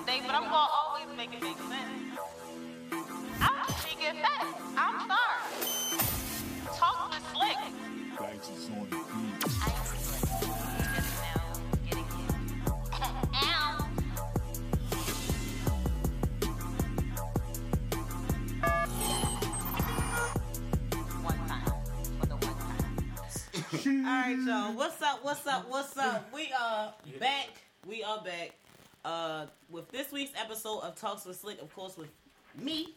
[0.00, 2.18] today, but I'm gonna always make it make sense.
[3.40, 4.44] I'm just get fat.
[4.76, 5.40] I'm sorry.
[6.76, 7.56] Talk with slick.
[8.18, 9.56] Thanks, it's on the the.
[23.88, 24.74] All right, y'all.
[24.74, 25.24] What's up?
[25.24, 25.70] What's up?
[25.70, 26.32] What's up?
[26.34, 27.48] We are back.
[27.86, 28.65] We are back
[29.06, 31.62] uh, with this week's episode of Talks with Slick.
[31.62, 32.08] Of course, with
[32.60, 32.94] me,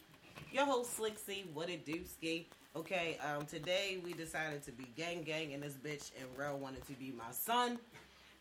[0.52, 1.44] your host Slick C.
[1.54, 2.48] What it do, ski?
[2.76, 3.16] Okay.
[3.24, 6.92] Um, today we decided to be gang gang in this bitch, and Rel wanted to
[6.94, 7.78] be my son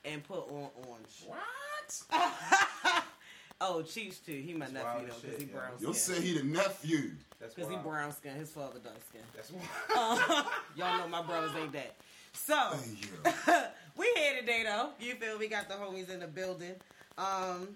[0.03, 1.23] and put on orange.
[1.25, 2.03] What?
[3.61, 4.31] Oh, Cheech too.
[4.31, 5.53] He my That's nephew though, because he yeah.
[5.53, 6.15] brown You'll skin.
[6.15, 7.11] say he the nephew.
[7.41, 8.33] Because he brown skin.
[8.35, 9.19] His father dark skin.
[9.35, 10.45] That's wild.
[10.77, 11.95] Y'all know my brothers ain't that.
[12.31, 12.55] So.
[13.99, 14.91] We here today though.
[15.01, 16.75] You feel we got the homies in the building.
[17.19, 17.67] Um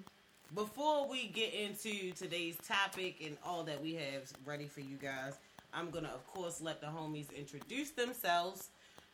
[0.55, 5.33] before we get into today's topic and all that we have ready for you guys,
[5.73, 8.69] I'm gonna of course let the homies introduce themselves.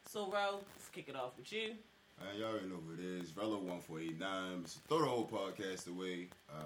[0.08, 1.74] So Ro, let's kick it off with you.
[2.20, 3.32] Man, y'all already know who it is.
[3.32, 4.66] Velo one four eight nine.
[4.88, 6.28] Throw the whole podcast away.
[6.48, 6.62] Uh,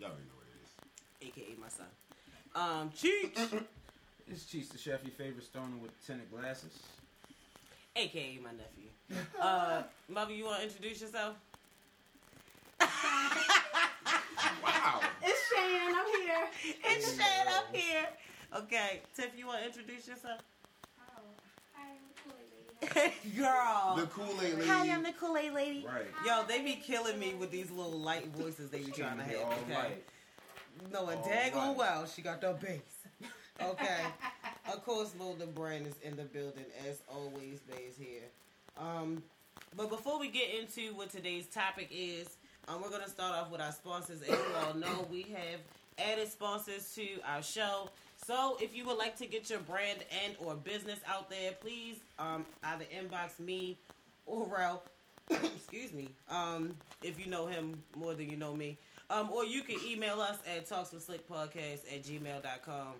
[0.00, 1.28] y'all already know what it is.
[1.28, 1.86] AKA my son.
[2.54, 3.64] Um Cheech,
[4.30, 6.78] It's Cheech the chef, your favorite stoner with tinted glasses.
[7.94, 9.26] AKA my nephew.
[9.38, 11.36] Uh Mother, you wanna introduce yourself?
[14.62, 15.00] Wow.
[15.22, 15.94] It's Shan.
[15.94, 16.48] I'm here.
[16.84, 18.06] It's Shad up here.
[18.56, 20.40] Okay, Tiff, you wanna introduce yourself?
[21.00, 21.22] Oh,
[21.74, 23.12] hi, I'm the Kool-Aid lady.
[23.36, 23.94] Girl.
[23.96, 24.68] The Kool Aid lady.
[24.68, 25.86] Hi, I'm the Kool-Aid lady.
[25.86, 26.06] Right.
[26.24, 29.32] Yo, they be killing me with these little light voices they be trying to Be
[29.34, 29.42] have.
[29.44, 30.04] all Okay, right.
[30.92, 31.76] knowing All daggone right.
[31.76, 32.80] well she got the bass.
[33.62, 34.00] Okay,
[34.72, 37.60] of course, Lil the brand is in the building as always.
[37.60, 38.22] Bays here.
[38.76, 39.22] Um,
[39.76, 42.36] but before we get into what today's topic is,
[42.68, 44.22] um, we're gonna start off with our sponsors.
[44.22, 45.60] As you all know, we have
[45.98, 47.88] added sponsors to our show.
[48.26, 51.96] So if you would like to get your brand and or business out there, please
[52.18, 53.78] um, either inbox me
[54.26, 54.88] or Ralph.
[55.30, 56.08] excuse me.
[56.30, 58.78] Um, if you know him more than you know me.
[59.10, 62.94] Um, or you can email us at talkswithslickpodcast at gmail.com.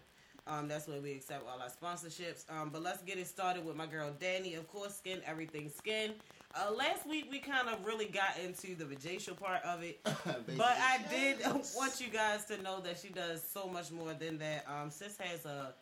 [0.47, 2.45] Um, that's where we accept all our sponsorships.
[2.51, 4.55] Um, but let's get it started with my girl Danny.
[4.55, 6.13] Of course, Skin Everything Skin.
[6.57, 10.01] Uh, last week we kind of really got into the vajacial part of it.
[10.57, 11.39] But I did
[11.77, 14.65] want you guys to know that she does so much more than that.
[14.69, 15.75] Um, Sis has a,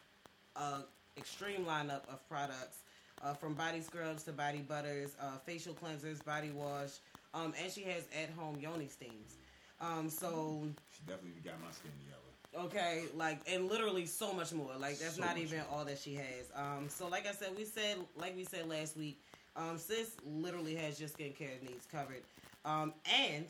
[0.56, 0.84] a
[1.18, 2.78] extreme lineup of products,
[3.22, 6.90] uh, from body scrubs to body butters, uh, facial cleansers, body wash,
[7.34, 9.36] um, and she has at home yoni steams.
[9.80, 10.62] Um, so
[10.96, 12.64] She definitely got my skin yellow.
[12.66, 14.70] okay, like and literally so much more.
[14.80, 15.66] Like that's So not even more.
[15.80, 16.50] all that she has.
[16.54, 19.20] Um, so like I said, we said like we said last week,
[19.56, 22.22] um, sis literally has your skincare needs covered.
[22.64, 22.94] Um,
[23.28, 23.46] and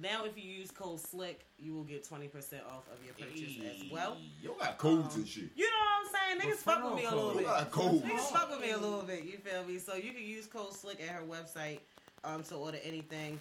[0.00, 3.56] now if you use code SLICK, you will get twenty percent off of your purchase
[3.64, 4.16] as well.
[4.42, 5.50] You got codes and shit.
[5.54, 6.52] You know what I'm saying?
[6.52, 7.40] Niggas fuck with me a little bit.
[7.40, 8.04] You got codes.
[8.04, 9.24] Niggas fuck with me a little bit.
[9.24, 9.78] You feel me?
[9.78, 11.80] So you can use code SLICK at her website
[12.24, 13.38] um, to order anything.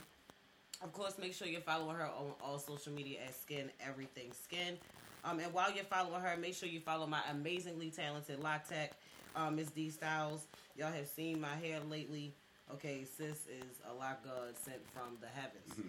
[0.83, 4.77] Of course, make sure you're following her on all social media at Skin Everything Skin.
[5.23, 8.91] Um, and while you're following her, make sure you follow my amazingly talented Lock Tech,
[9.35, 10.47] um, Miss D Styles.
[10.77, 12.33] Y'all have seen my hair lately.
[12.71, 15.87] Okay, sis is a lock god sent from the heavens.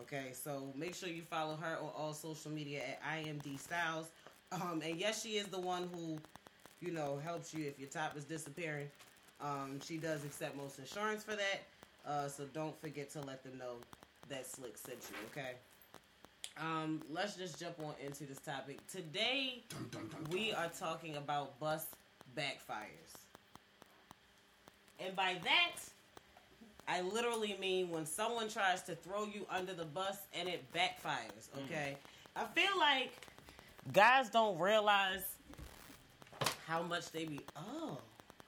[0.00, 4.06] Okay, so make sure you follow her on all social media at IMD Styles.
[4.52, 6.18] Um, and yes, she is the one who,
[6.80, 8.88] you know, helps you if your top is disappearing.
[9.40, 11.62] Um, she does accept most insurance for that.
[12.06, 13.76] Uh, so don't forget to let them know
[14.28, 15.16] that Slick sent you.
[15.32, 15.52] Okay.
[16.60, 19.64] Um, let's just jump on into this topic today.
[19.68, 21.86] Dun, dun, dun, We are talking about bus
[22.36, 23.12] backfires.
[25.00, 25.80] And by that,
[26.86, 31.48] I literally mean when someone tries to throw you under the bus and it backfires,
[31.50, 31.64] mm-hmm.
[31.64, 31.96] okay?
[32.36, 33.12] I feel like
[33.92, 35.24] guys don't realize
[36.66, 37.98] how much they be, oh,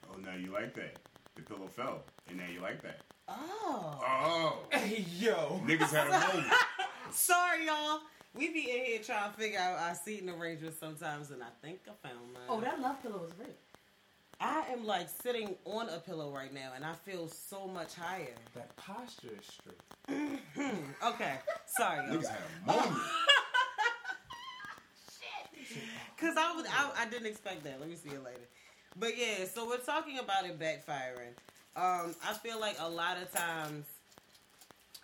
[0.09, 0.95] Oh, now you like that.
[1.35, 3.01] The pillow fell, and now you like that.
[3.27, 3.99] oh.
[4.05, 4.59] Oh.
[4.71, 5.61] Hey, yo.
[5.65, 6.53] Niggas had a moment.
[7.11, 7.99] Sorry, y'all.
[8.33, 11.79] We be in here trying to figure out our seating arrangements sometimes, and I think
[11.87, 12.43] I found mine.
[12.49, 13.55] Oh, that love pillow is great.
[14.39, 18.35] I am like sitting on a pillow right now, and I feel so much higher.
[18.53, 19.81] That posture is straight.
[21.03, 21.35] Okay,
[21.77, 22.17] sorry, y'all.
[22.17, 23.01] Niggas had a moment.
[26.19, 27.79] Cause I was I, I didn't expect that.
[27.79, 28.47] Let me see it later.
[28.99, 31.35] But yeah, so we're talking about it backfiring.
[31.75, 33.85] Um, I feel like a lot of times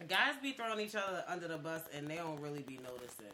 [0.07, 3.25] guys be throwing each other under the bus and they don't really be noticing.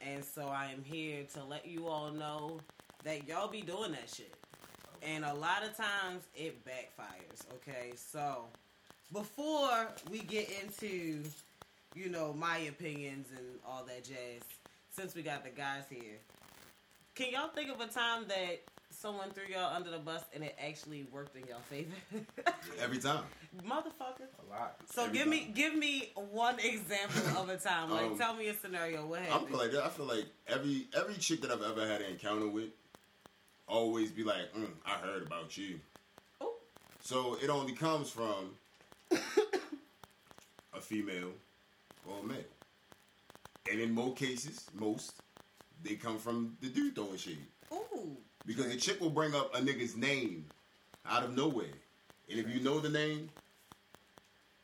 [0.00, 2.58] And so I am here to let you all know
[3.04, 4.34] that y'all be doing that shit.
[5.04, 7.92] And a lot of times it backfires, okay?
[7.96, 8.46] So
[9.12, 11.22] before we get into
[11.94, 14.42] you know, my opinions and all that jazz.
[14.90, 16.18] Since we got the guys here,
[17.14, 20.56] can y'all think of a time that someone threw y'all under the bus and it
[20.64, 21.90] actually worked in y'all favor?
[22.80, 23.24] Every time.
[23.66, 24.26] Motherfucker.
[24.46, 24.76] A lot.
[24.92, 27.90] So Every give me give me one example of a time.
[27.90, 29.04] Like Um, tell me a scenario.
[29.06, 29.48] What I happened?
[29.48, 29.74] feel like.
[29.74, 32.70] I feel like every every chick that I've ever had an encounter with
[33.66, 35.80] always be like, mm, "I heard about you."
[36.40, 36.56] Oh.
[37.00, 38.56] So it only comes from
[40.72, 41.32] a female
[42.06, 42.36] or a male,
[43.70, 45.14] and in most cases, most
[45.82, 48.16] they come from the dude throwing shade Ooh.
[48.46, 50.46] because a chick will bring up a nigga's name
[51.06, 51.66] out of nowhere,
[52.30, 53.28] and if you know the name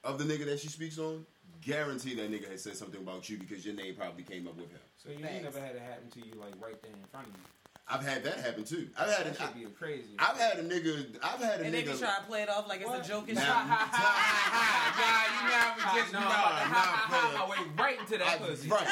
[0.04, 1.26] of the nigga that she speaks on,
[1.60, 4.70] guarantee that nigga has said something about you because your name probably came up with
[4.70, 4.80] him.
[4.96, 7.32] So you ain't never had it happen to you like right there in front of
[7.34, 7.59] you.
[7.92, 8.88] I've had that happen too.
[8.96, 10.04] I've had That a, should be crazy.
[10.18, 11.16] I've had a nigga.
[11.22, 11.98] I've had a And they be nigga.
[11.98, 13.50] trying to play it off like it's a joke and Nah, shit.
[13.68, 17.38] nah, you never just no, nah, nah, nah, player.
[17.38, 18.68] my way right into that I- pussy.
[18.68, 18.86] right.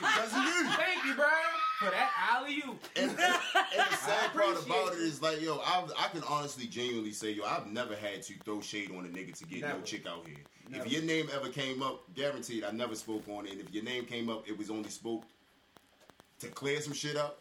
[0.00, 0.64] Because of you.
[0.78, 1.26] Thank you, bro,
[1.80, 2.78] for that alley you.
[2.96, 5.02] And, and the sad part about it it.
[5.02, 8.60] is like, yo, I, I can honestly, genuinely say, yo, I've never had to throw
[8.60, 10.36] shade on a nigga to get no chick out here.
[10.70, 10.84] Never.
[10.86, 13.52] If your name ever came up, guaranteed, I never spoke on it.
[13.52, 15.24] And if your name came up, it was only spoke
[16.40, 17.40] to clear some shit up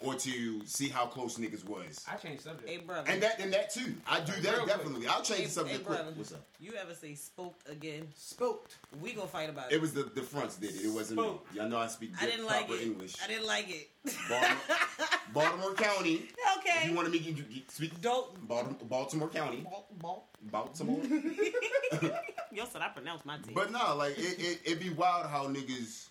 [0.00, 2.04] or to see how close niggas was.
[2.10, 2.68] I changed subject.
[2.68, 3.10] Hey brother.
[3.10, 3.94] And that and that too.
[4.06, 4.66] I do Real that quick.
[4.68, 5.06] definitely.
[5.06, 5.98] I'll change Hey- the subject hey, quick.
[5.98, 6.12] brother.
[6.16, 6.46] What's up?
[6.60, 8.06] you ever say spoke again?
[8.14, 8.76] Spooked.
[9.00, 9.80] We gonna fight about It it.
[9.80, 10.84] was the the fronts did it.
[10.84, 11.30] It wasn't me.
[11.54, 12.86] Y'all know I speak I didn't like proper it.
[12.86, 13.14] English.
[13.22, 13.88] I didn't like it.
[14.28, 14.56] Baltimore,
[15.32, 16.14] Baltimore County.
[16.14, 16.88] If okay.
[16.88, 17.34] you want to make you
[17.68, 18.46] speak Don't.
[18.46, 19.58] Baltimore, Baltimore County.
[19.62, 20.28] Ball, ball.
[20.42, 21.00] Baltimore.
[22.52, 23.52] Yo said I pronounced my T.
[23.54, 26.08] but no, like it, it it be wild how niggas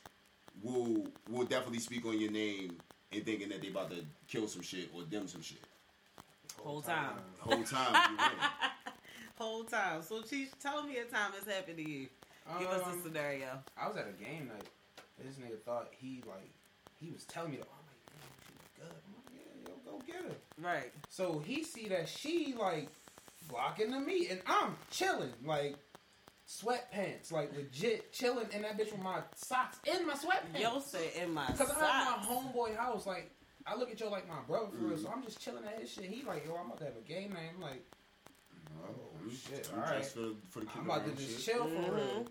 [0.61, 2.77] will will definitely speak on your name
[3.15, 3.97] and thinking that they about to
[4.27, 5.59] kill some shit or them some shit.
[6.63, 7.17] Whole time.
[7.39, 8.29] Whole time you win.
[9.37, 10.01] Whole time.
[10.01, 12.07] So Cheech, tell me a time it's happened to you.
[12.59, 13.59] Give us a Um, scenario.
[13.77, 14.67] I was at a game night.
[15.23, 16.49] This nigga thought he like
[16.99, 20.03] he was telling me, "Oh, I'm like, man, she good." I'm like, "Yeah, yo, go
[20.05, 20.91] get her." Right.
[21.09, 22.89] So he see that she like
[23.49, 25.75] blocking the meat, and I'm chilling like
[26.47, 30.59] sweatpants, like legit chilling in that bitch with my socks in my sweatpants.
[30.61, 33.31] Yo said in my Cause I'm at my homeboy house, like
[33.65, 34.97] I look at yo like my brother for real.
[34.97, 36.05] So I'm just chilling at his shit.
[36.05, 37.49] He like, yo, I'm about to have a game night.
[37.55, 37.83] I'm like,
[38.83, 38.89] Oh,
[39.27, 40.05] Oh, shit, alright.
[40.05, 41.55] for, for the I'm about to just shit.
[41.55, 42.25] chill for real.
[42.25, 42.27] Mhm.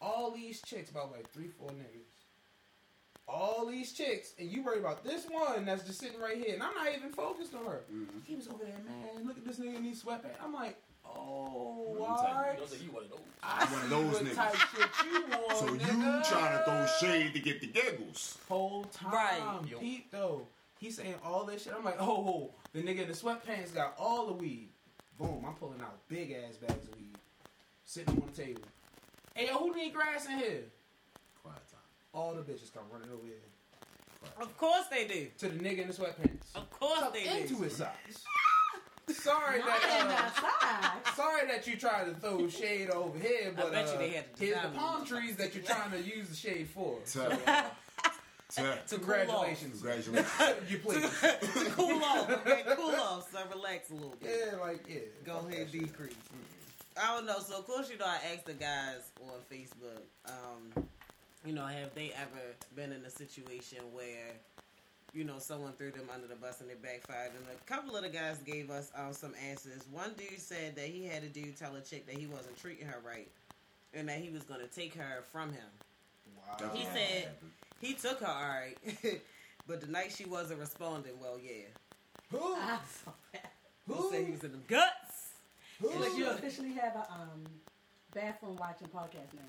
[0.00, 2.04] All these chicks, about like three, four niggas.
[3.28, 6.62] All these chicks, and you worry about this one that's just sitting right here, and
[6.62, 7.82] I'm not even focused on her.
[7.92, 8.24] Mhm.
[8.24, 9.26] He was over there, man.
[9.26, 10.40] Look at this nigga in these sweatpants.
[10.42, 10.80] I'm like,
[11.16, 12.58] oh, Them all type- right.
[12.58, 13.20] Those are you one of those.
[13.42, 14.34] I One of see those what niggas.
[14.34, 16.28] type shit you want, So you nigga.
[16.28, 18.38] trying to throw shade to get the giggles?
[18.48, 19.12] whole time.
[19.12, 19.60] Right.
[19.70, 19.78] Yo.
[19.78, 20.46] Pete though,
[20.80, 21.72] he's saying all this shit.
[21.76, 24.70] I'm like, oh, oh, the nigga in the sweatpants got all the weed.
[25.18, 27.14] Boom, I'm pulling out big ass bags of weed,
[27.84, 28.62] sitting on the table.
[29.34, 30.64] Hey, yo, who need grass in here?
[31.42, 31.80] Quiet time.
[32.12, 33.36] All the bitches come running over here
[34.34, 34.34] Quiet.
[34.48, 35.28] Of course they do.
[35.38, 36.54] to the nigga in the sweatpants.
[36.54, 37.62] Of course Tucked they into do.
[37.62, 38.24] his socks.
[39.08, 40.32] Sorry Not that.
[41.04, 43.98] the Uh, sorry that you tried to throw shade over here, but bet you uh,
[43.98, 46.98] they had to here's the palm trees that you're trying to use the shade for.
[47.06, 47.28] Tuh.
[47.28, 47.62] Tuh.
[48.54, 48.88] To cool off.
[48.88, 49.82] Congratulations.
[49.82, 50.30] Congratulations.
[50.70, 51.02] you please.
[51.20, 52.30] to cool off.
[52.30, 53.28] Okay, cool off.
[53.32, 54.30] So relax a little bit.
[54.52, 55.00] Yeah, like yeah.
[55.24, 55.82] Go fuck ahead, that shit.
[55.88, 56.14] decrease.
[57.00, 57.40] I don't know.
[57.40, 60.84] So of course, you know, I asked the guys on Facebook, um,
[61.44, 64.32] you know, have they ever been in a situation where,
[65.14, 67.32] you know, someone threw them under the bus and it backfired?
[67.36, 69.82] And a couple of the guys gave us um, some answers.
[69.90, 72.86] One dude said that he had a dude tell a chick that he wasn't treating
[72.86, 73.28] her right,
[73.94, 75.68] and that he was going to take her from him.
[76.36, 76.70] Wow.
[76.74, 77.30] He said
[77.80, 78.76] he took her all right,
[79.66, 81.66] but the night she wasn't responding, well, yeah.
[82.30, 82.38] Who?
[82.54, 83.52] I saw that.
[83.86, 84.10] He Who?
[84.10, 85.30] said he was in the guts.
[85.80, 85.90] Who?
[85.90, 87.44] But you officially have a um,
[88.14, 89.42] bathroom watching podcast now.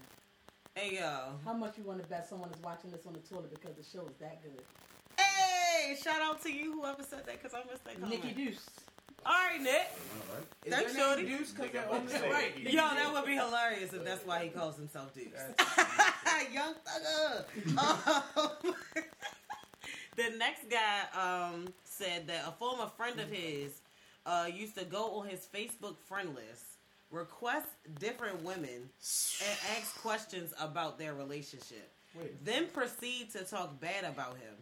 [0.76, 1.40] Hey yo.
[1.44, 3.84] How much you want to bet someone is watching this on the toilet because the
[3.84, 4.62] show is that good?
[5.88, 8.22] Hey, shout out to you, whoever said that, because I missed that comment.
[8.22, 8.60] Nikki Deuce.
[9.26, 9.74] All right, Nick.
[9.74, 10.46] All right.
[10.66, 11.38] Is Thanks, your name Shorty.
[11.38, 12.58] Deuce 'cause Nigga, they're on the about right.
[12.60, 15.28] Yo, that would be hilarious if that's why he calls himself Deuce.
[16.54, 17.46] Young thugger.
[18.38, 18.76] Um,
[20.18, 23.80] the next guy um, said that a former friend of his
[24.26, 26.64] uh, used to go on his Facebook friend list,
[27.12, 27.68] request
[28.00, 28.90] different women,
[29.40, 31.92] and ask questions about their relationship.
[32.20, 32.46] Wait.
[32.46, 34.54] Then proceed to talk bad about him.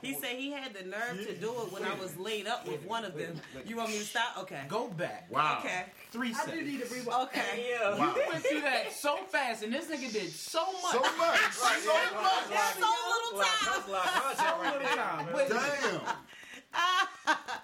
[0.00, 2.84] He said he had the nerve to do it when I was laid up with
[2.84, 3.40] one of them.
[3.66, 4.36] You want me to stop?
[4.38, 4.62] Okay.
[4.68, 5.30] Go back.
[5.30, 5.58] Wow.
[5.60, 5.84] Okay.
[6.10, 6.66] Three I do seconds.
[6.68, 7.22] need a rewatch.
[7.24, 7.76] Okay.
[7.98, 8.14] Wow.
[8.16, 10.92] You went through that so fast, and this nigga did so much.
[10.92, 11.40] So much.
[11.52, 11.80] So much.
[12.78, 13.58] So little time.
[13.64, 14.96] That's a lot of content So little there.
[14.96, 15.32] time.
[15.34, 16.16] Wait, Damn.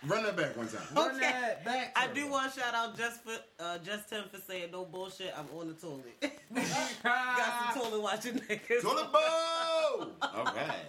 [0.07, 0.81] Run that back one time.
[0.95, 1.21] Run Okay.
[1.21, 1.93] that back.
[1.97, 2.31] I to do her.
[2.31, 5.35] want to shout out just for uh, just Tim for saying no bullshit.
[5.37, 6.23] I'm on the toilet.
[7.05, 8.81] Got some toilet watching niggas.
[8.83, 10.12] Toilet bowl.
[10.23, 10.87] All right.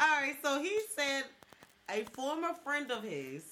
[0.00, 1.24] All right, so he said
[1.90, 3.44] a former friend of his,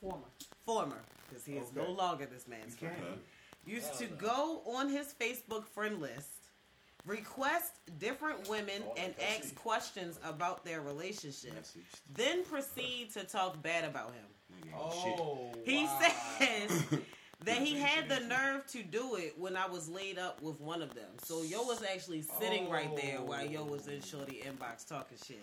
[0.00, 0.24] Former.
[0.64, 3.14] former, because he is no longer this man's friend, Okay.
[3.66, 6.31] used to go on his Facebook friend list,
[7.06, 11.64] request different women, and ask questions about their relationship,
[12.16, 14.24] then proceed to talk bad about him.
[14.74, 16.00] Oh, He wow.
[16.38, 16.84] says
[17.44, 20.82] that he had the nerve to do it when I was laid up with one
[20.82, 21.10] of them.
[21.18, 25.42] So yo was actually sitting right there while yo was in Shorty inbox talking shit.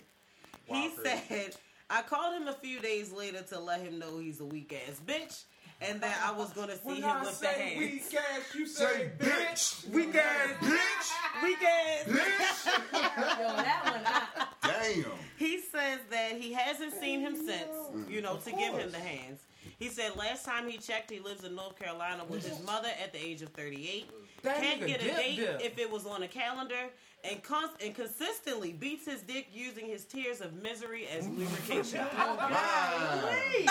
[0.65, 1.23] He Wow, crazy.
[1.27, 1.55] said,
[1.89, 5.01] I called him a few days later to let him know he's a weak ass
[5.05, 5.43] bitch
[5.81, 7.79] and that I was gonna see When him I with the say hands.
[7.79, 9.85] weak ass, you Say say bitch.
[9.85, 9.89] bitch.
[9.89, 11.43] Weak ass Bitch.
[11.43, 12.65] Weak ass Bitch.
[13.39, 14.01] Yo, that one.
[14.05, 15.11] I, Damn.
[15.37, 19.41] He says that he hasn't seen him since, you know, to give him the hands.
[19.77, 23.13] He said last time he checked, he lives in North Carolina with his mother at
[23.13, 24.09] the age of 38.
[24.43, 25.61] That Can't nigga get a dip date dip.
[25.61, 26.89] if it was on a calendar,
[27.23, 32.05] and, cons- and consistently beats his dick using his tears of misery as lubrication.
[32.17, 33.29] Oh, wow.
[33.51, 33.65] please.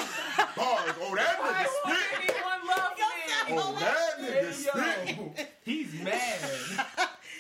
[0.57, 0.95] Bars.
[1.00, 2.35] Oh, that Why nigga won't spit.
[2.37, 3.05] anyone love me?
[3.50, 5.49] Oh, that nigga Hey, spit.
[5.64, 6.38] he's mad.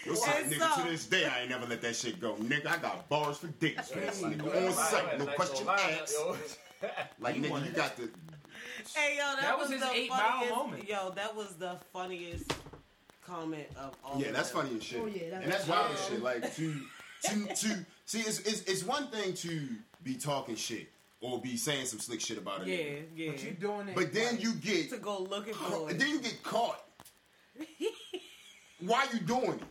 [0.06, 2.34] Yo, son, nigga, so- to this day, I ain't never let that shit go.
[2.36, 4.44] Nigga, I got bars for days for this Hey, nigga.
[4.54, 6.14] yo, On site, no question asked.
[7.20, 8.08] Like, nigga, you got the.
[8.94, 10.54] Hey yo, that, That was, was his the eight mile funniest.
[10.56, 10.88] moment.
[10.88, 12.52] Yo, that was the funniest
[13.28, 14.20] comment of all.
[14.20, 14.62] Yeah, of that's them.
[14.64, 15.00] funny as shit.
[15.02, 16.22] Oh, yeah, that's- and that's wild as shit.
[16.22, 16.80] Like, to.
[17.24, 19.68] To, to see, it's, it's, it's one thing to
[20.04, 20.86] be talking shit
[21.20, 22.68] or be saying some slick shit about it.
[22.68, 23.32] Yeah, yeah.
[23.32, 23.94] But you doing it.
[23.96, 24.40] But then right.
[24.40, 24.90] you get.
[24.90, 25.98] to go looking for it, And it.
[25.98, 26.80] then you get caught.
[28.80, 29.62] Why you doing it?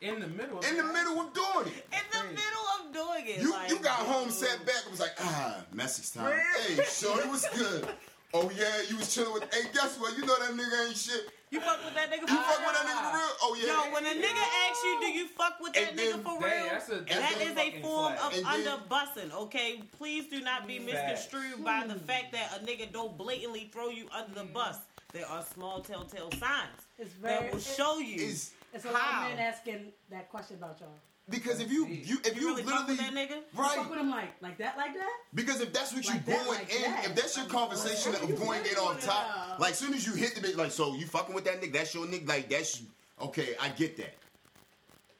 [0.00, 0.58] in the middle.
[0.58, 1.86] of In the middle of doing it.
[1.92, 2.34] in the Crazy.
[2.34, 3.40] middle of doing it.
[3.42, 4.32] You like, you got home, dude.
[4.34, 6.36] sat back, and was like, ah, message time.
[6.66, 7.86] Hey, so it was good.
[8.34, 9.42] Oh yeah, you was chilling with.
[9.54, 10.16] Hey, guess what?
[10.16, 11.20] You know that nigga ain't shit.
[11.52, 12.66] You fuck with that nigga You for fuck real?
[12.68, 13.32] with that nigga for real?
[13.42, 13.66] Oh yeah.
[13.86, 16.40] Yo, when a nigga asks you, do you fuck with that And nigga then- for
[16.40, 16.72] Dang, real?
[16.72, 18.24] that's a- that that's a is a fucking form flag.
[18.24, 19.82] of And then- under bussing, okay?
[19.98, 24.08] Please do not be misconstrued by the fact that a nigga don't blatantly throw you
[24.16, 24.52] under the mm.
[24.54, 24.78] bus.
[25.12, 27.42] There are small telltale signs It's very.
[27.44, 28.16] that will show you.
[28.22, 30.88] Is It's a lot of men asking that question about y'all.
[31.28, 33.58] Because if you you if you you, really fuck literally with that nigga?
[33.58, 35.10] right Fuck with him like like that, like that.
[35.34, 37.04] because if that's what you Like that, going like in, that.
[37.06, 40.40] if that's your conversation of going in off top, like soon as you hit the
[40.40, 42.86] bitch, like so you fucking with that nigga, that's your nigga, like that's you
[43.20, 44.14] okay, I get that.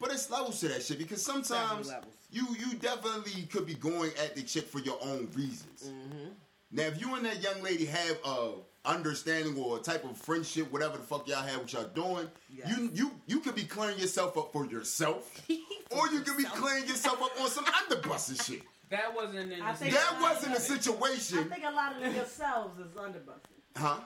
[0.01, 1.93] But it's levels to that shit because sometimes
[2.31, 5.85] you you definitely could be going at the chick for your own reasons.
[5.89, 6.29] Mm-hmm.
[6.73, 8.53] Now, if you and that young lady have a
[8.85, 12.69] understanding or a type of friendship, whatever the fuck y'all have, what y'all doing, Yes.
[12.77, 15.31] you you you could be clearing yourself up for yourself,
[15.91, 18.63] or you could be clearing yourself up on some underbussing shit.
[18.91, 21.97] That wasn't in I the think- That wasn't a I situation, I think a lot
[22.03, 23.57] of yourselves is underbusting.
[23.75, 24.01] huh?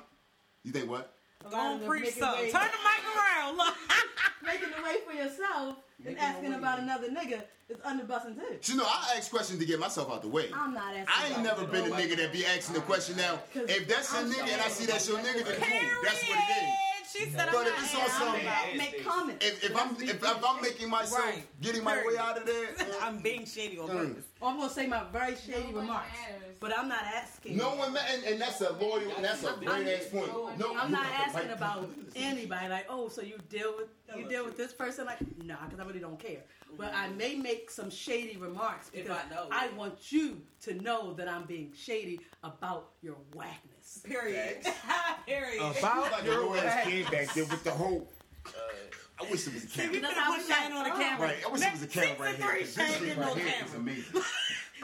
[0.62, 1.12] You think what?
[1.46, 2.50] A Go on, preach making something.
[2.52, 3.56] Turn the mic around.
[3.56, 3.74] Look.
[4.44, 8.72] making the way for yourself and Making asking about another nigga is underbusting too.
[8.72, 10.50] You know, I ask questions to get myself out the way.
[10.54, 11.06] I'm not asking.
[11.08, 13.40] I ain't never been a nigga that be asking the question now.
[13.54, 16.02] If that's your nigga and I see that's your nigga, then cool.
[16.04, 16.85] That's what it is.
[17.12, 19.46] She said, But I'm if not it's on asking some- about- Make comments.
[19.46, 21.60] If, if I'm if, if I'm making myself Right.
[21.60, 22.68] getting my way out of there,
[23.02, 23.92] I'm being shady on Mm.
[24.08, 24.24] purpose.
[24.40, 26.56] Or I'm gonna say my very shady Nobody remarks, matters.
[26.60, 27.56] but I'm not asking.
[27.56, 30.58] no one ma- and, and that's a loyal and that's a great ass point.
[30.58, 32.68] No, I'm not asking about anybody.
[32.68, 35.06] Like, oh, so you deal with you deal with this person?
[35.06, 36.42] Like, nah, because I really don't care.
[36.76, 39.46] But I may make some shady remarks because I know.
[39.50, 43.75] I want you to know that I'm being shady about your whackness.
[44.04, 44.58] Period.
[45.26, 45.60] Period.
[45.78, 46.84] About Like a your ass back.
[46.84, 48.08] kid back there with the whole.
[49.18, 50.00] I wish it was a See, we camera.
[50.00, 51.26] could That's put we Shane got- on the camera.
[51.28, 52.50] Right, I wish it was a camera Next right season here.
[52.52, 54.22] three, 'cause This Shane shit getting right on here is amazing.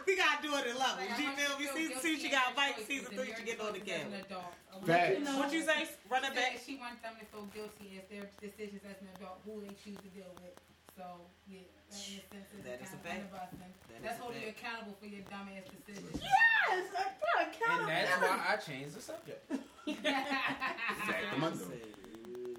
[0.02, 0.98] We gotta do it in levels.
[0.98, 1.62] Like, You I might feel me?
[1.62, 2.74] feel Season two, guilty she got as bike.
[2.74, 4.18] choices Season three, they're she get on the choices camera.
[4.26, 4.50] adult.
[4.50, 5.14] I want Facts.
[5.14, 5.78] you know What you say?
[6.10, 6.52] Run it back.
[6.58, 10.00] She wants them to feel guilty as their decisions as an adult, who they choose
[10.02, 10.58] to deal with.
[10.98, 11.06] So,
[11.46, 13.20] yeah, that in a sense is That is kind a fact.
[13.20, 13.72] underbusting.
[13.88, 16.16] That is That's a holding you accountable for your dumbass decisions.
[16.22, 19.40] Yes, I got And that's why I changed the subject.
[21.32, 21.52] Come on.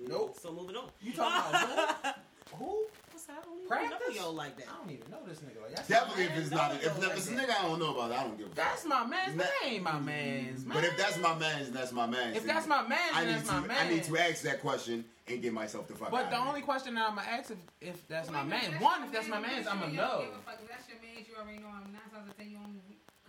[0.08, 0.36] Nope.
[0.42, 0.90] So moving on.
[1.02, 2.16] You talking about
[2.52, 2.58] who?
[2.66, 2.86] Who?
[3.34, 3.72] What's?
[3.72, 4.16] I don't even Practice?
[4.16, 4.66] know yo like that.
[4.70, 5.62] I don't even know this nigga.
[5.64, 7.50] Like, that's Definitely, if it's not, I if, don't if it's a nigga.
[7.60, 8.56] I don't know about, I don't give a fuck.
[8.58, 9.36] That's my man's.
[9.36, 9.44] Nah.
[9.44, 10.66] That ain't my man's.
[10.66, 10.76] Man.
[10.76, 12.38] But if that's my man's, that's my man's.
[12.38, 14.62] If that's my man's, I then need that's to, my I need to ask that
[14.62, 16.66] question and get myself the fuck But out the of only here.
[16.66, 18.62] question now I'm gonna ask if, if that's my Wait a man.
[18.72, 20.20] minute, One, if that's my man, man's, I'm gonna don't know.
[20.28, 20.60] give a fuck.
[20.62, 21.90] If that's your man's, you already know him.
[21.96, 22.82] Nine times out of ten, you only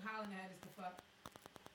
[0.02, 0.98] hollering at is the fuck.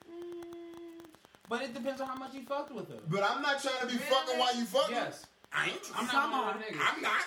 [0.06, 1.08] Mm,
[1.48, 3.00] but it depends on how much you fucked with her.
[3.08, 4.96] But I'm not trying to be fucking while you fucking.
[4.96, 5.26] Yes.
[5.54, 5.80] I ain't.
[5.96, 6.46] I'm Some not are.
[6.46, 6.84] one of them niggas.
[6.94, 7.22] I'm not.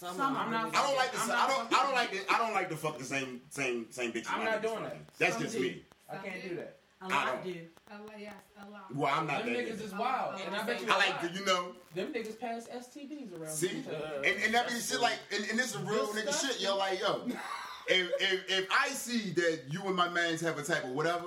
[0.00, 1.18] Some, Some I'm not- I don't like the.
[1.18, 1.72] I'm I don't.
[1.78, 2.32] I don't like the.
[2.32, 4.32] I don't like to fuck the same same same bitches.
[4.32, 4.96] I'm not doing that.
[5.18, 5.60] That's Some just do.
[5.62, 5.82] me.
[6.10, 6.76] I can't do that.
[7.00, 7.44] A I lot don't.
[7.54, 7.60] do.
[7.90, 8.94] A lot, yes, a lot.
[8.94, 10.86] Well, I'm not Them that niggas is wild, and I bet you.
[10.90, 13.50] I like to, you know, Them niggas pass STDs around.
[13.50, 14.16] See, each other.
[14.24, 16.60] and, and that means shit like, and, and this is real nigga shit.
[16.60, 17.26] Yo, like, yo,
[17.88, 21.26] if, if if I see that you and my mans have a type of whatever,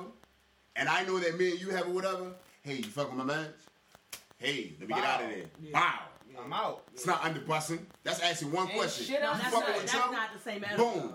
[0.75, 2.31] and I know that me and you have a whatever,
[2.63, 3.53] hey, you fuck with my mans?
[4.37, 5.45] Hey, let me get out of there.
[5.73, 5.99] Bow.
[6.43, 6.83] I'm out.
[6.93, 7.79] It's not underbussing.
[8.03, 9.05] That's asking one Ain't question.
[9.05, 10.11] shit you else That's, fucking not, with that's Trump?
[10.13, 11.13] not the same as Boom.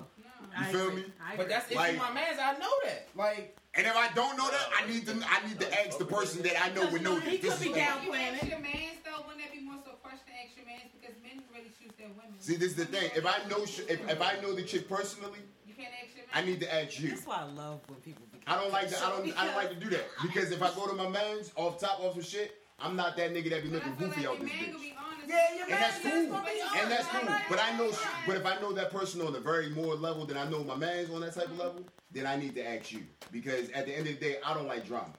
[0.57, 1.03] I You feel agree.
[1.03, 1.13] me?
[1.23, 2.39] I But that's if Like- you my man's.
[2.39, 3.09] I know that.
[3.15, 6.07] Like, And if I don't know that, I need to I need to ask the
[6.07, 7.43] person that I know would know He that.
[7.43, 8.49] This could be is down You playing ask it.
[8.49, 11.15] your mans though, wouldn't that be more so a question to ask your mans because
[11.23, 12.41] men really choose their women.
[12.41, 13.11] See, this is the thing.
[13.15, 16.41] If I know if, if I know the chick personally, you can't ask your I
[16.43, 17.11] need to ask you.
[17.11, 18.23] That's why I love when people.
[18.47, 20.73] I don't like to, I don't I don't like to do that because if I
[20.73, 23.71] go to my man's off top off some shit, I'm not that nigga that be
[23.71, 24.81] But I looking feel goofy your out this man bitch.
[24.81, 24.95] be.
[25.29, 26.81] Yeah, And that's cool.
[26.81, 27.35] And that's cool.
[27.49, 27.91] But I know,
[28.27, 30.77] but if I know that person on a very more level than I know my
[30.77, 33.03] man's on that type of level, then I need to ask you
[33.33, 35.13] because at the end of the day, I don't like drama.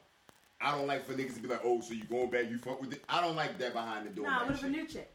[0.62, 2.82] I don't like for niggas to be like, oh, so you going back, you fuck
[2.82, 3.04] with it.
[3.10, 4.26] I don't like that behind the door.
[4.26, 5.12] Nah, back what if a new chick?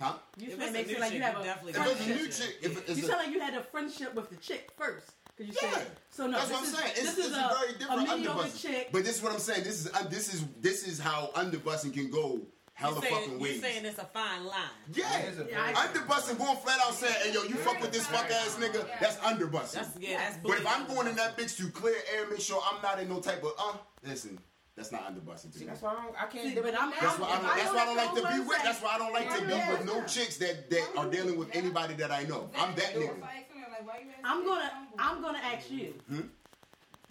[0.00, 0.14] Huh?
[0.38, 2.88] You If makes it like you have a definitely If it's a new chick, if
[2.88, 5.12] it's You sound like you had a friendship with the chick first.
[5.36, 5.70] Cause you Yeah.
[5.72, 6.26] said so.
[6.26, 6.92] No, That's this what I'm is, saying.
[6.96, 8.62] It's, this it's is a, very different a mediocre underbussing.
[8.62, 8.88] chick.
[8.92, 9.64] But this is what I'm saying.
[9.64, 12.40] This is uh, this is this is how underbussing can go
[12.74, 13.60] hella You fucking saying, you ways.
[13.60, 14.58] saying it's a fine line.
[14.92, 15.18] yeah.
[15.18, 17.80] It is a Yeah, very- I- Underbussing going flat out saying, hey yo, you fuck
[17.80, 19.72] with this fuck ass nigga, that's underbussing.
[19.74, 20.18] That's yeah.
[20.18, 20.66] That's But if.
[20.66, 23.42] I'm going in that bitch to clear air, make sure I'm not in no type
[23.42, 24.38] of uh listen,
[24.76, 25.66] that's not underbussing to See, me.
[25.70, 26.54] that's why I, don't, I can't.
[26.54, 28.14] See, but I'm- That's why I don't, I that's know why I don't like to
[28.14, 28.48] be with.
[28.50, 28.60] saying.
[28.64, 29.70] That's why I don't like to be Yeah.
[29.72, 32.50] with no chicks that that are dealing with anybody that I know.
[32.56, 33.20] I'm that nigga.
[34.24, 35.94] I'm gonna I'm gonna ask you.
[36.08, 36.20] Hmm?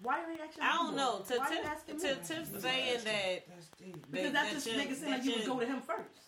[0.02, 0.62] Why are you asking?
[0.62, 1.22] I don't know.
[1.28, 2.00] To Why you Tiff, to me?
[2.00, 4.06] Tiff saying that That's deep.
[4.10, 6.20] Because that's that just you- making it that you would go to him first.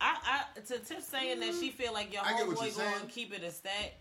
[0.00, 0.16] I,
[0.56, 2.90] I to Tiff saying that she feel like your I get what homeboy you're saying.
[2.92, 3.94] going to keep it a stack.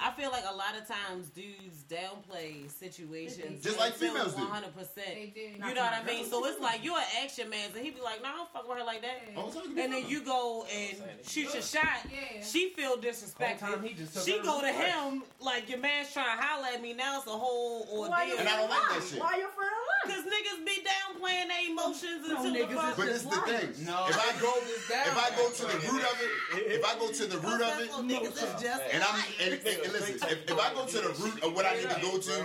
[0.00, 4.42] I feel like a lot of times dudes downplay situations, Just like females do.
[4.42, 5.08] One hundred percent.
[5.08, 5.54] They did.
[5.54, 6.24] You know what I mean?
[6.24, 8.68] So it's like you're an action man, and he'd be like, "No, I don't fuck
[8.68, 12.06] with her like that." All the time, And then you go and shoot your shot.
[12.12, 12.44] Yeah.
[12.44, 13.58] She feel disrespected.
[13.58, 14.84] time he just She go to reverse.
[14.84, 16.92] him like your man's trying to holler at me.
[16.94, 18.26] Now it's a whole ordeal.
[18.28, 19.20] you And I don't like that shit.
[19.20, 19.70] Why your friend
[20.06, 20.14] lying?
[20.14, 22.96] Cause niggas be downplaying their emotions No, until the niggas fuck.
[22.96, 23.84] But this the thing.
[23.84, 24.06] No.
[24.08, 27.26] If I go if I go to the root of it, if I go to
[27.26, 30.74] the root of it, niggas just and I'm and, and, and listen, if, if I
[30.74, 32.40] go to the root of what I need to go to,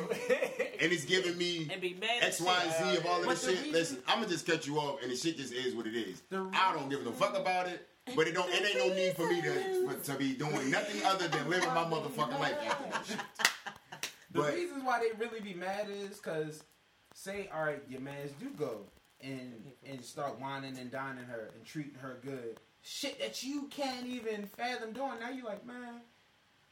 [0.81, 2.23] and it's giving me and be mad.
[2.23, 2.81] X, as Y, shit.
[2.81, 3.71] and Z of all of this shit.
[3.71, 6.21] Listen, I'm gonna just cut you off, and the shit just is what it is.
[6.31, 7.87] I don't give no fuck about it.
[8.15, 8.49] But it don't.
[8.49, 11.69] It ain't no need for me to for, to be doing nothing other than living
[11.69, 13.17] my motherfucking life after that shit.
[14.31, 16.63] The But reasons why they really be mad is because,
[17.13, 18.81] say, all right, your mans do go
[19.21, 22.59] and and start whining and dining her and treating her good.
[22.81, 25.19] Shit that you can't even fathom doing.
[25.21, 26.01] Now you like, man,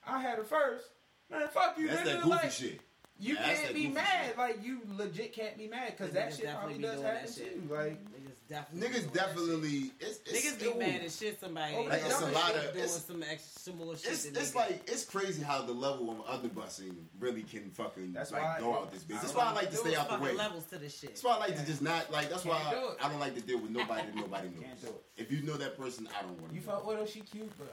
[0.07, 0.85] I had her first.
[1.29, 2.05] Man, fuck you, that's nigga.
[2.05, 2.79] that goofy like, shit.
[3.19, 4.05] You Yeah, can't be mad.
[4.25, 4.37] shit.
[4.37, 7.67] Like you legit can't be mad because that shit probably be does happen shit.
[7.69, 7.73] too.
[7.73, 8.87] Like Niggas definitely.
[8.89, 9.91] Niggas doing definitely.
[9.99, 11.39] It's, it's Niggas be mad as shit.
[11.39, 14.11] Somebody Oh, Like, it's a lot of- doing it's- some extra similar shit.
[14.11, 18.31] It's, it's like it's crazy how the level of other busing really can fucking That's
[18.31, 19.21] like why- go out this bitch.
[19.21, 20.33] That's why I like like to stay was out the way.
[20.33, 21.11] levels to this shit.
[21.11, 22.27] That's why I like to just not like.
[22.31, 23.05] That's why Can't do I.
[23.05, 24.63] I don't like to deal with nobody nobody knows.
[24.63, 25.03] Can't do it.
[25.17, 26.55] If you know that person, I don't want to.
[26.55, 27.71] you fuck with her, she cute, but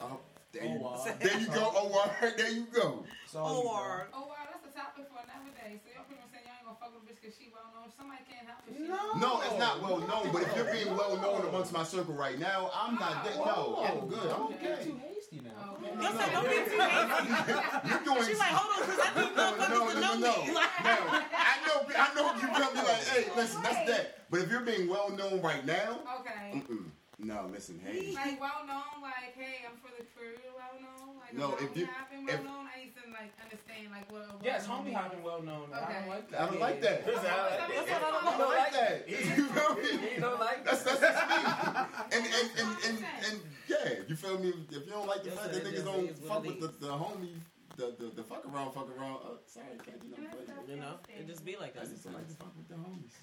[0.00, 0.16] oh, uh,
[0.62, 1.14] Oh, there, Oh, you, wow.
[1.20, 1.72] there you go.
[1.74, 2.30] Oh, wow.
[2.36, 3.04] there you go.
[3.26, 3.70] so you know.
[3.70, 5.80] Or Oh wow, that's a topic for another day.
[5.84, 7.68] So y'all pretty much saying y'all ain't gonna fuck with a bitch because she well
[7.74, 7.88] known.
[7.88, 9.02] If somebody can't help it, No.
[9.20, 10.32] No, it's not well known.
[10.32, 13.20] But if you're being well known amongst my circle right now, I'm not.
[13.20, 14.26] Ah, that, no, I'm good.
[14.30, 14.84] I'm Don't get okay.
[14.84, 15.50] too hasty now.
[15.60, 15.92] Oh, okay.
[15.96, 17.88] Yo, say, don't be too hasty.
[17.88, 18.24] You're doing.
[18.26, 20.42] She like, hold on, cause I need no, motherfuckers no, to no, know no, no.
[20.46, 20.56] me.
[20.56, 21.76] I know.
[21.92, 22.26] I know.
[22.40, 24.04] You come be like, hey, listen, that's that.
[24.30, 26.58] But if you're being well known right now, Okay.
[26.62, 26.90] mm-mm.
[27.18, 28.12] No, listen, hey.
[28.14, 30.36] Like well known, like hey, I'm for the crew.
[30.54, 32.66] Well known, like No, I'm if you- hopping, well if- known.
[32.68, 34.34] I need to like understand like what.
[34.36, 35.68] what Yes, homie known hopping well known.
[35.72, 35.80] Okay.
[35.80, 36.40] I don't like that.
[36.40, 37.06] I don't like that.
[37.06, 37.96] That's what I'm saying.
[37.96, 39.08] I don't like that.
[39.08, 40.14] You feel me?
[40.14, 41.00] You don't like That's that.
[41.00, 42.16] that's just me.
[42.16, 42.98] And and, and, and,
[43.32, 44.52] and yeah, you feel me?
[44.70, 46.76] If you don't like the Yes, fact that niggas don't fuck with the, is.
[46.84, 47.40] the homie,
[47.76, 49.18] the, the the fuck around, fuck around.
[49.24, 50.74] Oh, sorry, can't do nothing for you.
[50.76, 51.82] you know, it just be like that.
[51.82, 51.94] I that.
[51.96, 53.16] just like to fuck with the homies.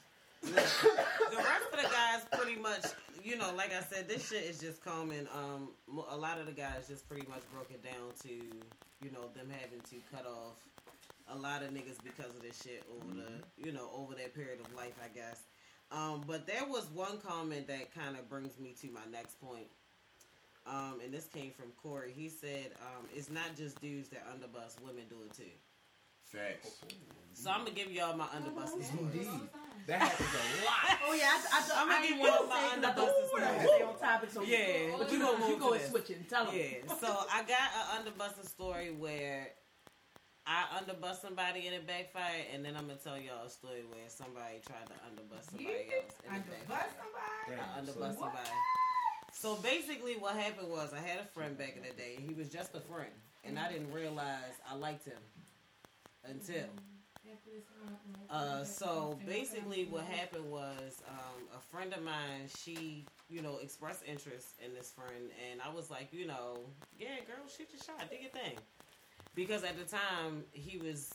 [0.44, 2.86] The rest of the guys pretty much,
[3.24, 5.28] you know, like I said, this shit is just common.
[5.34, 5.70] Um,
[6.10, 9.48] a lot of the guys just pretty much broke it down to, you know, them
[9.50, 10.56] having to cut off
[11.32, 14.60] a lot of niggas because of this shit over the, you know, over their period
[14.60, 15.44] of life, I guess.
[15.92, 19.68] Um, but there was one comment that kind of brings me to my next point.
[20.66, 22.14] Um, and this came from Corey.
[22.16, 25.52] He said, um, "It's not just dudes that underbust; women do it too."
[26.24, 26.80] Facts.
[27.34, 29.28] So I'm gonna give y'all my underbusting stories.
[29.84, 30.00] Indeed.
[30.00, 31.00] That happens a lot.
[31.06, 32.78] Oh yeah, I, I, I, I'ma I give ain't you gonna my say 'cause I
[32.80, 34.30] underbusted thought, ooh, stay on topic.
[34.32, 36.30] So Yeah, but we you gonna go, you move go to and switch it and
[36.30, 36.56] tell them.
[36.56, 36.94] Yeah.
[37.00, 39.48] So I got an underbusting story where
[40.46, 44.08] I underbust somebody and it backfired, and then I'm gonna tell y'all a story where
[44.08, 46.92] somebody tried to underbust somebody else and Underbust backfired.
[47.00, 47.62] somebody.
[47.62, 48.50] I underbust so- somebody.
[49.36, 52.34] So basically, what happened was I had a friend back in the day, and he
[52.36, 53.10] was just a friend,
[53.44, 55.18] and I didn't realize I liked him
[56.24, 56.56] until.
[56.56, 57.03] After this,
[58.30, 62.48] uh, so basically, what happened was um, a friend of mine.
[62.64, 66.58] She, you know, expressed interest in this friend, and I was like, you know,
[66.98, 68.58] yeah, girl, shoot your shot, do your thing,
[69.36, 71.14] because at the time he was,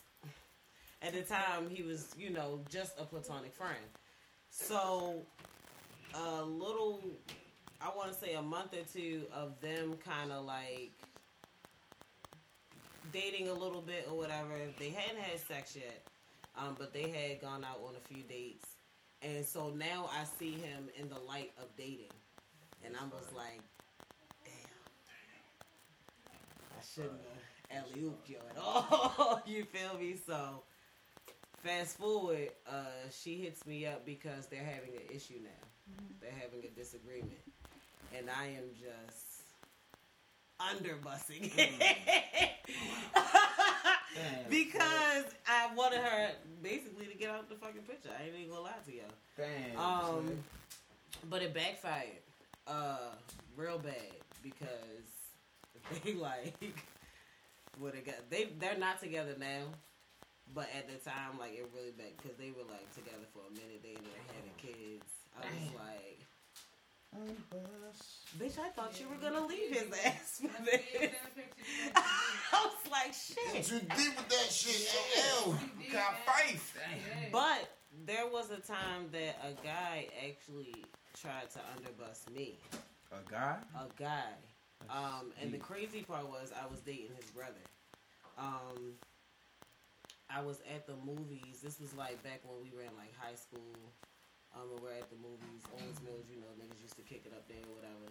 [1.02, 3.76] at the time he was, you know, just a platonic friend.
[4.50, 5.22] So,
[6.14, 7.02] a little,
[7.80, 10.92] I want to say a month or two of them kind of like
[13.12, 14.54] dating a little bit or whatever.
[14.78, 16.02] They hadn't had sex yet,
[16.56, 18.66] um, but they had gone out on a few dates,
[19.22, 22.12] and so now I see him in the light of dating,
[22.84, 23.60] and I was like,
[24.44, 24.52] damn,
[26.78, 27.20] I shouldn't
[27.70, 29.42] have alley ooped you at all.
[29.46, 30.16] you feel me?
[30.26, 30.62] So.
[31.64, 35.66] Fast forward, uh, she hits me up because they're having an issue now.
[36.20, 37.42] They're having a disagreement,
[38.16, 39.27] and I am just
[40.60, 41.52] underbussing
[44.14, 44.50] Damn.
[44.50, 46.30] because I wanted her
[46.62, 48.10] basically to get out the fucking picture.
[48.18, 49.04] I ain't even gonna lie to y'all.
[49.36, 49.78] Damn.
[49.78, 50.44] Um,
[51.30, 52.22] but it backfired,
[52.66, 53.14] uh,
[53.56, 53.94] real bad
[54.42, 55.06] because
[56.04, 56.54] they like
[57.78, 58.28] what it got.
[58.30, 59.64] They they're not together now,
[60.54, 63.52] but at the time, like it really bad because they were like together for a
[63.52, 63.82] minute.
[63.82, 65.06] They ended up having kids.
[65.36, 66.27] I was like.
[68.38, 70.82] Bitch, I thought you were gonna leave his ass for this.
[71.96, 73.64] I was like, shit.
[73.64, 74.94] Too deep with that shit.
[75.46, 75.54] Ew.
[75.92, 76.78] Got fife.
[77.32, 77.70] But
[78.06, 80.84] there was a time that a guy actually
[81.20, 82.58] tried to underbust me.
[83.12, 83.56] A guy?
[83.74, 84.32] A guy.
[84.90, 87.54] Um, and the crazy part was I was dating his brother.
[88.38, 88.92] Um,
[90.30, 91.60] I was at the movies.
[91.62, 93.74] This was like back when we were in like high school.
[94.58, 95.62] Um, we're at the movies.
[95.72, 98.10] Owings Mills, you know, niggas used to kick it up there or whatever.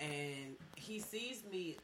[0.00, 1.76] And he sees me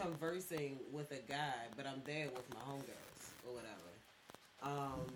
[0.00, 3.90] conversing with a guy, but I'm there with my homegirls or whatever.
[4.62, 5.06] Um,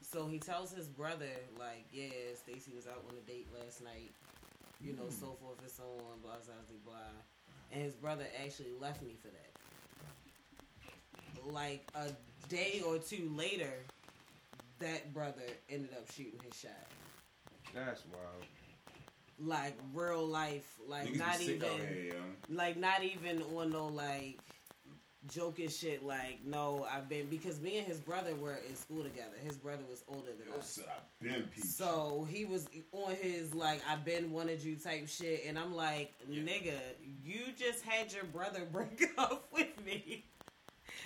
[0.00, 4.12] so he tells his brother, like, yeah, Stacy was out on a date last night,
[4.80, 7.22] you know, so forth and so on, blah, blah, blah, blah.
[7.72, 9.50] And his brother actually left me for that.
[11.52, 12.08] Like a
[12.48, 13.84] day or two later,
[14.80, 16.72] that brother ended up shooting his shot.
[17.74, 18.44] That's wild.
[19.38, 22.14] Like real life, like Niggas not even here,
[22.48, 24.38] like not even on no like
[25.26, 29.32] joking shit like no i've been because me and his brother were in school together.
[29.42, 30.68] His brother was older than Yo, us.
[30.68, 35.44] said I been so he was on his like i've been wanted you type shit
[35.48, 36.74] and i'm like nigga
[37.24, 40.26] you just had your brother break up with me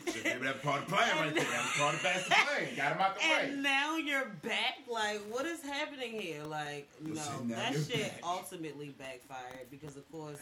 [0.07, 1.45] Shit, Maybe that part of the plan right there.
[1.45, 2.77] That part of the master plan.
[2.77, 3.61] Got him out the and way.
[3.63, 8.21] now you're back like what is happening here like no that shit back.
[8.25, 10.39] ultimately backfired because of course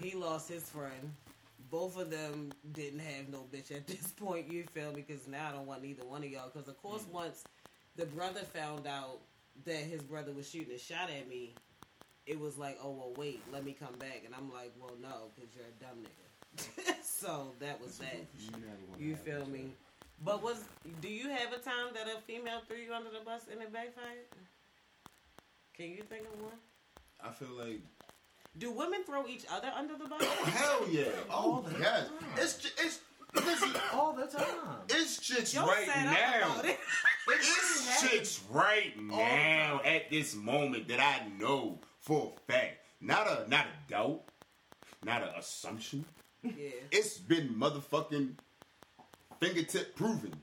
[0.00, 1.12] he lost his friend.
[1.70, 4.50] Both of them didn't have no bitch at this point.
[4.52, 5.04] You feel me?
[5.06, 6.48] Because now I don't want either one of y'all.
[6.52, 7.12] Because of course, mm.
[7.12, 7.44] once
[7.96, 9.18] the brother found out
[9.64, 11.54] that his brother was shooting a shot at me,
[12.26, 14.22] it was like, oh well, wait, let me come back.
[14.24, 16.35] And I'm like, well, no, because you're a dumb nigga.
[17.02, 18.16] so that was that.
[18.38, 19.58] You never wanna You have feel me?
[19.58, 19.76] shit.
[20.24, 20.64] But was
[21.00, 23.72] do you have a time that a female threw you under the bus and it
[23.72, 24.24] backfired?
[25.76, 26.52] Can you think of one?
[27.22, 27.80] I feel like
[28.58, 30.22] Do women throw each other under the bus?
[30.24, 31.04] hell yeah.
[31.30, 32.08] All Oh the yes.
[32.08, 32.28] time.
[32.36, 33.00] It's ch- it's
[33.34, 33.70] listen.
[33.92, 34.46] All the time.
[34.88, 36.60] It's chicks Yo right now.
[36.64, 36.78] it.
[37.28, 42.78] It's chicks right now at this moment that I know for a fact.
[43.02, 44.22] Not a not a doubt,
[45.04, 46.06] not an assumption.
[46.56, 46.70] Yeah.
[46.92, 48.34] It's been motherfucking
[49.40, 50.34] fingertip proven.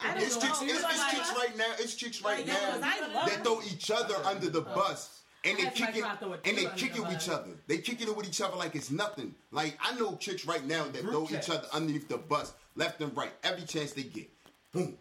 [0.00, 0.42] I It's know.
[0.42, 0.62] chicks.
[0.62, 1.72] It's, it's Like- chicks right now.
[1.78, 2.88] It's chicks right Like, yo, 'cause now
[3.20, 5.18] I that throw each other under the bus.
[5.42, 7.50] And they kick it, trying to throw a and they kick it with each other.
[7.66, 9.34] They kicking it with each other like it's nothing.
[9.50, 11.48] Like I know chicks right now that Group throw chats.
[11.48, 14.28] each other underneath the bus, left and right, every chance they get.
[14.72, 14.98] Boom.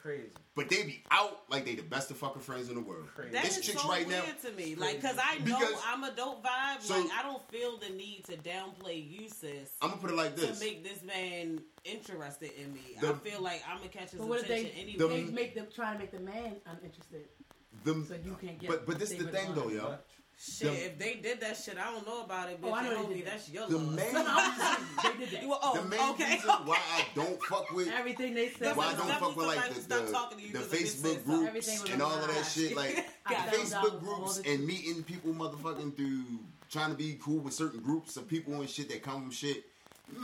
[0.00, 0.30] Crazy.
[0.60, 3.06] But they be out like they the best of fucking friends in the world.
[3.14, 3.32] Crazy.
[3.32, 4.22] That It's is chicks so right now.
[4.22, 4.74] weird to me.
[4.74, 6.82] Like, cause I know Because- I'm a dope vibe.
[6.82, 10.16] So- like, I don't feel the need to downplay you, sis, I'm gonna put it
[10.16, 12.80] like this: to make this man interested in me.
[13.00, 15.22] The- I feel like I'm gonna catch his But what if they, attention they anyway.
[15.24, 17.28] The- make them try to make the man uninterested,
[17.84, 18.68] Them- so you can't get.
[18.68, 19.56] but but this is the thing want.
[19.56, 19.98] though, yo.
[20.40, 22.60] Shit, the- if they did that shit, I don't know about it.
[22.60, 23.30] Bitch, Oh, I know they did that.
[23.32, 23.96] that's your The loss.
[23.96, 25.48] main No, I'm just saying, they did that.
[25.48, 26.30] Well, oh, the main okay.
[26.34, 28.76] reason why I don't fuck with Everything they said.
[28.76, 30.58] why I don't fuck with like somebody the, who stopped talking to the, you the
[30.58, 31.52] 'cause a bitch said Facebook something.
[31.52, 35.02] groups and a all of that shit, like I Got found Facebook groups and meeting
[35.04, 36.24] people motherfucking through
[36.70, 39.64] trying to be cool with certain groups of people and shit that come from shit.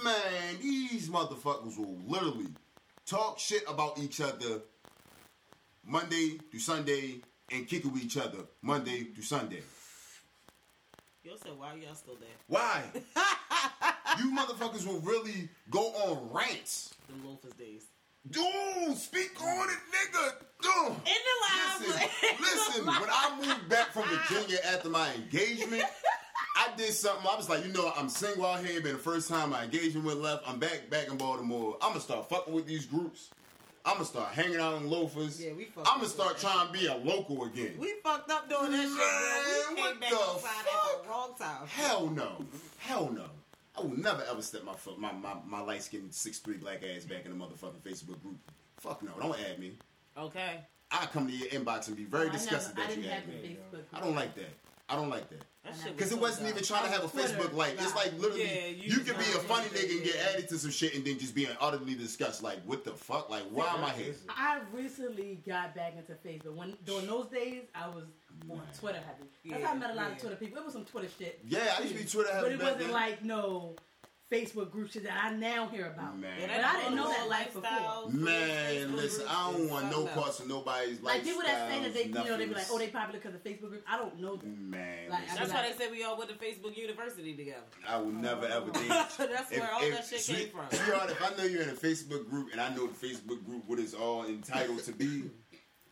[0.03, 0.15] Man,
[0.63, 2.47] these motherfuckers will literally
[3.05, 4.63] talk shit about each other
[5.85, 9.63] Monday through Sunday and kick it with each other Monday through Sunday.
[11.27, 12.29] Yo said, why y'all still there?
[12.47, 12.85] Why?
[14.21, 16.95] you motherfuckers will really go on rants.
[17.09, 17.87] The loafers days.
[18.31, 20.35] Dude, speak on it, nigga.
[20.63, 20.97] Dude.
[20.99, 22.41] In the Listen, live.
[22.41, 25.83] listen, when I moved back from Virginia after my engagement,
[26.57, 27.27] I did something.
[27.29, 28.81] I was like, you know, I'm single out here.
[28.81, 30.49] Been the first time my engagement went left.
[30.49, 31.77] I'm back back in Baltimore.
[31.83, 33.31] I'm gonna start fucking with these groups.
[33.87, 35.41] I'm gonna start hanging out in loafers.
[35.43, 37.75] Yeah, we fucked I'm gonna up start trying to be a local again.
[37.79, 38.91] We fucked up doing that shit.
[38.91, 41.03] Man, Man, we what came back the outside at fuck?
[41.05, 41.67] the wrong time.
[41.69, 42.45] Hell no.
[42.79, 43.25] Hell no.
[43.79, 46.83] I will never ever step my foot, my, my, my light skinned six three black
[46.83, 48.39] ass back in the motherfucking Facebook group.
[48.79, 49.75] Fuck no, don't add me.
[50.19, 50.61] Okay.
[50.91, 53.13] I come to your inbox and be very I never- disgusted I that you didn't
[53.13, 53.57] add have the me.
[53.73, 53.83] Facebook.
[53.93, 54.51] I don't like that.
[54.89, 55.43] I don't like that.
[55.67, 57.75] That I shit Because it wasn't even trying to have a Facebook like.
[57.75, 60.59] It's like literally, Yeah, you, you can be a funny nigga and get added to
[60.59, 62.45] some shit and then just being utterly disgusted.
[62.45, 63.29] Like, what the fuck?
[63.31, 64.15] Like, why am I here?
[64.29, 66.55] I recently got back into Facebook.
[66.55, 68.05] When during those days, I was
[68.51, 69.29] on Twitter heavy.
[69.51, 70.59] That's how I met a lot of Twitter people.
[70.59, 71.41] It was some Twitter shit.
[71.49, 72.57] Yeah, I used to be Twitter heavy.
[72.57, 73.75] but it wasn't like no
[74.31, 76.19] Facebook group shit that I now hear about.
[76.19, 76.33] Man.
[76.41, 78.21] Yeah, But I didn't know that life lifestyle, before.
[78.21, 80.19] Man, listen, I don't want no something else.
[80.19, 82.79] parts of nobody's Like people that say that they, you know, they be like, oh,
[82.79, 83.85] they popular because of Facebook group.
[83.89, 84.71] I don't know them.
[84.71, 87.63] Man, Like, That's why like- they said we all went to Facebook University together.
[87.87, 88.57] I will never oh.
[88.57, 88.89] ever date.
[88.89, 90.67] That's where all that shit came from.
[90.71, 93.63] Sweetheart, if I know you're in a Facebook group and I know the Facebook group
[93.69, 95.31] what it's all entitled to be,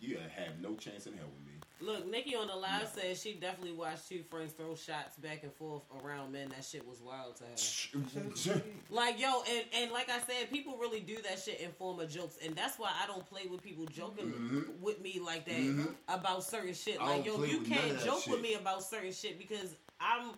[0.00, 1.43] you have no chance in hell with me.
[1.84, 5.52] Look, Nikki on the live said she definitely watched two friends throw shots back and
[5.52, 6.48] forth around men.
[6.48, 8.62] That shit was wild to her.
[8.90, 12.08] Like yo, and, and like I said, people really do that shit in form of
[12.10, 14.80] jokes, and that's why I don't play with people joking Mhm.
[14.80, 15.94] with me like that Mhm.
[16.08, 17.00] about certain shit.
[17.00, 20.30] Like yo, play you can't of that joke with me about certain shit because I'm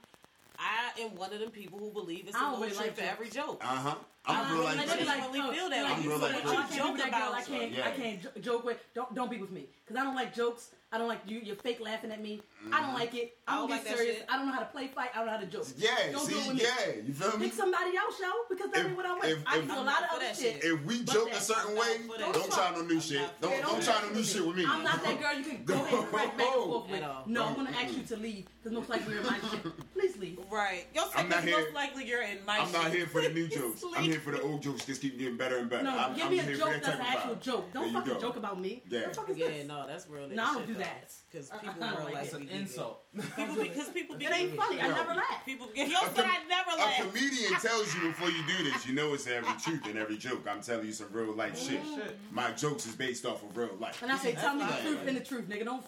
[0.58, 2.94] I am one of them people who believe it's I a don't little really like
[2.96, 3.12] to jokes.
[3.12, 3.62] every joke.
[3.62, 3.94] Uh huh.
[4.24, 5.06] I I'm real don't like really that.
[5.06, 5.82] like- really feel that.
[5.84, 6.52] Like, I'm you real feel like like that.
[6.52, 7.34] you I can't joke be that about girl.
[7.34, 7.72] I can't.
[7.72, 7.86] Yeah.
[7.86, 8.78] I can't jo- joke with.
[8.94, 10.70] Don't don't be with me because I don't like jokes.
[10.92, 11.38] I don't like you.
[11.38, 12.40] You're fake laughing at me.
[12.72, 13.38] I don't like it.
[13.46, 14.16] I I'm don't gonna like be that serious.
[14.18, 14.26] shit.
[14.28, 15.10] I don't know how to play fight.
[15.14, 15.66] I don't know how to joke.
[15.76, 16.62] Yeah, don't see, do it with me.
[16.62, 17.46] yeah, you feel me?
[17.46, 19.24] Pick somebody else, yo, because that ain't what I want.
[19.24, 20.62] if- I do a I'm lot of other shit.
[20.62, 20.64] shit.
[20.64, 22.00] If we But joke that- a certain way,
[22.32, 23.20] don't try no new shit.
[23.40, 24.64] Don't don't try no new shit with me.
[24.68, 27.00] I'm not that girl you can go ahead and crack back and forth with.
[27.26, 29.62] No, I'm gonna ask you to leave because most likely you're in my shit.
[29.94, 30.38] Please leave.
[30.50, 30.86] Right.
[30.94, 33.84] Yo, I'm not most likely you're in my I'm not here for the new jokes.
[33.96, 34.84] I'm here for the old jokes.
[34.84, 35.84] Just keep getting better and better.
[35.84, 37.72] No, I'm, give me a here for joke that that's an actual joke.
[37.72, 38.82] Don't fucking joke about me.
[38.88, 39.00] Yeah.
[39.02, 40.28] What the fuck is Yeah, no, that's real.
[40.28, 41.12] No, I don't do that.
[41.36, 42.32] Because people I don't like life it.
[42.32, 42.60] That's be an geeking.
[42.62, 43.02] insult.
[43.36, 44.80] People because people be It ain't funny.
[44.80, 45.44] I never laugh.
[45.44, 49.12] People yo said I never A comedian tells you before you do this, you know
[49.14, 50.46] it's every truth in every joke.
[50.48, 51.68] I'm telling you some real life mm.
[51.68, 51.80] shit.
[51.84, 52.18] Shit.
[52.30, 54.02] My jokes is based off of real life.
[54.02, 55.64] And I say, tell me the truth and the truth, nigga.
[55.64, 55.84] Don't.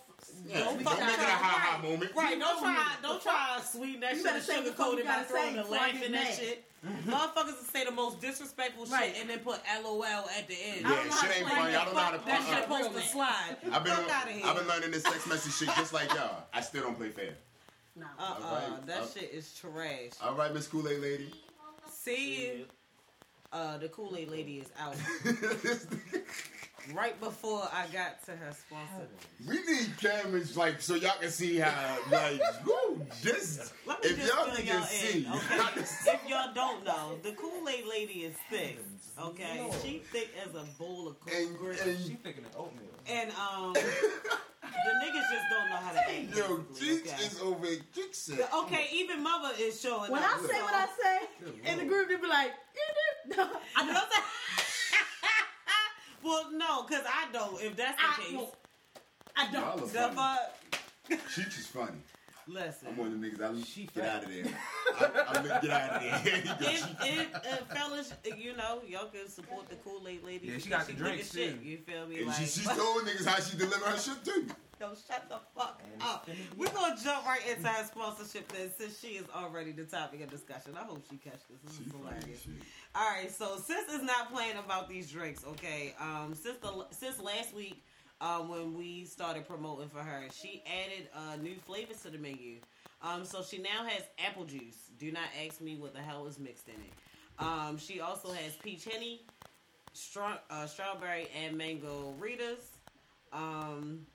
[0.46, 1.28] Yeah, Don't don't, fuck make it a around.
[1.28, 2.11] ha ha moment.
[2.14, 5.04] Right, don't try, don't try to sweeten that You shit and the fuck sugarcoat it
[5.04, 6.67] by gotta throwing say the before I laugh in that shit.
[6.86, 9.12] Motherfuckers will say the most disrespectful Right.
[9.12, 10.04] shit and then put LOL
[10.38, 10.80] at the end.
[10.82, 11.68] Yeah, know shit ain't play funny.
[11.68, 11.84] I that.
[11.86, 12.18] don't know how to.
[12.18, 13.56] Fuck, that shit supposed to slide.
[13.72, 14.46] I've been, Fuck outta here.
[14.46, 16.44] I've been learning this text message shit just like y'all.
[16.54, 17.34] I still don't play fair.
[17.96, 18.06] Nah.
[18.18, 18.86] Uh uh Alright.
[18.86, 20.12] that Uh, shit is trash.
[20.22, 21.32] All right, Miss Kool Aid lady.
[21.90, 22.64] See you.
[23.52, 24.94] Uh, the Kool Aid lady is out.
[26.94, 29.09] right before I got to her sponsor.
[29.46, 33.72] we need cameras like so y'all can see how like whoo, this.
[33.87, 35.81] Let me If just y'all fill can y'all just in, see, okay?
[36.14, 38.79] if y'all don't know, the Kool Aid lady is thick.
[39.20, 41.79] Okay, she thick as a bowl of and, Kool Aid.
[41.81, 42.85] and She thinking of oatmeal.
[43.11, 46.37] And um, the niggas just don't know how to act.
[46.37, 47.24] yo, basically, Jinx okay?
[47.24, 47.66] is over.
[47.94, 50.31] Jinx said, Okay, even mother is showing When up.
[50.37, 53.42] I say so- what I say, in the group, they be like, you do.
[53.77, 54.24] I know that.
[56.22, 57.61] Well, no, because I don't.
[57.62, 58.54] If that's the I, case, well,
[59.37, 59.85] I Y'all don't.
[59.85, 60.16] are funny.
[60.16, 61.20] fuck.
[61.31, 61.98] Cheech is funny.
[62.50, 63.61] Listen, I'm one of the niggas.
[63.61, 64.16] I She get fat.
[64.16, 64.44] out of there.
[64.98, 66.20] I, I, get out of there.
[66.61, 70.46] if, if uh, fellas, you know, y'all can support the Kool Aid lady.
[70.46, 71.68] Yeah, she because got the good drinks, shit, too.
[71.68, 72.18] You feel me?
[72.18, 74.46] and like, she, she told niggas how she deliver her shit too.
[74.80, 76.28] Yo, shut the fuck up.
[76.28, 79.72] it's finna be We're gonna jump right into her sponsorship then, since she is already
[79.72, 80.72] the topic of discussion.
[80.76, 81.58] I hope she catch this.
[81.64, 82.46] This is hilarious.
[82.94, 85.44] All right, so sis is not playing about these drinks.
[85.44, 87.82] Okay, um, since the since last week,
[88.20, 92.56] um, when we started promoting for her, she added uh, new flavors to the menu.
[93.02, 94.90] Um, so she now has apple juice.
[94.98, 96.92] Do not ask me what the hell is mixed in it.
[97.38, 99.22] Um, she also has peach henny,
[99.92, 102.62] stra- uh, strawberry, and mango Ritas.
[103.32, 104.06] Um,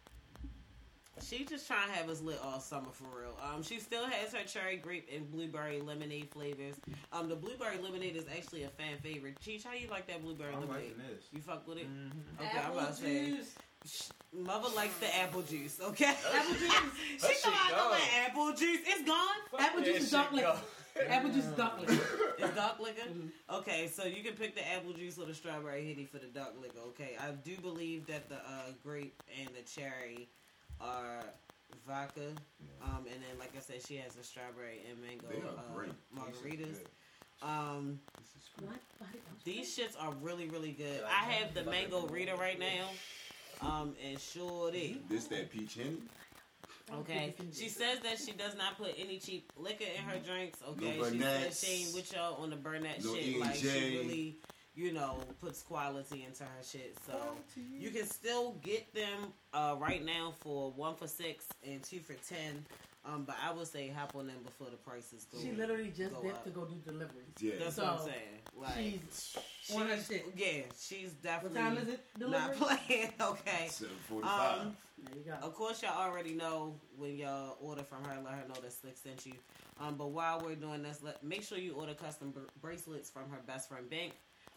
[1.21, 3.37] she just trying to have us lit all summer for real.
[3.41, 6.75] Um, she still has her cherry grape and blueberry lemonade flavors.
[7.11, 9.37] Um, the blueberry lemonade is actually a fan favorite.
[9.45, 10.95] Cheech, how you like that blueberry I'm lemonade?
[10.97, 11.25] this.
[11.31, 11.87] You fuck with it?
[11.89, 12.11] Mhm.
[12.39, 13.25] Okay, I'm Apple about to say.
[13.29, 14.09] juice.
[14.33, 15.79] Mother likes the apple juice.
[15.81, 16.05] Okay.
[16.33, 16.71] Apple juice.
[16.71, 18.79] she That come shit out apple juice.
[18.85, 19.35] It's gone.
[19.59, 20.57] Apple juice is shit dark liquor.
[21.09, 22.03] Apple juice is dark liquor.
[22.39, 23.07] It's dark liquor.
[23.51, 26.53] Okay, so you can pick the apple juice or the strawberry hitty for the dark
[26.59, 26.79] liquor.
[26.89, 30.29] Okay, I do believe that the uh, grape and the cherry
[30.81, 31.23] are
[31.87, 32.21] vodka.
[32.83, 35.73] Um, and then, like I said, she has a strawberry and mango They are uh,
[35.75, 35.91] great.
[36.15, 36.79] margaritas.
[37.41, 38.69] Um, This is great.
[38.69, 38.79] What?
[38.99, 40.99] Body don't these shits are really, really good.
[41.01, 42.11] Yeah, I I have the love mango it.
[42.11, 42.87] Rita right now.
[43.61, 45.07] Um, and sure did.
[45.09, 45.97] This that peach henny.
[46.99, 47.33] Okay.
[47.53, 50.59] She says that she does not put any cheap liquor in her drinks.
[50.69, 50.97] Okay.
[50.97, 53.39] No she says she ain't with y'all on the Burnett No shit.
[53.39, 53.97] Like she E&J.
[53.97, 54.35] really,
[54.75, 56.95] you know, puts quality into her shit.
[57.05, 57.13] So
[57.79, 62.13] you can still get them uh, right now for one for six and two for
[62.27, 62.65] ten.
[63.05, 65.37] Um, but I would say hop on them before the prices go.
[65.37, 67.27] She literally just go dipped to go do deliveries.
[67.41, 67.55] Yeah.
[67.59, 68.39] That's So, what I'm saying.
[68.55, 70.25] Like She's on her shit.
[70.37, 71.99] Yeah, she's What definitely time is it?
[72.17, 72.53] not
[72.87, 73.09] playing.
[73.19, 73.67] Okay.
[73.69, 74.61] Seven forty-five.
[74.61, 75.45] Um, There you go.
[75.45, 78.95] Of course, y'all already know when y'all order from her, let her know that Slick
[78.95, 79.33] sent you.
[79.81, 83.23] Um, but while we're doing this, let make sure you order custom br- bracelets from
[83.31, 84.13] her best friend Bink.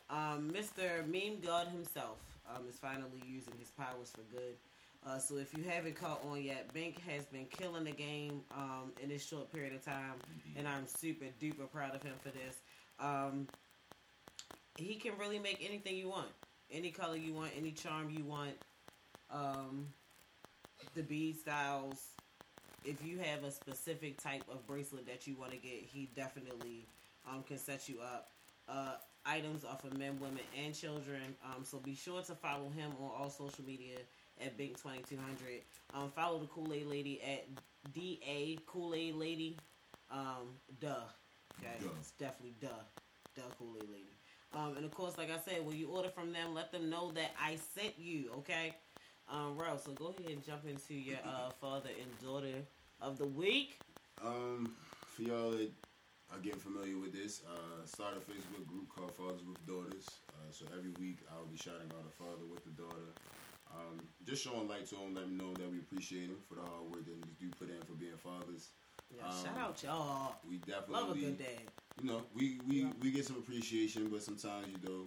[0.08, 1.06] Um, Mr.
[1.06, 4.56] Meme God himself um, is finally using his powers for good.
[5.06, 8.92] Uh, so if you haven't caught on yet, Bink has been killing the game um,
[9.02, 10.14] in this short period of time,
[10.56, 12.56] and I'm super duper proud of him for this.
[12.98, 13.46] Um,
[14.76, 16.28] he can really make anything you want,
[16.70, 18.54] any color you want, any charm you want.
[19.30, 19.86] Um,
[20.94, 22.08] the bead styles.
[22.84, 26.86] If you have a specific type of bracelet that you want to get, he definitely
[27.28, 28.28] um, can set you up.
[28.68, 28.94] Uh,
[29.26, 31.34] items are for men, women, and children.
[31.44, 33.96] Um, so be sure to follow him on all social media
[34.40, 35.62] at Bink Twenty Two Hundred.
[35.94, 37.46] Um, follow the Kool Aid Lady at
[37.92, 39.56] D A Kool Aid Lady.
[40.10, 40.94] Um, duh.
[41.58, 41.88] Okay, Duh.
[41.98, 42.68] it's definitely duh,
[43.34, 44.10] duh Kool Aid Lady.
[44.54, 47.10] Um, and of course, like I said, when you order from them, let them know
[47.12, 48.30] that I sent you.
[48.38, 48.74] Okay.
[49.28, 52.62] Um, Ralph, so go ahead and jump into your uh, father and daughter
[53.00, 53.78] of the week.
[54.24, 54.74] Um,
[55.14, 55.70] for y'all that
[56.32, 60.06] are getting familiar with this, uh, start a Facebook group called Fathers with Daughters.
[60.30, 63.10] Uh, so every week I'll be shouting out a father with a daughter.
[63.72, 66.62] Um, just showing light to them, let them know that we appreciate them for the
[66.62, 68.70] hard work that they do put in for being fathers.
[69.14, 70.34] Yeah, Um, shout out y'all.
[70.48, 71.62] We definitely Love a good dad.
[72.02, 75.04] you know, we, we, we get some appreciation, but sometimes, you know,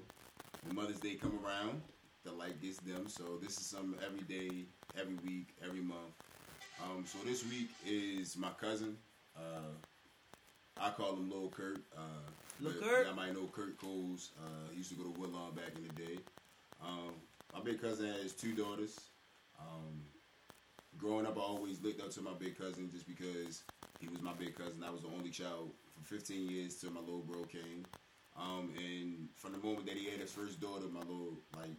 [0.64, 1.82] when Mother's Day come around,
[2.24, 3.08] the light gets dim.
[3.08, 4.66] So this is some every day,
[4.98, 6.14] every week, every month.
[6.84, 8.98] Um, so this week is my cousin.
[9.36, 9.72] Uh,
[10.82, 11.80] I call him Lil Kurt.
[11.96, 12.30] Uh,
[12.62, 13.08] Lil Kurt?
[13.08, 14.32] Y'all might know Kurt Coles.
[14.40, 16.20] Uh, he used to go to Woodlawn back in the day.
[16.82, 17.14] Um,
[17.54, 19.00] my big cousin has two daughters.
[19.60, 20.02] Um,
[20.98, 23.64] growing up, I always looked up to my big cousin just because
[24.00, 24.84] he was my big cousin.
[24.86, 27.86] I was the only child for 15 years till my little bro came.
[28.38, 31.76] Um, and from the moment that he had his first daughter, my little like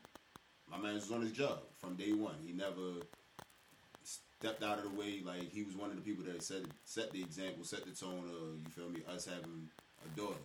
[0.70, 2.36] my man was on his job from day one.
[2.46, 3.00] He never
[4.40, 5.20] stepped out of the way.
[5.24, 8.24] Like he was one of the people that set set the example, set the tone
[8.24, 9.00] of you feel me.
[9.14, 9.68] Us having
[10.04, 10.40] a daughter.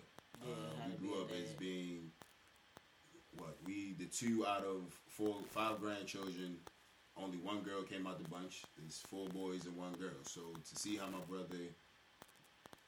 [0.45, 2.11] Yeah, uh, we grew up as being
[3.37, 6.57] what we the two out of four five grandchildren.
[7.17, 8.63] Only one girl came out the bunch.
[8.85, 10.19] It's four boys and one girl.
[10.23, 11.71] So to see how my brother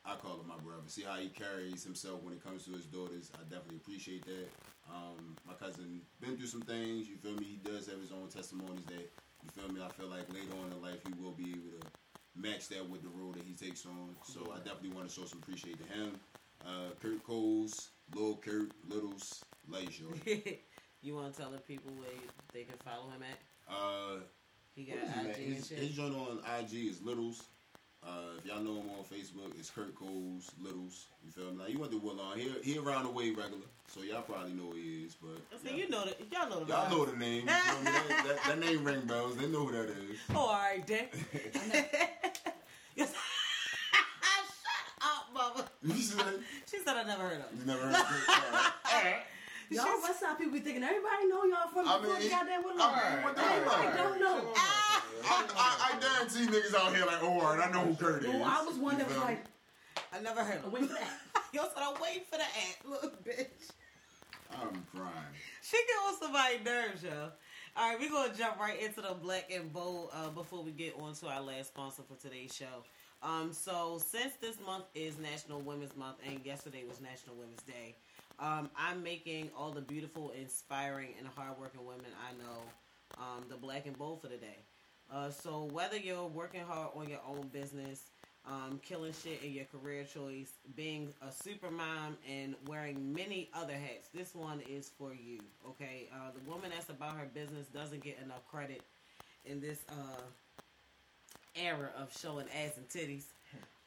[0.04, 0.88] I call him my brother.
[0.88, 3.30] See how he carries himself when it comes to his daughters.
[3.36, 4.48] I definitely appreciate that.
[4.88, 7.10] Um, my cousin been through some things.
[7.10, 7.44] You feel me?
[7.44, 9.12] He does have his own testimonies that
[9.44, 9.82] you feel me.
[9.82, 11.86] I feel like later on in life he will be able to
[12.36, 14.16] match that with the role that he takes on.
[14.24, 16.20] So I definitely want to show some appreciation to him.
[16.66, 19.44] Uh, Kurt Coles, Lil Kurt, Littles,
[19.92, 20.62] Shorty.
[21.02, 22.10] you want to tell the people where
[22.54, 23.74] they can follow him at?
[23.74, 24.20] Uh,
[24.76, 25.78] He got what is his, IG and his, shit.
[25.80, 27.48] his joint on IG is Littles.
[28.06, 31.08] Uh, if y'all know him on Facebook, it's Kurt Coles, Littles.
[31.26, 31.58] You feel me?
[31.58, 32.38] Now, you went to Woodlawn.
[32.38, 35.16] He, he around the way regular, so y'all probably know who he is.
[35.16, 35.76] But So yeah.
[35.84, 36.92] you know that y'all know the y'all vibes.
[36.92, 37.42] know the name.
[37.44, 37.92] You feel me?
[37.92, 39.36] that, that, that name ring bells.
[39.36, 40.18] They know who that is.
[40.34, 41.08] Oh, all right, then.
[42.96, 43.14] Yes.
[43.14, 45.66] Shut up, mama.
[45.84, 46.26] You said
[46.70, 47.60] She said I never heard of.
[47.60, 48.30] you never heard of it.
[48.30, 49.18] All right.
[49.70, 52.88] Y'all West Side people be thinking everybody know y'all from I the mean, goddamn Woodlawn.
[52.88, 53.94] all right, what the hell?
[53.98, 54.54] Don't know.
[55.24, 58.24] I, I, I guarantee niggas out here like, oh, all right, I know who Kurt
[58.24, 58.30] is.
[58.30, 59.44] Well, I was one that was like,
[60.14, 60.72] I never heard of.
[60.72, 61.20] wait for that.
[61.54, 63.72] Yo said I'm waiting for the ad, Look, bitch.
[64.52, 65.14] I'm crying.
[65.62, 67.30] She get on somebody's nerves, yo.
[67.76, 70.96] All right, we're gonna jump right into the black and bold uh, before we get
[71.00, 72.84] on to our last sponsor for today's show.
[73.22, 77.96] Um, so since this month is National Women's Month and yesterday was National Women's Day,
[78.40, 83.86] um, I'm making all the beautiful, inspiring, and hardworking women I know um, the black
[83.86, 84.58] and bold for the day.
[85.12, 88.04] Uh, so whether you're working hard on your own business,
[88.46, 93.74] um, killing shit in your career choice, being a super mom, and wearing many other
[93.74, 94.10] hats.
[94.14, 96.08] This one is for you, okay?
[96.14, 98.82] Uh, the woman that's about her business doesn't get enough credit
[99.46, 100.22] in this uh,
[101.56, 103.24] era of showing ass and titties.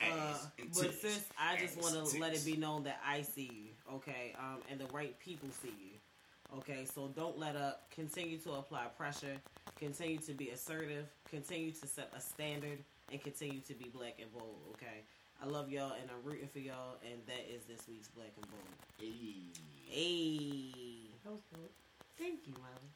[0.00, 0.34] Uh,
[0.74, 4.34] but since I just want to let it be known that I see you, okay,
[4.38, 6.86] um, and the right people see you, okay.
[6.94, 7.82] So don't let up.
[7.94, 9.36] Continue to apply pressure.
[9.80, 11.06] Continue to be assertive.
[11.30, 12.78] Continue to set a standard.
[13.10, 14.58] and continue to be black and bold.
[14.74, 15.02] Okay,
[15.42, 18.46] I love y'all and I'm rooting for y'all, and that is this week's black and
[18.50, 18.62] bold.
[19.88, 21.08] Hey.
[21.24, 21.68] That was good.
[22.18, 22.90] Thank you, Molly.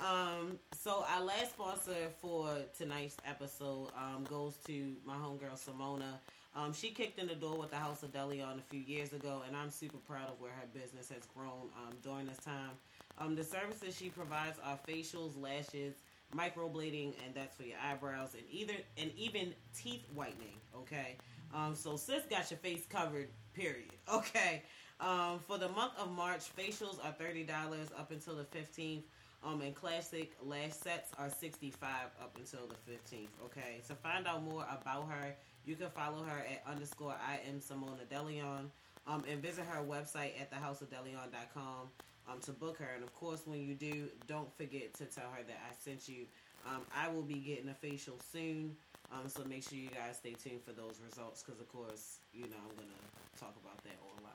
[0.00, 6.18] Um, so our last sponsor for tonight's episode um, goes to my homegirl Simona.
[6.54, 9.42] Um, she kicked in the door with the House of Delion a few years ago,
[9.46, 12.70] and I'm super proud of where her business has grown um, during this time.
[13.18, 15.94] Um, the services she provides are facials, lashes,
[16.36, 20.58] microblading, and that's for your eyebrows, and either and even teeth whitening.
[20.76, 21.16] Okay,
[21.54, 23.28] um, so sis got your face covered.
[23.54, 23.90] Period.
[24.12, 24.62] Okay.
[25.00, 29.04] Um, for the month of March, facials are thirty dollars up until the fifteenth.
[29.42, 33.30] Um, and classic lash sets are sixty five up until the fifteenth.
[33.46, 33.80] Okay.
[33.88, 38.04] To find out more about her, you can follow her at underscore I am Simona
[38.12, 38.70] Delion.
[39.06, 41.88] Um, and visit her website at thehouseofdelion.com
[42.30, 42.88] um, to book her.
[42.94, 46.26] And of course, when you do, don't forget to tell her that I sent you.
[46.66, 48.76] Um, I will be getting a facial soon.
[49.12, 52.42] Um, so make sure you guys stay tuned for those results because, of course, you
[52.42, 54.30] know, I'm going to talk about that online.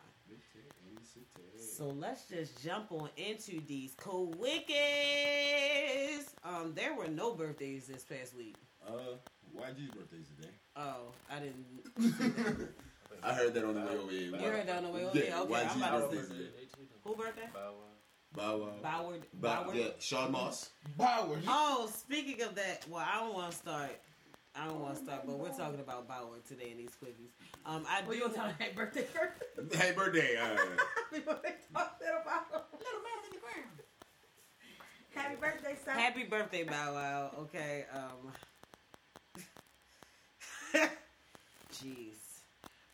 [1.58, 3.96] So let's just jump on into these
[4.38, 4.76] wickets.
[6.44, 8.56] Um, there were no birthdays this past week.
[8.88, 9.18] Uh,
[9.58, 10.54] YG's birthday's today.
[10.76, 12.70] Oh, I didn't.
[13.24, 14.22] I heard that on the way over here.
[14.22, 15.36] You heard that on the way over Yeah, here?
[15.38, 16.68] Okay, YG's I'm about to birthday say.
[17.04, 17.50] Who birthday?
[17.54, 17.82] Bow Wow.
[18.82, 19.24] Boward.
[19.34, 19.78] Bow, Boward.
[19.78, 20.70] yeah, Shad Moss.
[20.98, 21.40] Bauer.
[21.48, 23.92] Oh, speaking of that, well, I don't want to start.
[24.58, 27.32] I don't want to start, but we're talking about Boward today in these quickies.
[27.66, 28.22] Um, I We do.
[28.24, 29.74] gonna tell her happy birthday first.
[29.76, 30.38] Happy birthday.
[30.38, 30.56] Uh,
[31.14, 32.68] Before they talk that about.
[32.74, 33.80] Little man in the ground.
[35.16, 35.98] Happy birthday, son.
[35.98, 37.32] Happy birthday, Bow Wow.
[37.40, 37.86] Okay.
[37.94, 38.32] Um.
[41.74, 42.25] Jeez.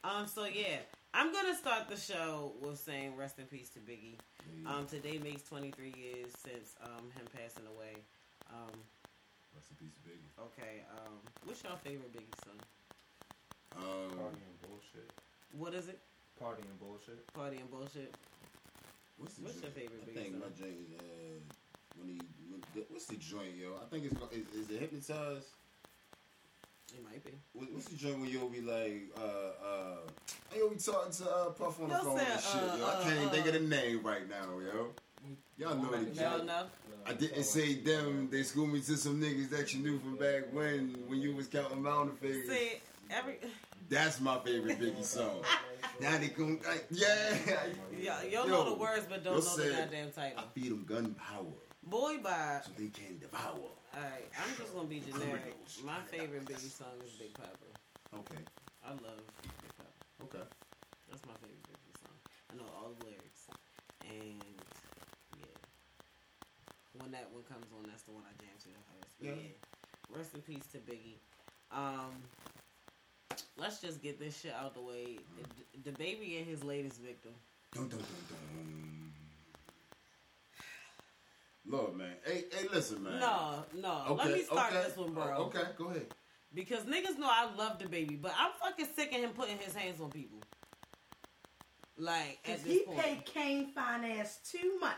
[0.04, 0.28] Um.
[0.28, 0.78] So yeah,
[1.14, 4.18] I'm gonna start the show with saying rest in peace to Biggie.
[4.66, 4.86] Um.
[4.88, 7.94] Today makes 23 years since um him passing away.
[8.50, 8.74] Um.
[9.54, 10.32] Rest in peace, Biggie.
[10.42, 10.82] Okay.
[10.98, 11.14] Um.
[11.46, 12.60] What's your favorite Biggie song?
[13.78, 15.10] Um, Party and bullshit.
[15.58, 16.00] What is it?
[16.40, 17.34] Party and bullshit.
[17.34, 18.14] Party and bullshit.
[19.18, 19.76] what's the What's your joint?
[19.76, 21.40] favorite I think my joint is uh,
[21.96, 22.20] when he.
[22.90, 23.76] What's the joint, yo?
[23.82, 25.48] I think it's is, is it hypnotized.
[26.94, 27.32] It might be.
[27.54, 29.96] What- What's the joint when you'll be like, uh, uh,
[30.56, 32.86] yo, we talking to uh, Puff on the You'll phone say, and shit, uh, yo.
[32.88, 34.88] I can't even uh, think of the name right now, yo.
[35.58, 36.52] Y'all know the Y'all joint.
[37.06, 38.28] I didn't say them.
[38.32, 41.48] They schooled me to some niggas that you knew from back when, when you was
[41.48, 42.50] counting mountain figures.
[42.50, 42.74] See
[43.10, 43.38] every.
[43.90, 45.42] That's my favorite Biggie song.
[46.00, 47.36] now they come, like, yeah.
[48.00, 50.40] Yeah, y'all Yo, know the words, but don't yo know the said, goddamn title.
[50.40, 51.50] I feed them gunpowder
[51.84, 52.62] Boy, bye.
[52.64, 53.70] so they can devour.
[53.96, 55.56] Alright, I'm just gonna be generic.
[55.84, 57.68] My favorite Biggie song is Big Poppa.
[58.16, 58.42] Okay,
[58.86, 60.24] I love Big Poppa.
[60.24, 60.46] okay.
[61.10, 62.16] That's my favorite Biggie song.
[62.52, 63.48] I know all the lyrics.
[64.08, 64.40] And
[65.40, 65.60] yeah.
[67.02, 68.80] When that one comes on, that's the one I jam to the.
[69.20, 69.32] But Yeah.
[69.44, 70.18] yeah.
[70.18, 71.20] Rest in peace to Biggie.
[71.72, 72.16] Um
[73.58, 75.20] let's just get this shit out of the way.
[75.38, 77.32] The, the baby and his latest victim.
[77.74, 78.91] Dun, dun, dun, dun.
[81.68, 82.14] Lord, man.
[82.26, 83.20] Hey, hey, listen, man.
[83.20, 84.04] No, no.
[84.10, 84.84] Okay, Let me start okay.
[84.84, 85.34] this one, bro.
[85.38, 86.08] Oh, Okay, go ahead.
[86.54, 89.74] Because niggas know I love the baby, but I'm fucking sick of him putting his
[89.74, 90.40] hands on people.
[91.98, 93.00] Like Cause at this he point.
[93.00, 94.98] paid Kane finance too much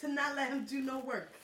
[0.00, 1.34] to not let him do no work.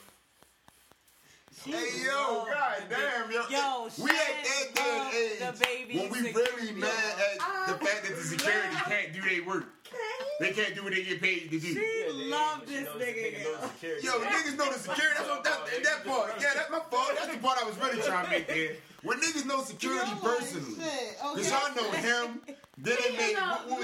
[1.65, 1.73] Hey
[2.05, 3.43] yo, god damn, yo.
[3.49, 6.53] Yo, we at that shut damn age the baby when we security.
[6.57, 7.39] really mad at
[7.79, 9.67] the fact that the security can't do their work.
[9.95, 10.27] Kane?
[10.41, 11.61] They can't do what they get paid to do.
[11.61, 14.03] She loved this nigga.
[14.03, 15.15] Yo, niggas know the security.
[15.17, 16.33] That's what that, that part.
[16.41, 17.13] Yeah, that's my fault.
[17.15, 18.73] That's the part I was really trying to make there.
[19.03, 20.77] When niggas know security personally.
[21.21, 22.41] Cause y'all know him.
[22.77, 23.81] Then they made what, what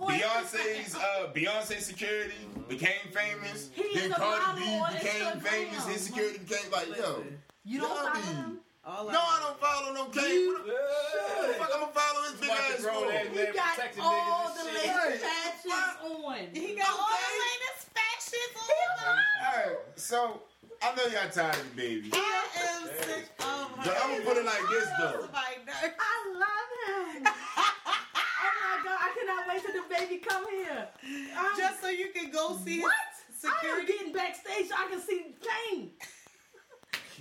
[0.00, 2.34] was uh, Beyonce's uh, Beyonce security
[2.68, 3.70] became famous.
[3.74, 5.86] He then is Cardi B became famous.
[5.86, 7.22] His security became like, yo.
[7.64, 8.60] You don't y'all follow him?
[8.88, 10.48] All No, I don't follow no Kane.
[10.48, 13.12] What the what fuck I'm gonna follow his big ass for?
[13.12, 15.20] He got all the latest Right.
[15.20, 16.48] fashions on.
[16.54, 17.28] He got all Okay.
[17.28, 19.18] the latest fashions on.
[19.44, 20.42] Alright, so
[20.80, 22.10] I know y'all tired of the baby.
[22.14, 22.16] I
[22.64, 23.82] am sick of her.
[23.84, 25.28] But I'm gonna put it like this though.
[25.34, 25.94] Like that.
[26.00, 27.26] I love him.
[27.56, 27.74] oh
[28.16, 30.88] my god, I cannot wait till the baby come here.
[31.36, 32.94] I'm- Just so you can go see what?
[33.28, 35.92] his I am getting backstage so I can see Kane.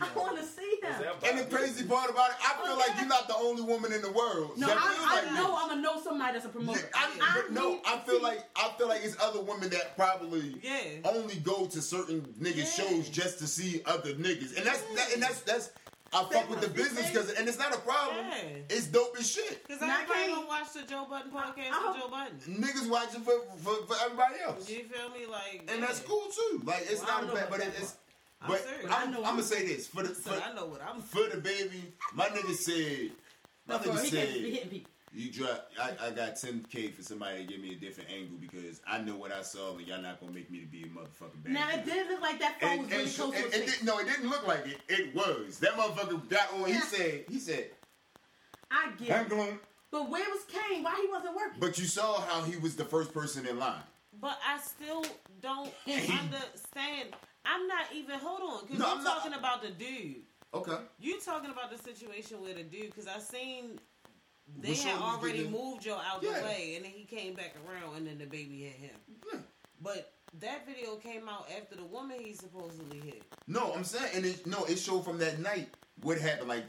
[0.01, 0.93] I want to see him.
[1.25, 3.91] And the crazy part about it, I feel oh, like you're not the only woman
[3.93, 4.51] in the world.
[4.57, 5.59] No, that I, feels I like know this.
[5.61, 6.89] I'm gonna know somebody that's a promoter.
[6.93, 9.95] I, I but no, I feel see- like I feel like it's other women that
[9.95, 10.79] probably Yeah.
[11.05, 12.85] only go to certain niggas Yeah.
[12.87, 15.71] shows just to see other niggas, and that's that, and that's that's
[16.13, 18.25] I fuck with the business because and it's not a problem.
[18.27, 18.59] Yeah.
[18.69, 19.67] It's dope as shit.
[19.67, 22.39] Because everybody Kane- gonna watch the Joe Budden podcast I with Joe Budden.
[22.63, 25.25] Niggas watching for, for for everybody else, You feel me?
[25.25, 25.85] Like, and yeah.
[25.85, 26.61] that's cool too.
[26.63, 27.95] Like it's Well, not a bad, but it, it's.
[28.41, 28.85] I'm But serious.
[28.91, 31.01] I'm, I know I'm I'm- gonna say this for the for, I know what I'm.
[31.01, 31.93] for the baby.
[32.13, 33.11] My nigga said
[33.67, 34.91] My nigga he can't said- be hitting people.
[35.13, 35.71] You drop.
[35.81, 39.15] I, I got 10k for somebody to give me a different angle because I know
[39.15, 41.53] what I saw, and y'all not gonna make me to be a motherfucking bad.
[41.53, 41.77] Now guy.
[41.77, 43.65] it didn't look like that phone And, was really and so- close to and- and
[43.65, 44.77] didn't- no, it didn't look like it.
[44.89, 45.57] It was.
[45.59, 46.65] That motherfucker got on.
[46.65, 46.81] He Yeah.
[46.81, 47.25] said.
[47.29, 47.71] He said.
[48.69, 49.33] I get "Hang it.
[49.33, 49.59] on."
[49.89, 50.83] But where was Kane?
[50.83, 51.59] Why he wasn't working?
[51.61, 53.81] But you saw how he was the first person in line.
[54.21, 55.05] But I still
[55.41, 57.15] don't understand.
[57.47, 58.19] I'm not even.
[58.19, 60.23] Hold on, because No, you're I'm not- talking about the dude.
[60.53, 60.77] Okay.
[60.99, 62.87] You talking about the situation with the dude?
[62.93, 63.79] Because I seen
[64.59, 66.39] they had already getting- moved Joe out Yeah.
[66.39, 68.99] the way, and then he came back around, and then the baby hit him.
[69.33, 69.39] Yeah.
[69.81, 73.23] But that video came out after the woman he supposedly hit.
[73.47, 75.69] No, I'm saying, and it, no, it showed from that night
[76.01, 76.47] what happened.
[76.49, 76.65] Like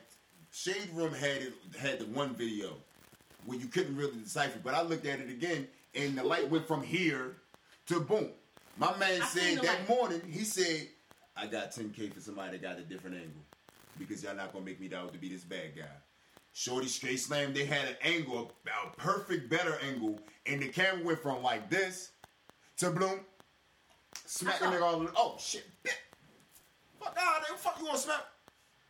[0.51, 2.76] Shade Room had it, had the one video
[3.45, 6.66] where you couldn't really decipher, but I looked at it again, and the light went
[6.66, 7.37] from here
[7.87, 8.31] to boom.
[8.79, 10.89] My man I said that morning, he said,
[11.37, 13.43] "I got 10k for somebody that got a different angle
[13.99, 15.85] because y'all not gonna make me out to be this bad guy."
[16.53, 17.53] Shorty straight slam.
[17.55, 21.68] They had an angle, a, a perfect, better angle, and the camera went from like
[21.70, 22.11] this
[22.79, 23.20] to bloom.
[24.26, 25.01] Smack the nigga all.
[25.01, 25.64] the- Oh shit!
[25.85, 25.93] bitch.
[27.01, 27.57] Fuck ah, out there.
[27.57, 28.24] Fuck you want to smack?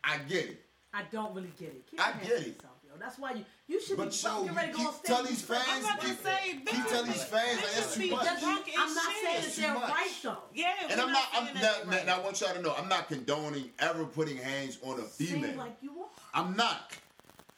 [0.05, 0.65] I get it.
[0.93, 1.87] I don't really get it.
[1.91, 2.47] Keep I get it.
[2.49, 2.93] yourself, yo.
[2.99, 4.95] That's why you you should But be yo, fucking you ready to go on keep
[5.05, 5.07] stage.
[5.17, 7.95] tell these fans, I'm about to keep, say, keep bitches tell these fans like that's
[7.95, 8.25] too much.
[8.25, 10.37] Doesn't- drunk as I'm not saying That's that they're right though.
[10.55, 11.25] Yeah, And I'm not.
[11.35, 11.55] I'm not.
[11.91, 12.11] they're And.
[12.11, 15.43] I want y'all to know, I'm not condoning ever putting hands on a female.
[15.51, 16.09] Seem like you are.
[16.35, 16.93] I'm not.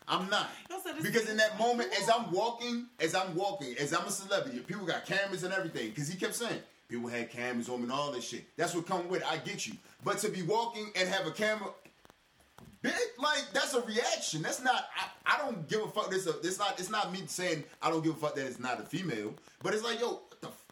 [0.09, 0.49] I'm not.
[0.69, 2.09] Y'all said this Because in that moment, as.
[2.11, 5.91] I'm walking, as I'm walking, as I'm a celebrity, people got cameras and everything.
[5.91, 6.59] Because he kept saying
[6.89, 8.45] people had cameras on me and all this shit.
[8.57, 9.31] That's what come with it.
[9.31, 9.75] I get you.
[10.05, 11.69] But to be walking and have a camera,
[12.83, 14.43] bitch, like that's a reaction.
[14.43, 14.89] That's not.
[15.27, 16.11] I, I don't give a fuck.
[16.11, 16.27] This.
[16.27, 16.79] A, it's not.
[16.79, 19.35] It's not me saying I don't give a fuck that it's not a female.
[19.63, 20.49] But it's like, yo, what the.
[20.49, 20.65] F-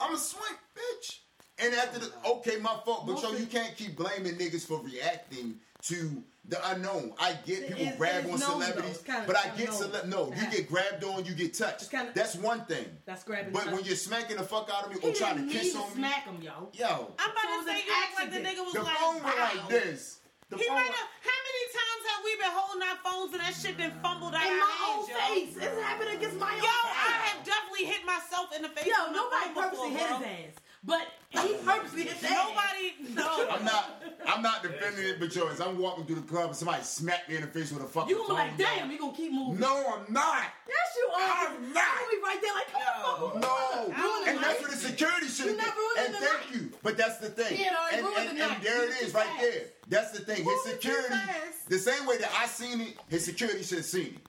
[0.00, 1.18] I'm a swank, bitch.
[1.58, 3.06] And after the okay, my fault.
[3.06, 5.54] But yo, you can't keep blaming niggas for reacting
[5.84, 7.12] to the unknown.
[7.18, 8.66] I get It people is- grab it is on known, though.
[8.66, 10.32] celebrities, kinda- but I get known cele- to no.
[10.36, 11.90] You get grabbed on, you get touched.
[11.90, 12.86] Kinda- That's one thing.
[13.04, 13.52] That's grabbing.
[13.52, 15.62] But when you're smacking the fuck out of me he or trying didn't to need
[15.62, 16.68] kiss to on me, smack him, yo.
[16.72, 18.96] yo, I'm about it to was say you act like the nigga was the like,
[18.96, 19.50] phone wow.
[19.56, 20.18] like this.
[20.48, 20.76] The He phone.
[20.78, 21.08] might have.
[21.26, 24.46] How many times have we been holding our phones and that shit then fumbled out
[24.46, 25.16] In my hands, own yo?
[25.26, 25.54] face.
[25.58, 26.70] It's happened against my own Yo.
[26.86, 28.86] I have definitely hit myself in the face.
[28.86, 30.54] Yo, nobody phone before, purposely hit his ass.
[30.86, 32.46] But he purposely hit his ass.
[32.48, 33.48] Nobody, no.
[33.50, 34.02] I'm not.
[34.26, 37.28] I'm not defending it, but yo, as I'm walking through the club and somebody smacked
[37.28, 39.16] me in the face with a fucking You gonna be phone, like, damn, you gonna
[39.16, 39.58] keep moving.
[39.60, 40.44] No, I'm not.
[40.68, 41.48] Yes, you are.
[41.48, 41.82] I'm not.
[41.84, 44.60] You gonna be right there like, come on, fuck No, and that's night.
[44.60, 46.54] where the security should You have not ruining And the thank night.
[46.54, 47.56] you, but that's the thing.
[47.56, 48.62] He had already and, ruined and, the and night.
[48.62, 49.40] there it He right fast.
[49.42, 49.62] there.
[49.88, 50.36] That's the thing.
[50.36, 51.68] His Moving too security, fast.
[51.68, 54.26] the same way that I seen it, his security should have seen it.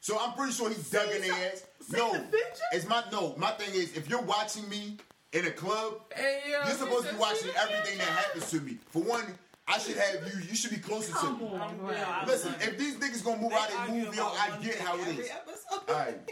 [0.00, 1.64] So I'm pretty sure he dug in their ass.
[1.80, 2.62] seen No, the picture?
[2.72, 3.34] it's my no.
[3.36, 4.96] My thing is, if you're watching me
[5.32, 8.78] in a club, Hey, yo, you're supposed to be watching everything that happens to me.
[8.90, 9.24] For one,
[9.68, 10.40] I should have you.
[10.48, 11.46] You should be closer to Come me.
[11.46, 11.88] on, I'm bro.
[11.90, 11.98] real.
[12.04, 14.76] I- Listen, if these niggas gonna move They out they argue move, yo, I get
[14.80, 15.30] how it every is.
[15.30, 15.88] episode.
[15.88, 16.30] Alright.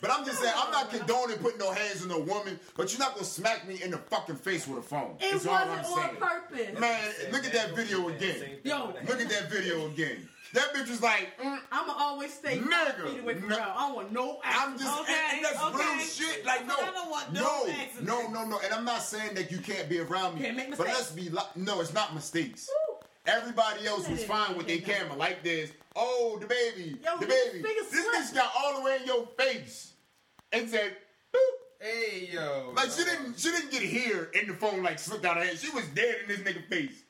[0.00, 3.00] But I'm just saying, I'm not condoning putting no hands on a woman, but you're
[3.00, 5.16] not gonna smack me in the fucking face with a phone.
[5.20, 6.16] It That's wasn't all I'm on saying.
[6.16, 6.80] purpose.
[6.80, 7.00] Man,
[7.32, 8.58] look at that video again.
[8.64, 10.26] Yo, Look at that video again.
[10.52, 12.70] That bitch was like, mm, I'ma always stay Nigga.
[12.96, 13.56] five feet away from No.
[13.56, 13.62] her.
[13.76, 16.44] I don't want no I'm just, Okay, and, and that's real shit.
[16.44, 18.02] Like, no, I don't want no no, accidents.
[18.02, 18.58] no, no, no.
[18.64, 20.42] And I'm not saying that you can't be around me.
[20.42, 22.68] Can't make but let's be, li- no, it's not mistakes.
[22.88, 22.96] Woo.
[23.26, 25.70] Everybody else was fine with their camera like this.
[25.94, 27.62] Oh, the baby, Yo, the baby.
[27.62, 29.92] This bitch got all the way in your face
[30.52, 30.96] and said,
[31.32, 31.38] boop.
[31.80, 32.72] Hey, yo.
[32.74, 35.46] Like she didn't, she didn't get here in the phone like slipped out of her
[35.48, 35.58] hand.
[35.58, 37.04] She was dead in this nigga face.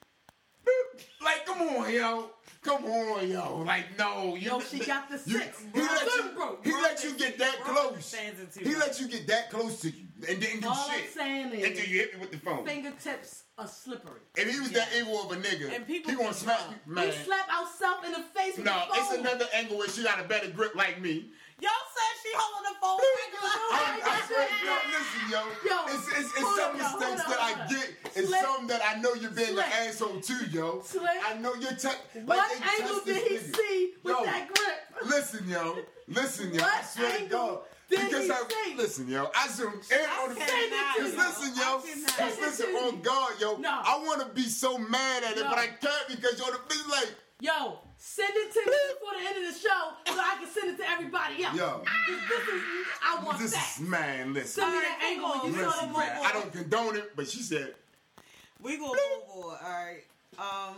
[0.66, 1.00] Boop.
[1.24, 2.30] Like, come on, yo.
[2.62, 3.62] Come on, yo.
[3.66, 4.34] Like, no.
[4.34, 5.62] You, Yo, she got the you- six.
[5.72, 8.14] He let you, bro, he bro, let you get that close.
[8.54, 11.64] He let you get that close to you and didn't do All I'm saying is-
[11.64, 12.66] until you hit me with the phone.
[12.66, 14.20] Fingertips are slippery.
[14.36, 17.08] If he was that evil of a nigga, And people he gonna you, man.
[17.08, 20.24] We slap ourselves in the face with No, it's another angle where she got a
[20.24, 21.30] better grip like me.
[21.60, 23.00] Y'all said she holding the phone
[23.72, 24.00] I.
[24.02, 27.88] I swear, yo, listen, yo, Yo, it's, it's, it's some mistakes that I get.
[28.16, 28.40] It's Slick.
[28.40, 29.66] some that I know you're being Slick.
[29.66, 30.80] an asshole too, yo.
[30.84, 31.04] Slick.
[31.28, 33.56] I know you're te- like what they angle did he nigga.
[33.56, 35.06] see with Yo, that grip?
[35.10, 35.76] Listen, yo,
[36.08, 36.60] listen, yo.
[36.60, 37.60] I What swear to angle God.
[37.88, 38.74] did because I see?
[38.76, 39.30] listen, yo.
[39.34, 41.18] I zoomed in on the cannot, Cause yo.
[41.18, 41.62] listen, yo.
[41.62, 42.16] I cannot.
[42.16, 43.56] Cause listen, on God, yo.
[43.58, 43.70] No.
[43.70, 45.50] I want to be so mad at it, No.
[45.50, 47.14] but I can't because yo, the bitch like.
[47.40, 50.70] Yo, send it to me before the end of the show so I can send
[50.70, 51.56] it to everybody else.
[51.56, 51.82] Yo.
[52.06, 52.62] This, this is,
[53.02, 53.76] I want This that.
[53.80, 54.34] is man.
[54.34, 55.88] Listen, Send me Alright, that angle when you come saw the listen.
[55.88, 56.26] move grip.
[56.26, 57.74] I don't condone it, but she said.
[58.62, 59.44] We gonna move on.
[59.44, 60.02] All right.
[60.38, 60.76] Um,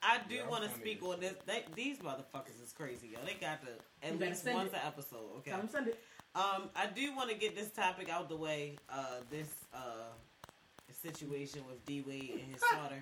[0.00, 1.34] I do Yeah, want to speak on this.
[1.44, 3.18] They, these motherfuckers is crazy, yo.
[3.26, 3.72] They got to
[4.06, 4.74] at least once it.
[4.76, 5.38] an episode.
[5.38, 5.50] Okay.
[5.50, 5.98] Tell him send it.
[6.36, 8.76] Um, I do want to get this topic out the way.
[8.88, 9.78] Uh, this uh
[11.02, 13.00] situation with D Wade and his daughter.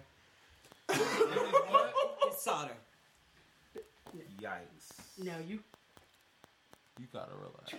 [0.88, 1.94] What?
[2.32, 2.72] His daughter.
[4.40, 4.92] Yikes.
[5.18, 5.60] No, you.
[6.98, 7.74] You gotta relax.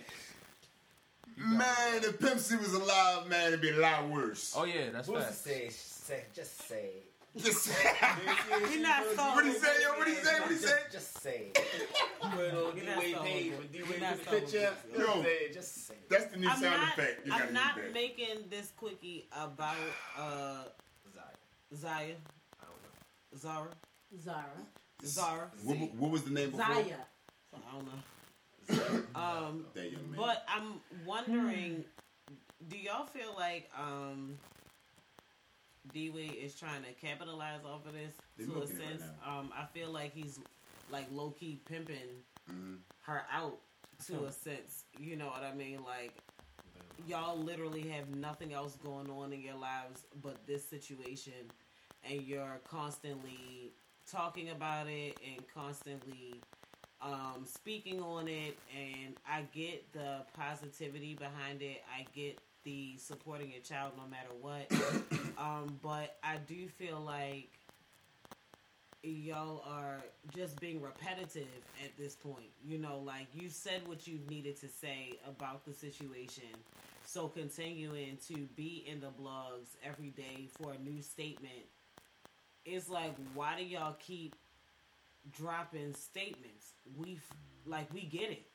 [1.36, 4.54] Man, if Pimp C was alive, man, it'd be a lot worse.
[4.56, 5.38] Oh yeah, that's what to facts.
[5.38, 6.24] say, say?
[6.34, 6.90] Just say.
[7.36, 7.68] Just
[8.70, 9.34] He not sold.
[9.36, 9.98] What he say, yo?
[9.98, 10.40] What he say?
[10.40, 10.78] What he Just, say?
[10.90, 11.50] just say.
[12.36, 13.16] You're D-Wade.
[13.22, 14.50] Page, when D-Wade You're not took the sold.
[14.50, 15.24] picture, Yo.
[15.52, 15.94] just say.
[16.08, 16.92] That's the new I'm sound not.
[16.98, 17.26] effect.
[17.26, 19.76] You I'm not making this quickie about
[20.18, 20.64] uh
[21.14, 21.24] Zaya.
[21.76, 22.37] Zaya, I don't know.
[23.38, 23.68] Zara,
[24.18, 24.66] Zara.
[25.04, 25.50] Zara.
[25.62, 26.66] What, what was the name before?
[26.66, 26.96] Zaya.
[27.54, 29.00] I don't know.
[29.14, 30.16] Um, That young man.
[30.18, 30.74] but I'm
[31.06, 31.84] wondering,
[32.68, 34.36] do y'all feel like um,
[35.92, 38.98] D Wade is trying to capitalize off of this They to a milking it right
[39.00, 39.10] sense?
[39.26, 40.38] um, I feel like he's
[40.90, 42.78] like low key pimping Mhm.
[43.02, 43.58] her out
[44.06, 44.84] to a sense.
[44.98, 45.82] You know what I mean?
[45.84, 46.12] Like
[47.06, 51.32] y'all literally have nothing else going on in your lives but this situation,
[52.10, 53.72] and you're constantly
[54.10, 56.40] talking about it and constantly
[57.00, 58.56] um, speaking on it.
[58.76, 61.82] And I get the positivity behind it.
[61.94, 64.70] I get the supporting your child no matter what.
[65.38, 67.50] um, but I do feel like
[69.02, 70.02] y'all are
[70.34, 71.46] just being repetitive
[71.84, 72.50] at this point.
[72.64, 76.44] You know, like you said what you needed to say about the situation.
[77.04, 81.64] So continuing to be in the blogs every day for a new statement,
[82.64, 84.34] it's like why do y'all keep
[85.36, 86.72] dropping statements?
[86.96, 87.18] We
[87.66, 88.46] like we get it.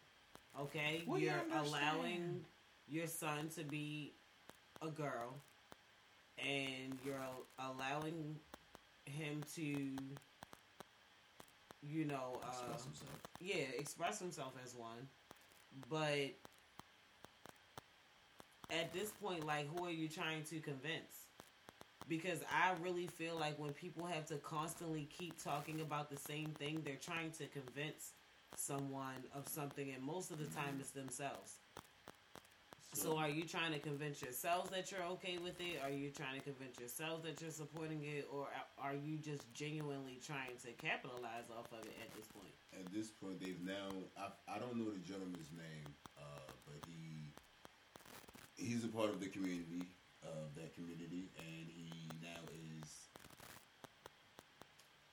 [0.59, 1.03] Okay?
[1.07, 1.67] We You're understand.
[1.67, 2.45] allowing
[2.87, 4.13] your son to be
[4.81, 5.35] a girl
[6.37, 7.15] and you're
[7.59, 8.35] allowing
[9.05, 9.61] him to
[11.81, 12.87] you know uh, Express
[13.41, 15.07] yeah express himself as one
[15.89, 16.33] but
[18.71, 21.22] at this point like who are you trying to convince
[22.07, 26.49] because i really feel like when people have to constantly keep talking about the same
[26.59, 28.11] thing they're trying to convince
[28.55, 31.57] someone of something and most of the time it's themselves
[32.93, 35.81] so are you trying to convince yourselves that you're okay with it?
[35.83, 38.47] Are you trying to convince yourselves that you're supporting it, or
[38.77, 42.53] are you just genuinely trying to capitalize off of it at this point?
[42.71, 43.89] At this point, they've now.
[44.15, 47.33] I, I don't know the gentleman's name, uh, but he
[48.55, 49.89] he's a part of the community
[50.25, 52.41] of that community, and he now
[52.81, 52.89] is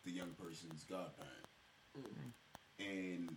[0.05, 1.47] the young person's godparent.
[1.99, 2.31] Mm-hmm.
[2.81, 3.37] And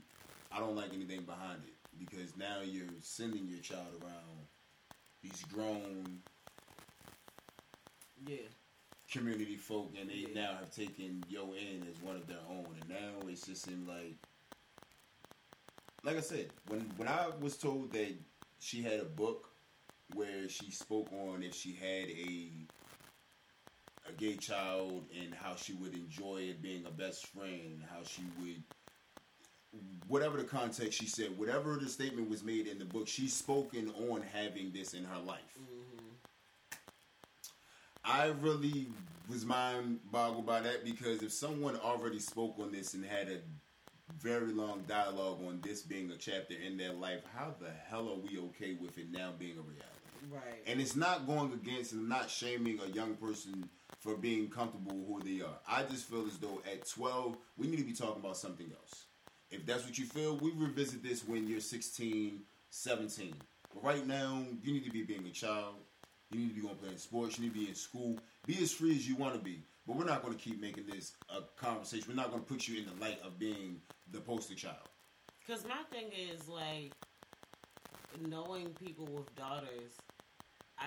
[0.52, 4.48] I don't like anything behind it because now you're sending your child around
[5.22, 6.22] these grown
[8.26, 8.38] Yeah,
[9.12, 10.34] community folk, and they Yeah.
[10.34, 13.88] now have taken Yo in as one of their own, and now it's just seemed
[13.88, 14.16] like,
[16.04, 18.14] like I said, when when I was told that
[18.60, 19.53] she had a book
[20.16, 22.50] where she spoke on if she had a
[24.10, 28.24] a gay child and how she would enjoy it being a best friend, how she
[28.40, 28.62] would
[30.08, 33.92] whatever the context she said, whatever the statement was made in the book, she's spoken
[34.10, 35.58] on having this in her life.
[35.60, 36.10] Mm-hmm.
[38.06, 38.88] I really
[39.30, 43.40] was mind boggled by that because if someone already spoke on this and had a
[44.20, 48.18] very long dialogue on this being a chapter in their life, how the hell are
[48.18, 49.93] we okay with it now being a reality?
[50.32, 50.64] Right.
[50.68, 53.70] And it's not going against and not shaming a young person
[54.00, 55.56] for being comfortable with who they are.
[55.68, 59.06] I just feel as though at 12, we need to be talking about something else.
[59.52, 63.36] If that's what you feel, we revisit this when you're 16, 17.
[63.74, 65.76] But right now, you need to be being a child.
[66.32, 67.38] You need to be going playing sports.
[67.38, 68.18] You need to be in school.
[68.48, 69.64] Be as free as you want to be.
[69.86, 72.06] But we're not going to keep making this a conversation.
[72.08, 74.90] We're not going to put you in the light of being the poster child.
[75.46, 76.94] Because my thing is like
[78.28, 79.98] knowing people with daughters.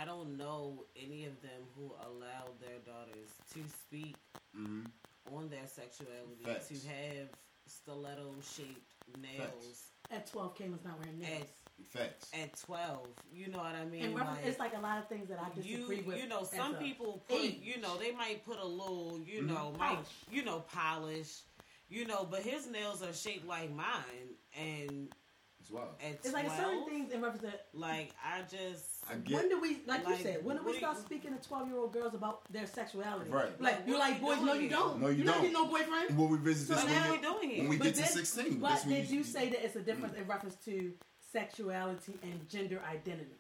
[0.00, 4.16] I don't know any of them who allow their daughters to speak
[4.58, 5.36] Mm-hmm.
[5.36, 6.68] on their sexuality, Facts.
[6.68, 7.28] to have
[7.66, 11.44] stiletto shaped nails At 12, Kim was not wearing nails.
[11.90, 12.30] Facts.
[12.32, 13.06] at twelve.
[13.30, 14.04] You know what I mean?
[14.04, 16.16] And reference, it's like a lot of things that I you disagree with.
[16.22, 17.58] you know some people put age.
[17.62, 19.48] you know they might put a little you Mhm.
[19.48, 20.08] know might Polish.
[20.30, 21.40] you know polish
[21.90, 24.28] you know but his nails are shaped like mine
[24.58, 25.12] and
[25.66, 25.88] It's wild.
[26.00, 29.60] at It's like certain things in reference to like I just I get when do
[29.60, 31.76] we, like, Like, you said, when do we what do start speaking to twelve year
[31.76, 33.30] old girls about their sexuality?
[33.30, 33.60] Right.
[33.60, 34.42] Like Like, you what like we boys?
[34.42, 35.00] No, you don't.
[35.00, 35.34] No, you don't.
[35.34, 35.42] don't.
[35.42, 36.16] get no boyfriend.
[36.16, 37.60] We'll revisit this So when, now we- we doing it.
[37.60, 38.58] when we But get to 16.
[38.60, 40.20] But That's when they you- do say that it's a difference mm.
[40.20, 40.92] in reference to
[41.32, 43.36] sexuality and gender identity.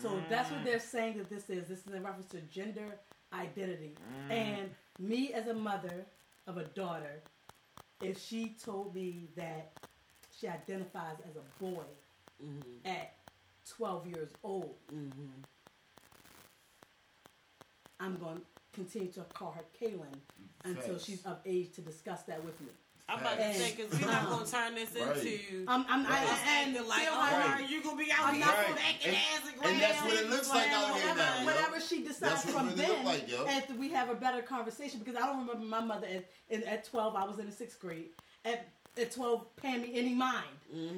[0.00, 0.28] So mm.
[0.28, 1.66] that's what they're saying that this is.
[1.66, 2.96] This is in reference to gender
[3.32, 3.96] identity.
[4.28, 4.30] Mm.
[4.30, 4.70] And
[5.00, 6.06] me as a mother
[6.46, 7.22] of a daughter,
[8.00, 9.72] if she told me that
[10.40, 11.82] she identifies as a boy
[12.42, 12.88] Mm-hmm.
[12.88, 13.12] at
[13.76, 14.74] 12 years old,
[18.00, 20.06] I'm going to continue to call her Kaylin
[20.64, 21.04] until Facts.
[21.04, 22.68] she's of age to discuss that with me.
[23.10, 25.16] I'm about to And- say because we're not gonna turn this Right.
[25.16, 25.64] into.
[25.68, 27.68] I'm, I'm, I, us and like, feel oh, like- Right.
[27.68, 28.76] you gonna be out I'm here not- Right.
[28.76, 31.18] backing And- ass and and that's what it looks like and out here whatever.
[31.18, 31.44] now, yo.
[31.44, 35.26] whatever she decides from really then, like, after we have a better conversation, because I
[35.26, 38.10] don't remember my mother at, at 12, I was in the sixth grade.
[38.46, 40.46] At, at 12, paying me any mind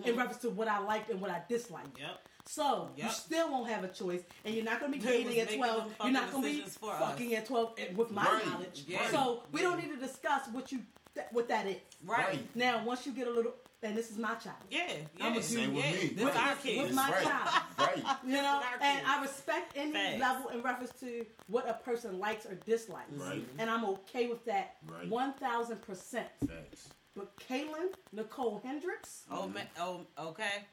[0.04, 1.94] in reference to what I liked and what I disliked.
[1.94, 2.02] Mm-hmm.
[2.02, 2.20] Yep.
[2.44, 5.52] So you still won't have a choice, and you're not going to be dating at
[5.54, 5.94] 12.
[6.02, 6.98] You're not going to be decisions for us.
[7.00, 8.46] fucking at 12 and- with my Right.
[8.46, 8.84] knowledge.
[8.88, 9.08] Yeah.
[9.10, 9.68] So we Yeah.
[9.68, 10.80] don't need to discuss what you
[11.14, 11.76] that, what that is.
[12.04, 12.26] Right.
[12.26, 12.56] Right.
[12.56, 14.56] Now, once you get a little, and this is my child.
[14.70, 14.86] Yeah.
[15.18, 15.26] Yeah.
[15.26, 15.92] I'm a Same with yeah.
[15.92, 16.06] me.
[16.08, 16.36] This Right.
[16.36, 17.22] our With my Right.
[17.22, 17.62] child.
[17.78, 18.04] Right.
[18.24, 19.06] You know, and.
[19.06, 20.20] I respect any Facts.
[20.20, 23.12] level in reference to what a person likes or dislikes.
[23.12, 23.46] Right.
[23.58, 25.06] And I'm okay with that Right.
[25.10, 26.26] 1000%.
[26.48, 26.88] Facts.
[27.14, 30.64] But Kaylin Nicole Hendricks Oh, ma- oh, okay.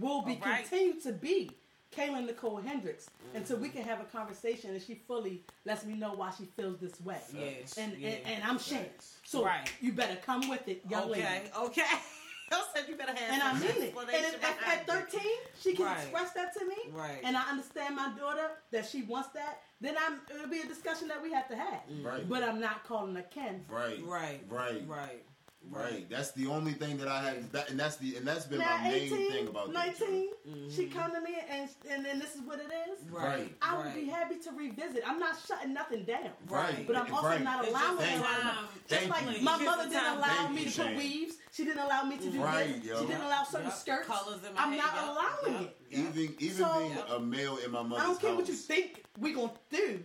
[0.00, 0.68] will be All right.
[0.68, 1.50] continue to be
[1.96, 6.12] Kaylin Nicole Hendricks until we can have a conversation and she fully lets me know
[6.14, 7.18] why she feels this way.
[7.34, 7.76] Yes.
[7.78, 8.10] And, yeah.
[8.10, 8.90] and and I'm shamed.
[9.24, 9.70] So Right.
[9.80, 11.22] you better come with it, young okay.
[11.22, 11.50] lady.
[11.58, 11.82] Okay.
[12.52, 13.94] I said you better have And I some mean it.
[13.96, 15.10] And at, at, behind at it.
[15.10, 15.20] 13,
[15.60, 15.98] she can Right.
[15.98, 16.76] express that to me.
[16.92, 17.18] Right.
[17.24, 19.62] And I understand my daughter that she wants that.
[19.80, 21.80] Then I'm, it'll be a discussion that we have to have.
[22.02, 22.28] Right.
[22.28, 23.64] But I'm not calling her Ken.
[23.68, 24.00] Right.
[24.04, 24.40] Right.
[24.48, 24.82] Right.
[24.86, 25.24] Right.
[25.70, 26.08] Right.
[26.08, 27.52] That's the only thing that I have.
[27.52, 30.74] That, and that's the and that's been Now, my main thing about 19, this.
[30.76, 33.10] she come to me and and then this is what it is.
[33.10, 33.54] Right.
[33.60, 33.94] I would right.
[33.94, 35.02] be happy to revisit.
[35.06, 36.30] I'm not shutting nothing down.
[36.48, 36.86] Right.
[36.86, 37.42] But I'm also Right.
[37.42, 38.68] not It's allowing just her.
[38.88, 39.44] Just Thank like you.
[39.44, 41.34] my mother didn't allow Thank me you, to put weaves.
[41.52, 42.84] She didn't allow me to do Right, this.
[42.84, 43.00] yo.
[43.00, 43.76] She didn't allow certain Yep.
[43.76, 44.06] skirts.
[44.06, 45.04] Colors in my I'm head, not yep.
[45.08, 45.76] allowing Yep.
[45.90, 45.98] it.
[45.98, 48.54] Even even So- being a male in my mother's I don't care house, what you
[48.54, 50.04] think we gonna do.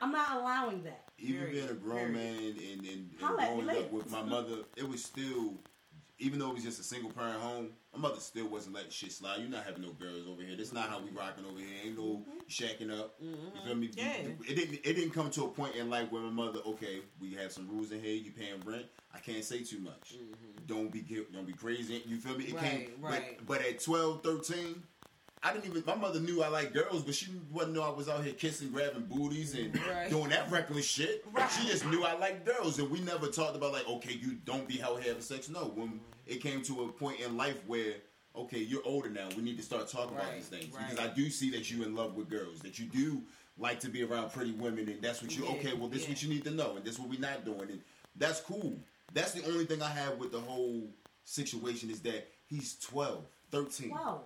[0.00, 1.04] I'm not allowing that.
[1.18, 1.52] even Period.
[1.52, 2.14] being a grown Period.
[2.14, 5.54] man and, and, and Holla at me growing up with my mother, it was still,
[6.18, 9.10] even though it was just a single parent home, my mother still wasn't letting shit
[9.12, 9.38] slide.
[9.40, 10.56] You're not having no girls over here.
[10.56, 11.68] That's not how we rocking over here.
[11.86, 12.38] Ain't no mm-hmm.
[12.48, 13.14] shacking up.
[13.20, 13.66] You mm-hmm.
[13.66, 13.90] feel me?
[13.96, 14.12] Yeah.
[14.48, 14.74] It didn't.
[14.84, 17.68] It didn't come to a point in life where my mother, okay, we have some
[17.68, 18.14] rules in here.
[18.14, 18.86] You paying rent.
[19.12, 20.14] I can't say too much.
[20.14, 20.66] Mm-hmm.
[20.66, 21.00] Don't be.
[21.32, 22.00] Don't be crazy.
[22.06, 22.44] You feel me?
[22.44, 22.90] It Right, came.
[23.00, 23.38] right.
[23.38, 24.82] But, but at 12, 13,
[25.42, 25.82] I didn't even.
[25.86, 28.70] My mother knew I liked girls, but she wasn't know I was out here kissing,
[28.70, 30.10] grabbing booties, and Right.
[30.10, 31.24] doing that reckless shit.
[31.58, 34.68] She just knew I liked girls, and we never talked about like, okay, you don't
[34.68, 35.48] be out here having sex.
[35.48, 37.94] No, when it came to a point in life where,
[38.36, 40.90] okay, you're older now, we need to start talking about these things right.
[40.90, 43.22] because I do see that you're in love with girls, that you do
[43.56, 45.44] like to be around pretty women, and that's what you.
[45.44, 46.12] Yeah, okay, well, this is yeah.
[46.12, 47.80] what you need to know, and this is what we're not doing, and
[48.14, 48.78] that's cool.
[49.14, 50.88] That's the only thing I have with the whole
[51.24, 53.90] situation is that he's 12, 13.
[53.90, 54.22] Wow.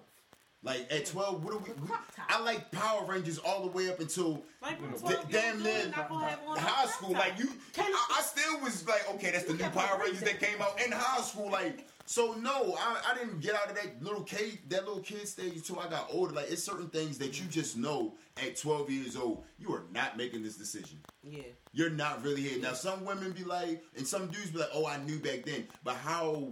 [0.64, 1.70] Like at twelve, what do we?
[1.82, 1.94] we.
[2.28, 6.08] I like Power Rangers all the way up until Like, d- damn near old, not
[6.08, 7.12] gonna have on high school.
[7.12, 10.60] Like you, I, I still was like, okay, that's the new Power Rangers that came
[10.62, 11.50] out in high school.
[11.50, 15.28] Like, so no, I, I didn't get out of that little kid, that little kid
[15.28, 16.32] stage until I got older.
[16.34, 20.16] Like, it's certain things that you just know at twelve years old, you are not
[20.16, 20.98] making this decision.
[21.22, 21.42] Yeah.
[21.74, 22.58] You're not really here.
[22.62, 25.66] Now, some women be like, and some dudes be like, oh, I knew back then.
[25.82, 26.48] But how,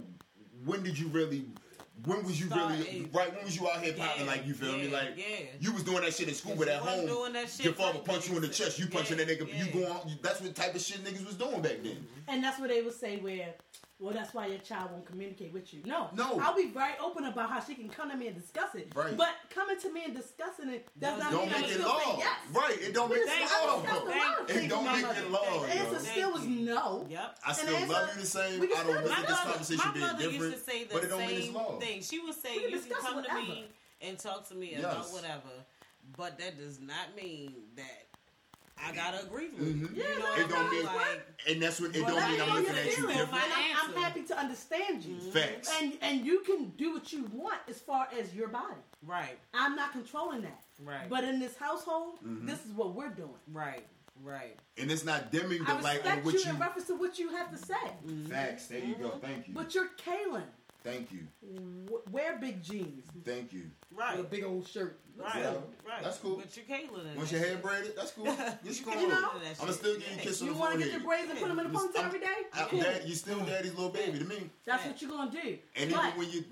[0.65, 1.45] when did you really,
[2.05, 3.07] when was you Start really, age.
[3.13, 4.89] right, when was you out here popping, Yeah, like, you feel me?
[4.89, 5.45] Like, yeah.
[5.59, 7.73] you was doing that shit in school, Yeah, but at home, doing that shit your
[7.75, 9.85] father like punch you in the chest, you punching Yeah, that nigga, you yeah.
[9.87, 12.05] go on, that's what type of shit niggas was doing back then.
[12.27, 13.53] And that's what they would say where,
[14.03, 15.79] well, that's why your child won't communicate with you.
[15.85, 16.09] No.
[16.13, 16.37] No.
[16.41, 18.91] I'll be very open about how she can come to me and discuss it.
[18.93, 19.15] Right.
[19.15, 22.05] But coming to me and discussing it does not Don't mean I'm it still say
[22.11, 22.15] law.
[22.17, 22.37] yes.
[22.51, 23.81] Right, it don't make it I law.
[23.81, 25.97] discussed a lot of It don't make it law, The answer yo.
[25.99, 27.07] still was no.
[27.09, 27.37] Yep.
[27.47, 28.61] I still answer- love you the same.
[28.61, 30.83] I don't still look at this discuss- conversation my being mother different, used to say
[30.83, 31.79] the but it don't mean it's same law.
[31.79, 32.01] thing.
[32.03, 33.65] She would say, We can "You can come to me
[34.01, 35.49] and talk to me about whatever,"
[36.17, 38.02] but that does not mean that
[38.85, 39.95] I gotta agree with Mhm.
[39.95, 40.03] you.
[40.03, 40.83] Yeah, you know It don't mean?
[40.83, 43.17] mean, like, and that's what it Well, don't mean I'm know looking at you feelings.
[43.19, 43.31] different.
[43.31, 45.19] My I'm, I'm happy to understand you.
[45.31, 45.69] Facts.
[45.79, 48.81] And and you can do what you want as far as your body.
[49.05, 50.63] right, I'm not controlling that.
[50.79, 52.45] right, But in this household, Mhm.
[52.47, 53.39] this is what we're doing.
[53.47, 53.85] right,
[54.21, 54.57] right.
[54.77, 56.49] And it's not dimming the I light on respect what you you.
[56.49, 57.97] in reference to what you have to say.
[58.29, 58.67] Facts.
[58.67, 59.11] There you go.
[59.21, 59.53] Thank you.
[59.53, 60.43] But you're Kaylin.
[60.83, 61.27] Thank you.
[61.41, 63.05] W- wear big jeans.
[63.23, 63.71] Thank you.
[63.91, 64.17] Right.
[64.17, 64.99] With a big old shirt.
[65.15, 65.49] Right, Yeah,
[65.87, 66.03] right.
[66.03, 66.37] that's cool.
[66.37, 67.11] But you're Kaylin.
[67.11, 68.25] in Once your hair braided, that's cool.
[68.65, 69.29] Just You go can You know?
[69.61, 70.17] I'ma still give you kisses.
[70.17, 70.23] Yeah.
[70.23, 71.89] kiss on You the want to get your braids and put them in a Listen,
[71.89, 72.25] ponytail every day?
[72.53, 72.79] I- Cool.
[72.81, 74.49] dad, you still daddy's little baby to me.
[74.65, 75.57] That's what you're gonna do.
[75.75, 76.45] And but, even when you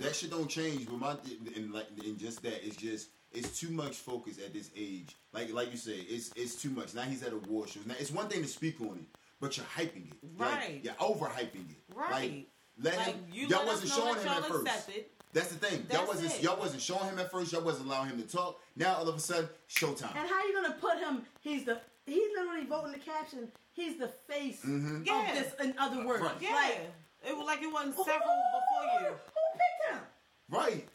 [0.00, 1.16] that shit don't change, but my
[1.54, 5.14] and like and just that it's just it's too much focus at this age.
[5.32, 6.94] Like like you say, it's it's too much.
[6.94, 7.86] Now he's at award shows.
[7.86, 10.16] Now it's one thing to speak on it, but you're hyping it.
[10.38, 10.80] Like, Right.
[10.82, 11.76] you're overhyping it.
[11.94, 12.10] Right.
[12.10, 12.46] Like,
[12.80, 13.24] let Like him.
[13.32, 14.66] you y'all let wasn't showing him at first.
[14.66, 15.12] accept it.
[15.32, 15.84] That's the thing.
[15.88, 16.42] That's y'all wasn't it.
[16.42, 17.52] y'all wasn't showing him at first.
[17.52, 18.60] Y'all wasn't allowing him to talk.
[18.76, 20.14] Now all of a sudden, showtime.
[20.16, 21.22] and how are you gonna put him?
[21.40, 23.50] He's the he's literally voting the caption.
[23.72, 25.06] He's the face Mhm.
[25.06, 25.28] Yeah.
[25.30, 25.54] of this.
[25.60, 26.34] In other words, Right.
[26.40, 26.54] Yeah.
[26.54, 26.80] like
[27.26, 29.06] it was like it wasn't who, several before you.
[29.08, 30.00] Who picked him?
[30.48, 30.88] Right.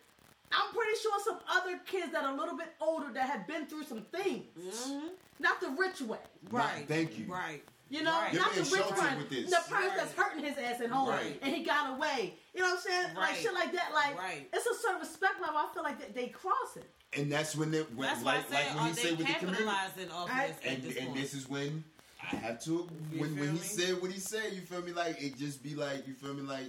[0.51, 3.65] I'm pretty sure some other kids that are a little bit older that have been
[3.65, 4.45] through some things,
[4.87, 5.09] Mhm.
[5.39, 6.19] not the rich way.
[6.51, 6.87] Right.
[6.87, 7.25] thank you.
[7.25, 7.63] Right.
[7.93, 8.33] You know, Right.
[8.33, 9.49] You're not the rich one, this.
[9.51, 9.91] the person Right.
[9.97, 11.37] that's hurting his ass at home, Right.
[11.43, 12.33] and he got away.
[12.55, 13.15] You know what I'm saying?
[13.15, 13.91] Like shit like that.
[13.93, 14.49] Like Right.
[14.51, 15.57] it's a certain respect level.
[15.57, 16.89] I feel like they, they cross it.
[17.15, 19.17] And that's when it when, That's why like I like when are he they said
[19.19, 19.63] with the community.
[19.65, 21.83] capitalizing off I- this at And this and this is when
[22.19, 24.91] I have to You when when he said what he said, you feel me?
[24.91, 26.41] Like it just be like you feel me?
[26.41, 26.65] Like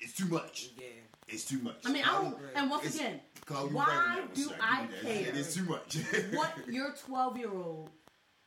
[0.00, 0.68] it's too much.
[0.78, 0.84] yeah.
[1.28, 1.76] It's too much.
[1.86, 2.36] I mean, I don't.
[2.54, 4.50] And once It's- again, why right on that one, do.
[4.60, 5.96] I That care shit is too much.
[6.34, 7.90] what your 12 year old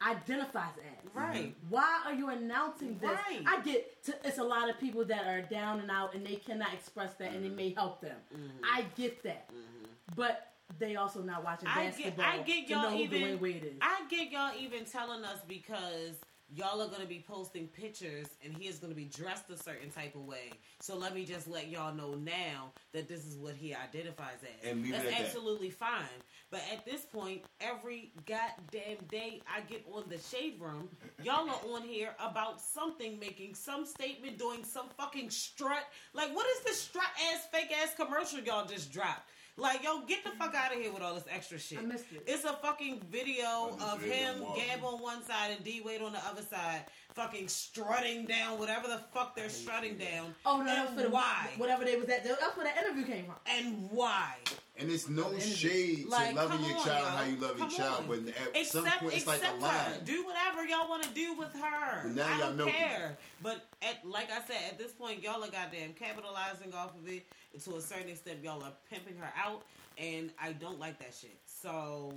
[0.05, 1.15] identifies as?
[1.15, 1.55] Right.
[1.69, 3.09] Why are you announcing this?
[3.09, 3.43] Right.
[3.45, 6.35] I get to, it's a lot of people that are down and out and they
[6.35, 8.17] cannot express that and it may help them.
[8.33, 8.63] Mm-hmm.
[8.63, 9.49] I get that.
[9.49, 9.85] Mm-hmm.
[10.15, 10.47] But
[10.79, 13.21] they also not watching I get, basketball I get y'all even.
[13.21, 13.73] Dwyane Wade is.
[13.81, 16.15] I get y'all even telling us because
[16.53, 20.15] y'all are gonna be posting pictures and he is gonna be dressed a certain type
[20.15, 20.51] of way.
[20.79, 24.69] So let me just let y'all know now that this is what he identifies as.
[24.69, 25.21] And That's at that.
[25.21, 26.03] absolutely fine.
[26.49, 30.89] But at this point, every goddamn day I get on the shade room,
[31.23, 35.85] y'all are on here about something, making some statement, doing some fucking strut.
[36.13, 39.29] Like, what is this strut ass, fake ass commercial y'all just dropped?
[39.61, 41.77] Like, yo, get the fuck out of here with all this extra shit.
[41.77, 42.23] I missed it.
[42.25, 44.43] It's a fucking video of him.
[44.55, 48.87] Gab on one side and D Wade on the other side, fucking strutting down whatever
[48.87, 50.33] the fuck they're strutting down.
[50.45, 51.49] Oh no, and that's for the why?
[51.57, 52.23] whatever they was at.
[52.23, 53.35] That's where that interview came from.
[53.57, 54.35] And why?
[54.77, 57.11] and it's no shade Like, to loving your on, child yo.
[57.17, 58.07] how you love your Come child, on.
[58.07, 59.61] but at some point it's like a accept her.
[59.61, 59.99] line.
[60.05, 62.01] Do whatever y'all want to do with her.
[62.03, 62.73] But now I y'all don't milking.
[62.75, 63.17] care.
[63.43, 67.23] But at like I said, at this point, y'all are goddamn capitalizing off of it.
[67.53, 69.61] And to a certain extent, y'all are pimping her out,
[69.99, 71.37] and I don't like that shit.
[71.45, 72.13] So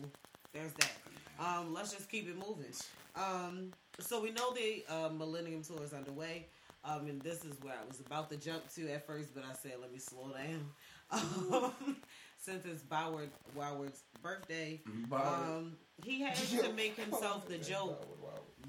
[0.55, 0.93] there's that.
[1.39, 2.65] Um, let's just keep it moving.
[3.17, 6.47] Um, so we know the uh, Millennium Tour is underway.
[6.85, 9.55] Um, and this is where I was about to jump to at first, but I
[9.55, 10.67] said, let me slow down.
[11.11, 11.97] Um,
[12.39, 14.81] since it's Boward Woward's birthday,
[15.11, 18.07] um, he had to make himself the joke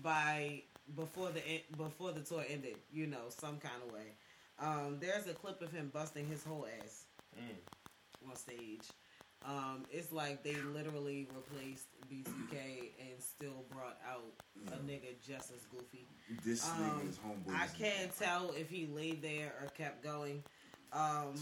[0.01, 0.61] by
[0.95, 1.41] before the
[1.75, 2.75] before the tour ended.
[2.91, 4.13] You know, some kind of way.
[4.59, 7.05] Um, there's a clip of him busting his whole ass
[8.29, 8.87] on stage.
[9.47, 14.23] Um, it's like they literally replaced B2K and still brought out
[14.73, 16.07] a nigga just as goofy.
[16.43, 17.53] This Um, nigga is homeboy.
[17.55, 20.43] I can't tell if he laid there or kept going.
[20.91, 21.35] Um,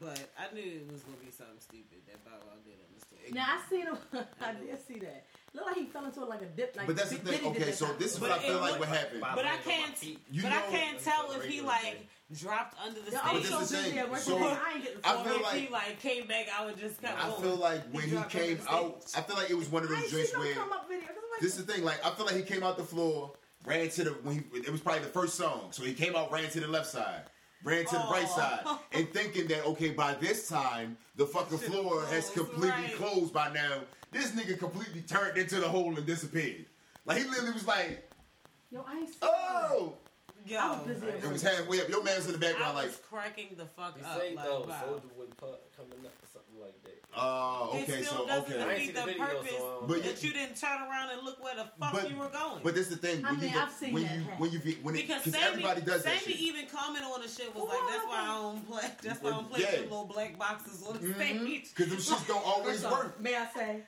[0.00, 3.00] but I knew it was gonna be something stupid that Bow Wow did on the
[3.00, 3.32] stage.
[3.34, 3.98] Now I seen him.
[4.40, 5.26] I did see that.
[5.56, 6.76] Looked like he fell into like a dip.
[6.76, 7.32] Like But that's the thing.
[7.38, 9.22] Diddy Okay, so this is what I feel like what happened.
[9.22, 9.88] But I can't.
[9.88, 10.18] my feet.
[10.30, 12.06] You but I can't tell if he like
[12.38, 13.50] dropped under the Yeah, I stage.
[13.50, 15.54] was this so the busy at work So, I ain't get I feel if like-
[15.60, 17.42] he like came back out and just kept I going.
[17.42, 19.04] feel like when he dropped came out.
[19.16, 21.06] I feel like it was one of those ain't joints where come up video.
[21.06, 21.84] 'cause like, this is the thing.
[21.84, 23.32] Like I feel like he came out the floor,
[23.64, 26.30] ran to the when he it was probably the first song, so he came out,
[26.30, 27.22] ran to the left side,
[27.64, 28.60] ran to the right side,
[28.92, 32.94] and thinking that okay, by this time the fucking Should've floor has completely right.
[32.94, 33.80] closed by now.
[34.12, 36.66] This nigga completely turned into the hole and disappeared.
[37.04, 38.10] Like he literally was like,
[38.70, 39.94] Yo, I ain't seen oh,
[40.46, 41.32] Yo, I was busy at it work.
[41.32, 41.88] was halfway up.
[41.88, 44.20] Your man's in the I background like, cracking the fuck He up.
[44.20, 44.82] say Like, though, wow.
[44.82, 47.05] Soulja Boy part coming up or something like that.
[47.18, 48.62] Oh, It okay, still so doesn't okay.
[48.62, 50.82] I ain't defeat seen the the video, purpose so I But that you didn't turn
[50.82, 52.60] around and look where the fuck But- you were going.
[52.62, 53.24] But this the thing.
[53.24, 55.40] I when mean, you, I've seen when that you when you when it because because
[55.40, 56.40] Sammie, everybody does that Sammie shit.
[56.40, 58.90] even commented on the shit was Well, like, "That's why I don't play.
[59.02, 59.70] That's why I don't play Yeah.
[59.76, 63.20] the little black boxes on the stage." Because them shits don't always First off, work.
[63.20, 63.82] May I say,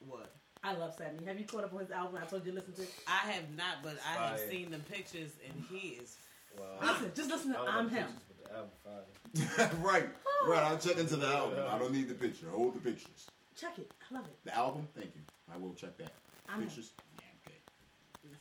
[0.00, 0.32] What?
[0.62, 1.24] I love Sammie.
[1.26, 2.20] Have you caught up on his album?
[2.22, 2.82] I told you to listen to.
[2.82, 2.92] it?
[3.06, 6.16] I have not, but I have seen the pictures, and he is.
[6.58, 6.64] Wow.
[6.82, 8.06] Listen, just listen to I don't I'm Him.
[8.06, 9.70] pictures, but the album fire.
[9.82, 10.48] right, oh.
[10.50, 10.62] right.
[10.64, 11.58] I'll check into the album.
[11.68, 12.46] I don't need the picture.
[12.50, 13.26] Hold the pictures.
[13.58, 13.90] Check it.
[14.10, 14.36] I love it.
[14.44, 14.86] The album.
[14.94, 15.22] Thank you.
[15.52, 16.12] I will check that.
[16.48, 16.68] I'm Him.
[16.68, 16.92] Pictures.
[17.18, 17.56] Yeah, okay.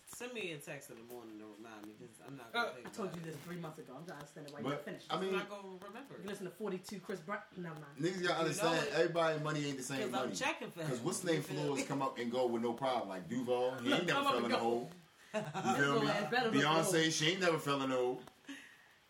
[0.07, 2.85] Send me a text in the morning to remind me because I'm not oh, gonna
[2.85, 3.93] I told you this three months ago.
[3.97, 5.05] I'm trying to understand it while But, you're finished.
[5.09, 7.39] I I'm mean, not gonna remember you listen to 42 Chris Brown.
[7.57, 7.95] Never mind.
[7.99, 8.75] niggas gotta You understand.
[8.75, 8.91] know it.
[8.95, 10.35] everybody money ain't the same because I'm money.
[10.35, 10.85] checking for him.
[10.87, 11.85] Because what's name You feel floors me?
[11.85, 13.09] come up and go with no problem.
[13.09, 14.91] Like Duval, he ain't never fell in and a hole.
[15.33, 15.41] You
[15.75, 16.07] feel Little me?
[16.11, 17.11] ass better look Beyonce, little.
[17.11, 18.21] she ain't never fell in a hole.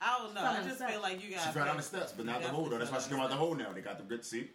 [0.05, 0.41] I don't know.
[0.41, 2.49] I on just the feel like you She fell down the steps, but not the
[2.49, 2.77] hole though.
[2.77, 3.73] That's why she came out the hole now.
[3.73, 4.51] They got the good seat.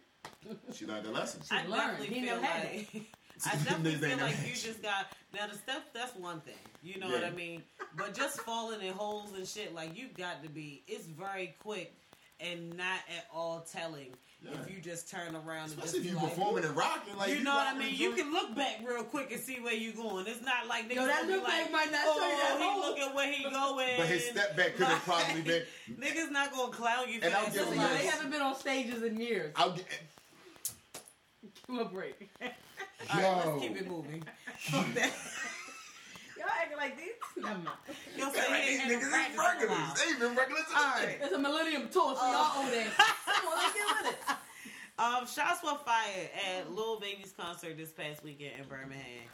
[0.73, 1.41] She learned the lesson.
[1.51, 1.97] I learned.
[1.97, 3.11] definitely He feel like.
[3.45, 5.89] I definitely feel like you just got now the steps.
[5.93, 7.63] That's one thing, you know what I mean.
[7.97, 10.83] But just falling in holes and shit, like you got to be.
[10.87, 11.95] It's very quick
[12.39, 14.13] and not at all telling
[14.43, 14.51] Yeah.
[14.65, 15.67] if you just turn around.
[15.67, 17.15] Especially and if just you be like, performing and rocking.
[17.15, 17.93] Like you know what I mean?
[17.93, 20.25] You can look back real quick and see where you're going.
[20.27, 22.33] It's not like niggas Yo, that gonna look back like, might not oh, show you
[22.33, 23.97] oh, that he hole." looking where he going.
[23.97, 25.63] But his step back could have probably been.
[25.99, 27.53] Niggas not gonna clown you for And I'll that.
[27.53, 29.53] give So like, they haven't been on stages in years.
[29.55, 29.85] I'll get.
[31.43, 32.29] Give him a break.
[32.41, 34.23] all right, let's keep it moving.
[34.57, 34.87] Fuck.
[34.95, 37.13] Y'all acting like these?
[37.41, 37.77] Never mind.
[38.17, 39.93] You'll say Like, he these niggas had ain't no practice in regulars.
[40.01, 41.19] They ain't been regular to All this right.
[41.19, 41.25] day.
[41.25, 42.87] It's a Millennium Tour, so y'all owe that.
[43.25, 44.37] Come on, let's get with it.
[44.99, 49.25] Um, shots were fired at Lil Baby's concert this past weekend in Birmingham.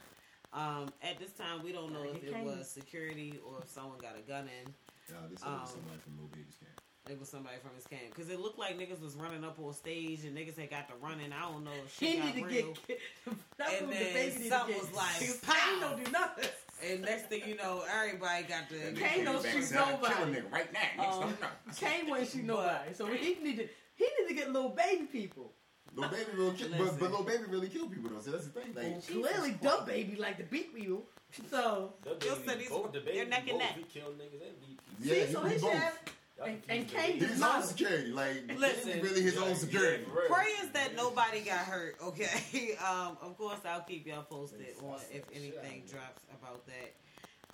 [0.54, 4.16] Um, at this time, we don't know if it was security or if someone got
[4.18, 4.74] a gun in.
[5.14, 6.82] Nah, this Um, is somebody from Lil Baby's camp.
[7.10, 9.74] It was somebody from his camp because it looked like niggas was running up on
[9.74, 11.32] stage and niggas had got to running.
[11.32, 11.72] I don't know.
[11.86, 12.74] If He shit need to real.
[12.86, 13.00] get.
[13.58, 15.80] That's And what the then baby need something was like, Because pow.
[15.80, 16.50] Don't do nothing.
[16.86, 18.92] And next thing you know, everybody got to.
[18.94, 20.14] Kane don't Back shoot said, "I'll nobody.
[20.14, 21.12] Kill a nigga right now.
[21.12, 21.74] Um, time, no.
[21.76, 23.68] Kane wouldn't shoot nobody, so he need to.
[23.96, 25.54] He need to get little baby people.
[25.96, 28.20] Lil Baby really kill, but, but Lil Baby really kill people though.
[28.22, 28.74] So that's the thing.
[28.76, 29.02] Like, Well,
[29.32, 31.04] clearly, DaBaby like to beat people.
[31.50, 32.12] So The
[32.46, 33.76] baby, both the they're neck and neck.
[33.76, 35.18] He kill niggas and beat people.
[35.18, 35.74] yeah, see, so he, he he should both.
[35.74, 36.00] have.
[36.38, 37.20] Y'all And- confused and Kane.
[37.20, 37.56] He's his not.
[37.58, 38.12] own security.
[38.12, 38.92] Like, Listen.
[38.92, 40.04] Baby really his Yeah, own security.
[40.06, 40.28] for real.
[40.30, 41.96] Prayers that nobody got hurt.
[42.04, 42.78] Okay.
[42.86, 43.18] Um.
[43.22, 45.92] Of course, I'll keep y'all posted Yes, on if anything shit.
[45.92, 46.96] drops about that.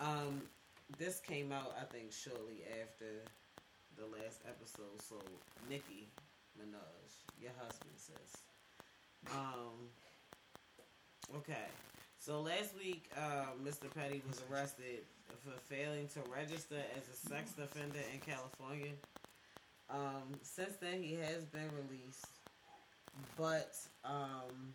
[0.06, 0.42] Um.
[0.98, 3.24] This came out, I think, shortly after
[3.98, 5.02] the last episode.
[5.08, 5.16] So,
[5.70, 6.10] Nicki
[6.60, 8.42] Minaj, your husband says.
[9.32, 9.88] Um.
[11.38, 11.66] Okay.
[12.26, 13.94] So last week, uh, Mr.
[13.94, 15.04] Petty was arrested
[15.44, 18.94] for failing to register as a sex offender in California.
[19.90, 22.28] Um, since then, he has been released,
[23.38, 24.74] but um,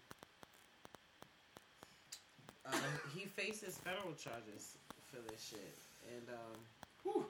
[2.66, 2.76] uh,
[3.14, 4.76] he faces federal charges
[5.11, 5.78] for this shit,
[6.14, 7.24] and um.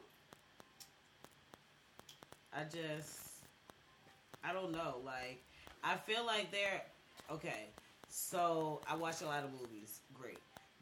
[2.53, 3.21] I just,
[4.43, 4.97] I don't know.
[5.05, 5.45] Like,
[5.85, 6.83] I feel like they're
[7.31, 7.69] okay.
[8.09, 10.01] So I watch a lot of movies.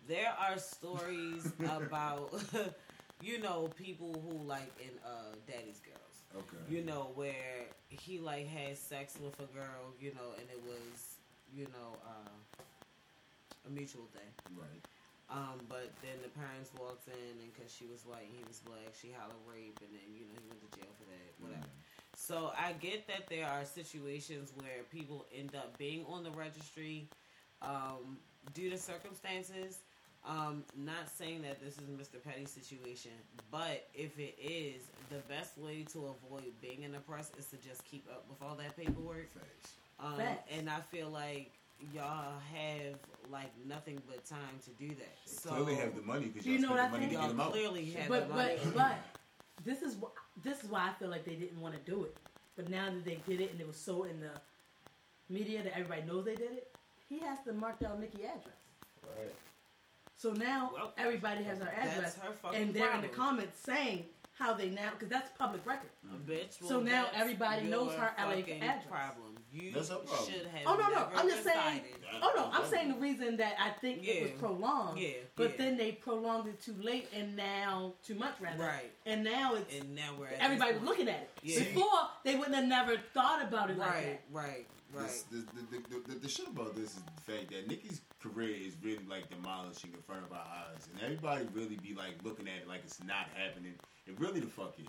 [0.06, 2.32] There are stories about,
[3.22, 6.02] you know, people who like in uh, Daddy's Girls.
[6.36, 6.62] Okay.
[6.68, 9.94] You know where he like had sex with a girl.
[10.00, 11.16] You know, and it was,
[11.54, 12.62] you know, uh,
[13.66, 14.30] a mutual thing.
[14.56, 14.84] Right.
[15.28, 18.60] Um, but then the parents walked in, and because she was white and he was
[18.60, 21.66] black, she hollered rape, and then you know he went to jail for that, whatever.
[22.14, 27.08] So I get that there are situations where people end up being on the registry
[27.60, 28.18] um,
[28.54, 29.80] due to circumstances.
[30.28, 32.20] Um, not saying that this is Mr.
[32.22, 33.12] Petty's situation,
[33.50, 37.56] but if it is, the best way to avoid being in the press is to
[37.58, 39.30] just keep up with all that paperwork.
[39.32, 39.74] Facts.
[40.00, 40.50] Um, Facts.
[40.52, 41.52] and I feel like
[41.94, 42.94] y'all have
[43.30, 45.16] like nothing but time to do that.
[45.26, 47.20] So Clearly have the money because You know spent what the I money think?
[47.20, 47.52] get y'all out.
[47.52, 48.54] clearly have But the money.
[48.64, 48.94] but but
[49.64, 52.16] this is wh- this is why I feel like they didn't want to do it.
[52.56, 54.30] But now that they did it and it was so in the
[55.32, 56.74] media that everybody knows they did it,
[57.08, 58.56] he has to mark down Nicki address.
[59.04, 59.32] Right.
[60.16, 62.18] So now Well, everybody has our address,
[62.54, 65.90] and they're in the comments saying how they now because that's public record.
[66.12, 66.62] A bitch.
[66.66, 68.84] So now everybody knows her LA fucking address.
[68.90, 69.34] Problem.
[69.52, 70.26] You That's her problem.
[70.30, 70.62] should have.
[70.66, 71.82] Oh no no, never I'm just saying.
[71.82, 72.22] decided.
[72.22, 74.98] Oh no, I'm saying the reason that I think it was prolonged.
[74.98, 75.56] Yeah, But yeah.
[75.64, 78.62] then they prolonged it too late, and now too much rather.
[78.62, 78.90] Right.
[79.06, 81.30] And now it's And now we're at everybody was looking at it.
[81.42, 81.60] Yeah.
[81.60, 81.86] Before
[82.24, 84.20] they wouldn't have never thought about it like that.
[84.32, 84.66] right, right.
[84.94, 88.54] This, the, the, the, the, the shit about this is the fact that Nicki's career
[88.66, 92.46] is really like demolishing in front of our eyes, and everybody really be like looking
[92.48, 93.74] at it like it's not happening.
[94.06, 94.86] It really the fuck is.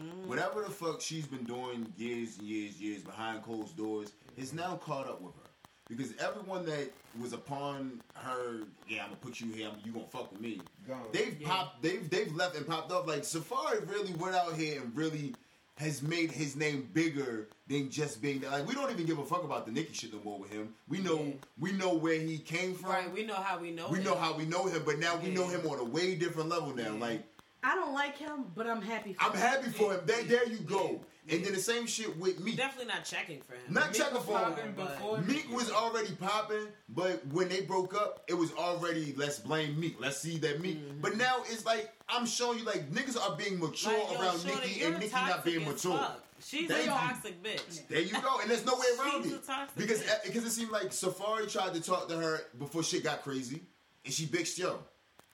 [0.00, 0.28] Mm-hmm.
[0.28, 4.76] Whatever the fuck she's been doing years and years, years behind closed doors is now
[4.76, 5.50] caught up with her.
[5.88, 10.06] Because everyone that was upon her, yeah, I'm gonna put you here, I'm, you gonna
[10.06, 10.60] fuck with me.
[10.86, 11.02] Gone.
[11.12, 11.48] They've Yeah.
[11.48, 13.08] popped, they've they've left and popped up.
[13.08, 15.34] Like Safaree really went out here and really
[15.80, 18.50] has made his name bigger than just being that.
[18.52, 20.74] Like we don't even give a fuck about the Nicki shit no more with him.
[20.88, 21.32] We know Yeah.
[21.58, 22.90] we know where he came from.
[22.90, 23.88] Right, we know how we know.
[23.88, 24.04] we him.
[24.04, 26.74] know how we know him, but now we know him on a way different level
[26.74, 26.92] now.
[26.94, 27.00] Yeah.
[27.00, 27.22] Like
[27.62, 29.12] I don't like him, but I'm happy.
[29.14, 29.38] For I'm him.
[29.38, 30.00] happy for him.
[30.06, 30.66] There, there you Yeah.
[30.66, 31.00] go.
[31.28, 32.56] And then the same shit with me.
[32.56, 33.60] Definitely not checking for him.
[33.68, 34.74] Not Meek checking for him.
[34.76, 39.38] but- before Meek was already popping, but when they broke up, it was already let's
[39.38, 40.00] blame Meek.
[40.00, 40.78] Let's see that Meek.
[41.00, 44.10] But now it's like I'm showing you like niggas are being mature Mm-hmm.
[44.10, 45.98] Like, yo, around Shorty, Nicki you're and Nicki not being mature.
[45.98, 46.24] fuck.
[46.42, 46.90] She's Thank a you.
[46.90, 47.86] toxic bitch.
[47.88, 50.24] There you go, and there's no way around She's a it toxic because bitch.
[50.24, 53.60] because it seemed like Safaree tried to talk to her before shit got crazy,
[54.06, 54.82] and she bitched yo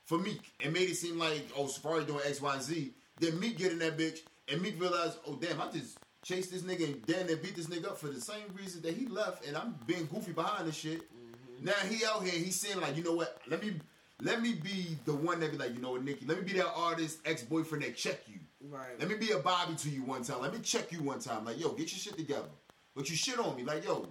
[0.06, 2.94] for Meek and made it seem like oh Safaree doing X Y and Z.
[3.20, 6.62] Then Meek get in that bitch, and Meek realized oh damn I just chased this
[6.62, 9.46] nigga and damn they beat this nigga up for the same reason that he left,
[9.46, 11.00] and I'm being goofy behind this shit.
[11.00, 11.66] Mm-hmm.
[11.66, 13.40] Now he out here, he's saying like you know what?
[13.46, 13.74] Let me
[14.22, 16.58] let me be the one that be like you know what Nicki, let me be
[16.58, 18.40] that artist ex boyfriend that check you.
[18.68, 18.98] Right.
[18.98, 20.40] Let me be a Bobby to you one time.
[20.40, 21.44] Let me check you one time.
[21.44, 22.48] Like, yo, get your shit together.
[22.96, 23.62] But you shit on me.
[23.62, 24.08] Like, yo, I don't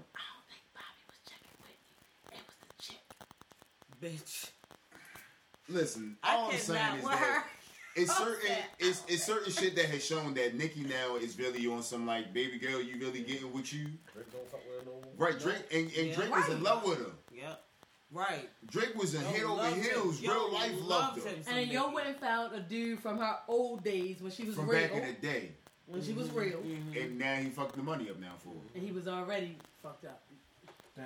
[0.47, 2.37] think Bobby was checking with you.
[2.37, 4.21] It was the chick.
[4.21, 4.54] bitch.
[5.69, 6.17] Listen.
[6.23, 7.45] I All I'm saying is with that
[7.95, 11.81] it's certain it's, it's certain shit that has shown that Nicki now is really on
[11.83, 13.85] some like, baby girl, you really getting with you.
[14.13, 15.27] Drake don't fuck with her no more.
[15.29, 16.15] Right, Drake and, and Yeah.
[16.15, 17.11] Drake was in love with her.
[17.33, 17.61] Yep.
[18.11, 18.49] Right.
[18.69, 19.83] Drake was in Yo, head over loved him.
[19.83, 20.21] heels.
[20.21, 21.29] Yo, Real life loved loved her.
[21.29, 21.95] him some And then yo Nicki.
[21.95, 24.81] went and found a dude from her old days when she was From real.
[24.81, 25.51] back in the day.
[25.87, 26.57] when she was real.
[26.59, 27.03] Mhm.
[27.03, 28.55] And now he fucked the money up now for her.
[28.75, 30.21] And he was already fucked up.
[30.95, 31.05] Damn.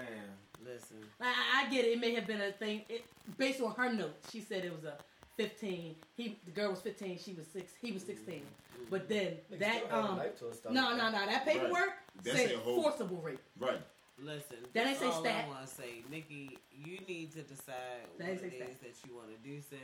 [0.64, 1.34] Listen, I,
[1.66, 1.90] I get it.
[1.94, 2.82] It may have been a thing.
[2.90, 3.06] It,
[3.38, 4.94] based on her notes, she said it was a
[5.38, 5.96] 15.
[6.18, 7.18] He, the girl was 15.
[7.18, 7.72] She was six.
[7.82, 8.42] He was 16.
[8.90, 10.76] But then Nigga that still um, knife to his stomach.
[10.76, 11.26] no, no, no.
[11.26, 11.94] That paperwork
[12.24, 13.40] That's said whole- forcible rape.
[13.60, 13.80] Right.
[14.22, 14.58] listen.
[14.74, 15.46] That ain't that's say all stat.
[15.46, 16.58] I want to say, Nicki.
[16.72, 19.60] You need to decide That what ain't it say is that you want to do,
[19.62, 19.80] sis.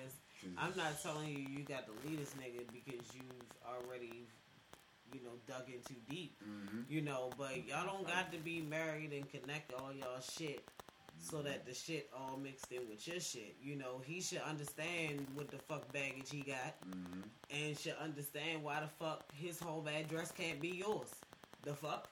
[0.58, 4.28] I'm not telling you you got to lead this nigga because you've already,
[5.16, 6.36] you know, dug in too deep.
[6.44, 6.82] Mm-hmm.
[6.90, 10.64] You know, but y'all don't got to be married and connect all y'all shit
[11.18, 13.56] so that the shit all mixed in with your shit.
[13.62, 17.22] You know, he should understand what the fuck baggage he got Mm-hmm.
[17.68, 21.10] and should understand why the fuck his home address can't be yours.
[21.64, 22.10] The fuck?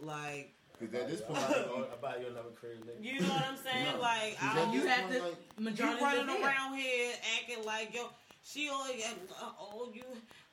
[0.00, 3.02] Like, Because at this point, I like, buy you- I buy you another crib, nigga.
[3.04, 3.86] you know what I'm saying?
[3.94, 4.00] No.
[4.00, 4.72] Like, I don't.
[4.74, 8.08] You have to like- You majority running live around here acting like yo,
[8.42, 10.02] she only got uh, oh you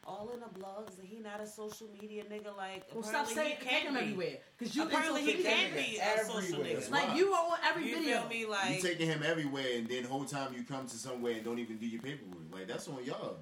[0.05, 2.55] all in the blogs and he not a social media nigga.
[2.57, 3.99] Like Well, stop saying he can't be.
[4.01, 6.81] everywhere because you Apparently he in can't be a social Everywhere.
[6.81, 6.91] nigga.
[6.91, 8.21] Like you are on every You video.
[8.21, 8.75] feel me?
[8.75, 11.77] you taking him everywhere, and then whole time you come to somewhere and don't even
[11.77, 12.51] do your paperwork.
[12.51, 13.37] Like that's on y'all.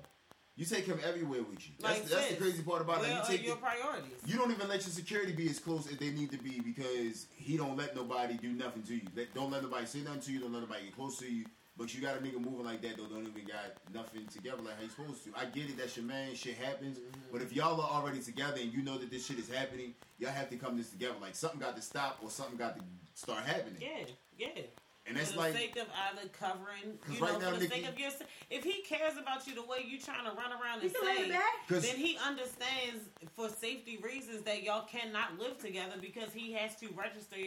[0.56, 1.76] You take him everywhere with you.
[1.80, 3.02] That's, Like that's the crazy part about it.
[3.02, 4.12] where You are take your it- priorities?
[4.26, 7.28] You don't even let your security be as close as they need to be because
[7.36, 9.02] he don't let nobody do nothing to you.
[9.16, 10.40] Let, don't let nobody say nothing to you.
[10.40, 11.46] Don't let nobody get close to you.
[11.78, 13.06] But you gotta make a nigga moving like that though.
[13.06, 15.32] Don't even got nothing together like how you supposed to.
[15.38, 15.78] I get it.
[15.78, 16.34] That's your man.
[16.34, 16.98] Shit happens.
[16.98, 17.20] Mm-hmm.
[17.32, 20.32] But if y'all are already together and you know that this shit is happening, y'all
[20.32, 21.16] have to come this together.
[21.22, 23.78] Like something got to stop or something got to start happening.
[23.80, 24.06] Yeah,
[24.38, 24.62] yeah.
[25.06, 27.56] And that's for the like sake of either covering, 'Cause you know, right now, for
[27.56, 28.10] the Nicki- sake of your,
[28.50, 31.82] if he cares about you the way you trying to run around and say, it
[31.82, 36.90] then he understands for safety reasons that y'all cannot live together because he has to
[36.90, 37.38] register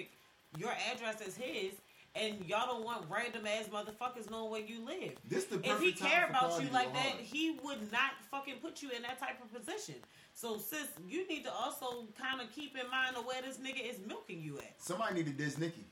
[0.57, 1.73] your address as his,
[2.15, 5.13] and y'all don't want random ass motherfuckers knowing where you live.
[5.29, 8.91] this the If he cared about you like that, he would not fucking put you
[8.91, 9.97] in that type of position.
[10.35, 13.89] So, sis, you need to also kind of keep in mind of where this nigga
[13.89, 14.75] is milking you at.
[14.79, 15.85] Somebody needed this Nicki.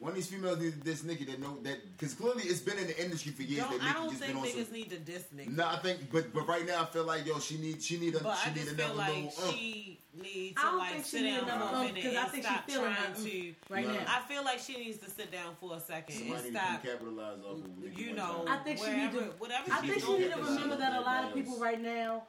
[0.00, 2.86] One of these females needed this Nicki that know that because clearly it's been in
[2.88, 4.72] the industry for years Don't, that I don't just think been on niggas some.
[4.74, 5.56] need to diss niggas.
[5.56, 8.14] No, I think, but but right now I feel like yo, she need she need
[8.16, 9.32] a But she I need just another feel like little.
[9.48, 9.52] uh.
[9.52, 11.94] she needs I to don't like think she sit need down another for a ump,
[11.94, 13.54] minute 'cause I and think she's stop feeling trying that to.
[13.70, 14.04] right now.
[14.08, 16.82] I feel like she needs to sit down for a second Somebody and stop.
[16.82, 18.44] to capitalize off of Nicki You know.
[18.48, 20.92] I think she need to- whatever I she's think she doing need to remember that
[20.94, 22.24] a lot of people right now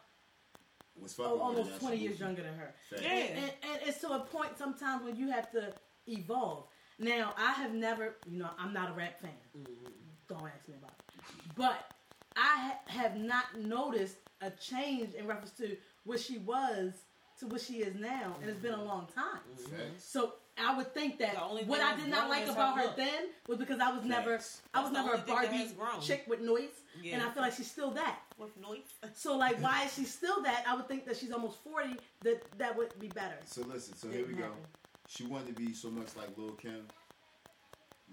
[1.02, 2.74] was are fucking with almost 20 years younger than her.
[2.90, 3.02] Fact.
[3.04, 3.10] Yeah.
[3.10, 5.74] And, and it's to a point sometimes when you have to
[6.08, 6.68] evolve.
[6.98, 9.32] Now, I have never, you know, I'm not a rap fan.
[9.58, 9.88] Mm-hmm.
[10.28, 11.24] Don't ask me about it.
[11.56, 11.92] But
[12.36, 16.94] I ha- have not noticed a change in reference to what she was
[17.40, 18.88] to what she is now, and it's been a mm-hmm.
[18.88, 19.42] long time.
[19.58, 19.64] Facts.
[19.64, 19.94] Mm-hmm.
[19.98, 22.88] So I would think that The only what I did not like about her her
[22.88, 22.96] look.
[22.96, 24.40] then was because I was never,
[24.74, 26.02] I was never a only Barbie grown.
[26.02, 26.70] chick with noise,
[27.06, 28.20] and I feel like she's still that.
[28.38, 28.94] With noise.
[29.14, 30.64] So like, why is she still that?
[30.68, 31.98] I would think that she's almost forty.
[32.22, 33.38] That that would be better.
[33.46, 34.44] So listen, so here we Didn't go.
[34.44, 34.62] happen.
[35.08, 36.88] She wanted to be so much like Lil Kim.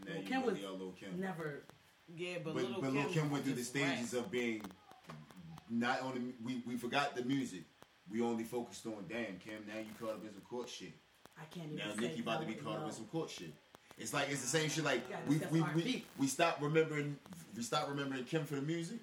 [0.07, 1.21] Now Lil Kim really was Lil Kim.
[1.21, 1.65] Never.
[2.15, 4.63] Yeah, but, But, little but Lil Kim, Kim went through the stages of being
[5.71, 7.65] not only we, we forgot the music.
[8.11, 9.65] We only focused on damn Kim.
[9.67, 10.93] Now you caught up in some court shit.
[11.39, 11.79] I can't even.
[11.79, 13.53] Now Nicki about to be caught up in some court shit.
[13.97, 14.85] It's like it's the same shit.
[14.85, 15.83] Like we we, R&B.
[15.83, 17.17] we we stopped remembering
[17.57, 18.99] we stopped remembering Kim for the music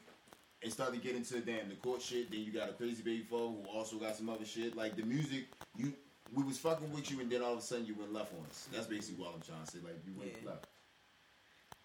[0.62, 2.30] and started to get into damn the court shit.
[2.30, 4.76] Then you got a crazy baby four who also got some other shit.
[4.76, 5.46] Like the music,
[5.78, 5.94] you
[6.34, 8.46] we was fucking with you and then all of a sudden you went left on
[8.50, 8.68] us.
[8.72, 9.80] That's basically what I'm trying to say.
[9.84, 10.50] Like you went Yeah.
[10.52, 10.68] left.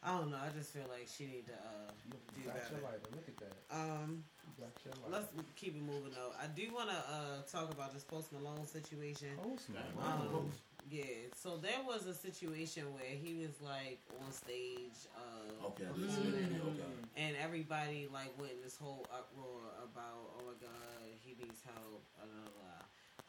[0.05, 0.37] I don't know.
[0.37, 2.93] I just feel like she need to uh, do You got your better.
[2.93, 3.01] life.
[3.17, 3.57] Look at that.
[3.73, 5.09] Um, You got your life.
[5.11, 6.33] let's keep it moving though.
[6.37, 9.33] I do want to uh, talk about this Post Malone situation.
[9.41, 10.45] Post Nah, Malone.
[10.45, 10.53] Um,
[10.93, 15.97] yeah, so there was a situation where he was like on stage, uh, Okay, I
[15.97, 16.61] did see that video.
[16.69, 16.77] Mm.
[16.77, 16.93] Okay.
[17.17, 22.05] and everybody like went in this whole uproar about, oh my god, he needs help,
[22.21, 22.74] blah blah blah.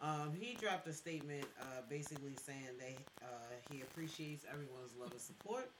[0.01, 3.27] Um, he dropped a statement, uh, basically saying that uh,
[3.71, 5.71] he appreciates everyone's love and support.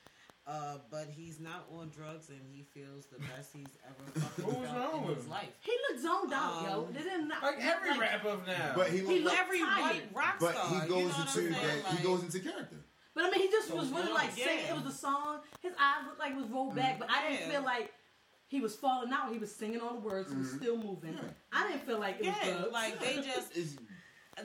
[0.47, 4.59] Uh, but he's not on drugs, and he feels the best he's ever fucking What
[4.61, 5.31] was felt wrong in with his him?
[5.31, 5.49] life.
[5.61, 6.81] He looked zoned out, yo.
[6.85, 8.73] Um, They didn't Like every like, rapper now.
[8.75, 9.81] But he He looked looked like, Every tired.
[9.81, 11.51] white rock but star, he you know goes what I'm into saying?
[11.51, 11.83] that.
[11.89, 12.75] Like, he goes into character.
[13.15, 14.13] But I mean, he just So was really yeah.
[14.13, 14.65] like singing.
[14.69, 15.39] It was a song.
[15.63, 17.51] His eyes looked like it was rolled back, but I didn't Yeah.
[17.53, 17.91] feel like
[18.47, 19.31] he was falling out.
[19.31, 20.29] He was singing all the words.
[20.31, 20.57] He was Mhm.
[20.61, 21.13] still moving.
[21.13, 21.21] Yeah.
[21.51, 22.71] I didn't feel like it was Yeah, drugs.
[22.71, 23.77] like they just It's,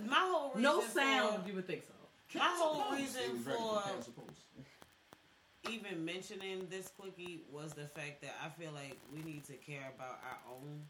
[0.09, 1.47] my whole reason no for- sound.
[1.47, 2.39] You would think so.
[2.39, 3.49] My whole Cancel reason Post.
[3.49, 8.97] It was ready for even mentioning this quickie was the fact that I feel like
[9.13, 10.83] we need to care about our own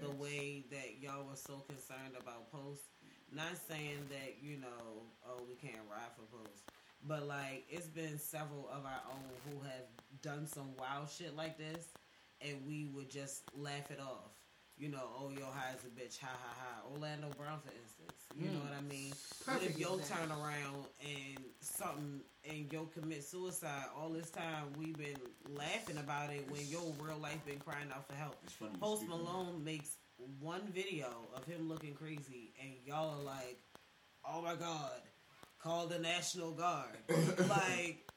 [0.00, 2.86] the way that y'all were so concerned about posts.
[3.32, 6.62] Not saying that, you know, oh, we can't ride for posts.
[7.06, 9.84] But, like, it's been several of our own who have
[10.22, 11.88] done some wild shit like this,
[12.40, 14.32] and we would just laugh it off.
[14.78, 16.88] You know, oh yo, high as a bitch, ha ha ha.
[16.92, 18.64] Orlando Brown, for instance, you know Mm.
[18.64, 19.12] what I mean.
[19.46, 22.20] Perfect if yo turn around and something
[22.50, 23.86] and yo commit suicide?
[23.96, 25.16] All this time we've been
[25.56, 28.36] laughing about it when yo real life been crying out for help.
[28.80, 29.06] Post.
[29.08, 29.96] Malone makes
[30.40, 31.06] one video
[31.36, 33.58] of him looking crazy, and y'all are like,
[34.28, 35.00] "Oh my god,
[35.62, 36.98] call the National Guard!"
[37.48, 38.10] like,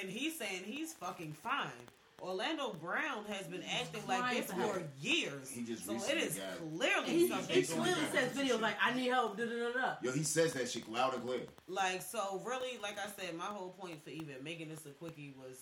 [0.00, 1.70] and he's saying he's fucking fine.
[2.20, 6.22] Orlando Brown has been acting like this for for years, He just so it recently
[6.24, 7.48] is got- clearly He, something.
[7.54, 9.94] he Based on going clearly says videos like, I need help, da da da da.
[10.02, 11.42] Yo, he says that shit loud and clear.
[11.68, 15.32] Like, so really, like I said, my whole point for even making this a quickie
[15.38, 15.58] was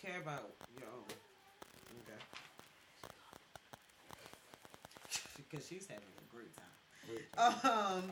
[0.00, 1.04] care about your own.
[2.02, 2.20] Okay.
[5.50, 7.62] Because she's having a great time.
[7.96, 8.02] Um,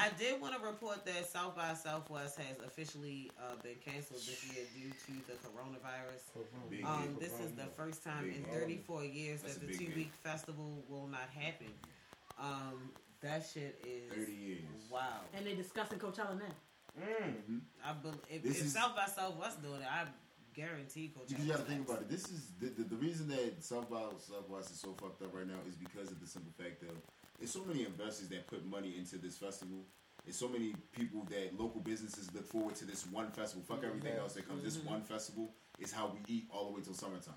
[0.00, 4.42] I did want to report that South by Southwest has officially uh, been canceled this
[4.52, 6.24] year due to the coronavirus.
[6.86, 7.20] Um, deal.
[7.20, 8.60] this is the first time in deal.
[8.60, 11.68] 34 years That's that the two week festival will not happen.
[12.40, 12.90] Um,
[13.20, 14.60] that shit is 30 years.
[14.90, 15.20] wow.
[15.36, 16.54] And they're discussing Coachella now.
[16.98, 17.60] Mm.
[17.84, 20.06] I believe if, This if is- South by Southwest doing it, I
[20.54, 21.28] guarantee Coachella.
[21.28, 22.08] Because you got to think about it.
[22.08, 25.46] This is the, the, the reason that South by Southwest is so fucked up right
[25.46, 26.96] now is because of the simple fact of
[27.40, 29.78] there's so many investors that put money into this festival.
[30.24, 33.64] There's so many people that local businesses look forward to this one festival.
[33.66, 34.62] Fuck everything else that comes.
[34.62, 34.90] This mm-hmm.
[34.90, 37.34] one festival is how we eat all the way till summertime.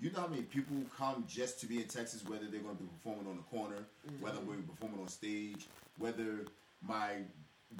[0.00, 2.82] You know how many people come just to be in Texas, whether they're going to
[2.82, 4.24] be performing on the corner, mm-hmm.
[4.24, 5.66] whether we're performing on stage,
[5.98, 6.46] whether
[6.80, 7.16] my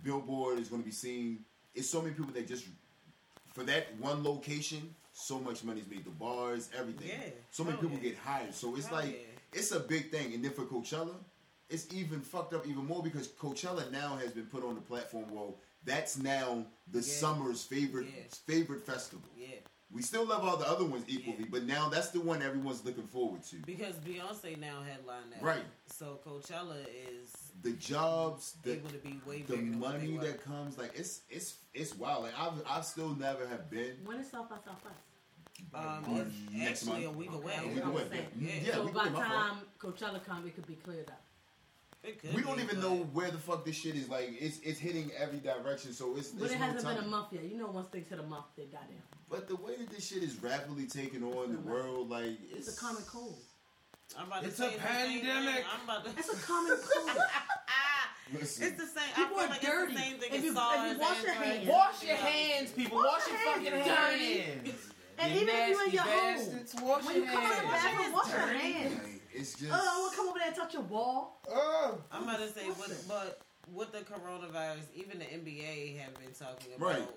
[0.02, 1.38] billboard is going to be seen.
[1.74, 2.66] It's so many people that just
[3.54, 6.04] for that one location, so much money's made.
[6.04, 7.08] The bars, everything.
[7.08, 7.30] Yeah.
[7.50, 8.10] So many people yeah.
[8.10, 8.54] get hired.
[8.54, 9.58] So it's Hell like yeah.
[9.58, 10.34] it's a big thing.
[10.34, 11.14] And then for Coachella,
[11.70, 15.26] it's even fucked up even more because Coachella now has been put on the platform.
[15.30, 17.04] Well, that's now the Yeah.
[17.04, 18.22] summer's favorite Yeah.
[18.46, 19.28] favorite festival.
[19.36, 19.46] Yeah,
[19.90, 21.48] We still love all the other ones equally, Yeah.
[21.50, 23.56] but now that's the one everyone's looking forward to.
[23.64, 25.40] because Beyonce now headline that.
[25.42, 25.64] Right.
[25.86, 27.32] So Coachella is
[27.62, 30.76] The jobs, the able to be way the bigger than what they money that comes,
[30.78, 32.24] like it's it's it's wild.
[32.24, 33.96] Like I've I've still never have been.
[34.04, 35.00] When is South by Southwest?
[35.74, 36.26] um, March.
[36.28, 37.16] it's Next actually month.
[37.16, 37.54] a week away.
[37.54, 38.18] I was We gonna can say.
[38.20, 38.28] wait.
[38.38, 38.60] Yeah.
[38.68, 41.20] Yeah, so we by the time Coachella comes, it could be cleared up.
[42.04, 44.08] It could We don't be, even know where the fuck this shit is.
[44.08, 45.92] Like it's it's hitting every direction.
[45.92, 47.10] So it's But it's it hasn't been a telling.
[47.10, 47.44] month yet.
[47.44, 49.02] You know, once things hit a month, they got in.
[49.28, 52.76] But the way that this shit is rapidly taking on the world, like it's, It's
[52.78, 53.36] a common cold.
[54.18, 55.20] I'm about to It's say a the same thing.
[55.26, 55.64] pandemic.
[55.74, 56.10] I'm about to.
[56.18, 57.10] It's a common cold.
[58.32, 59.08] Listen, It's the same.
[59.16, 59.92] People I feel are like dirty.
[59.92, 62.70] It's the same thing If as you- if you wash your hands- Wash your hands,
[62.72, 62.98] people.
[62.98, 64.62] Wash, your your fucking hands, hands.
[64.62, 64.74] dirty.
[65.18, 67.58] And even if you in your home, bastards, wash when your you come out of
[67.62, 67.96] the hands.
[67.96, 69.17] bathroom, wash your hands.
[69.38, 69.72] Like, it's just.
[69.72, 71.40] Oh, I want to come over there and touch your wall.
[71.50, 71.98] Oh.
[72.12, 73.08] I'm about to say, but, Disgusting.
[73.08, 73.40] but
[73.72, 77.08] with the coronavirus, even the NBA have been talking about Right.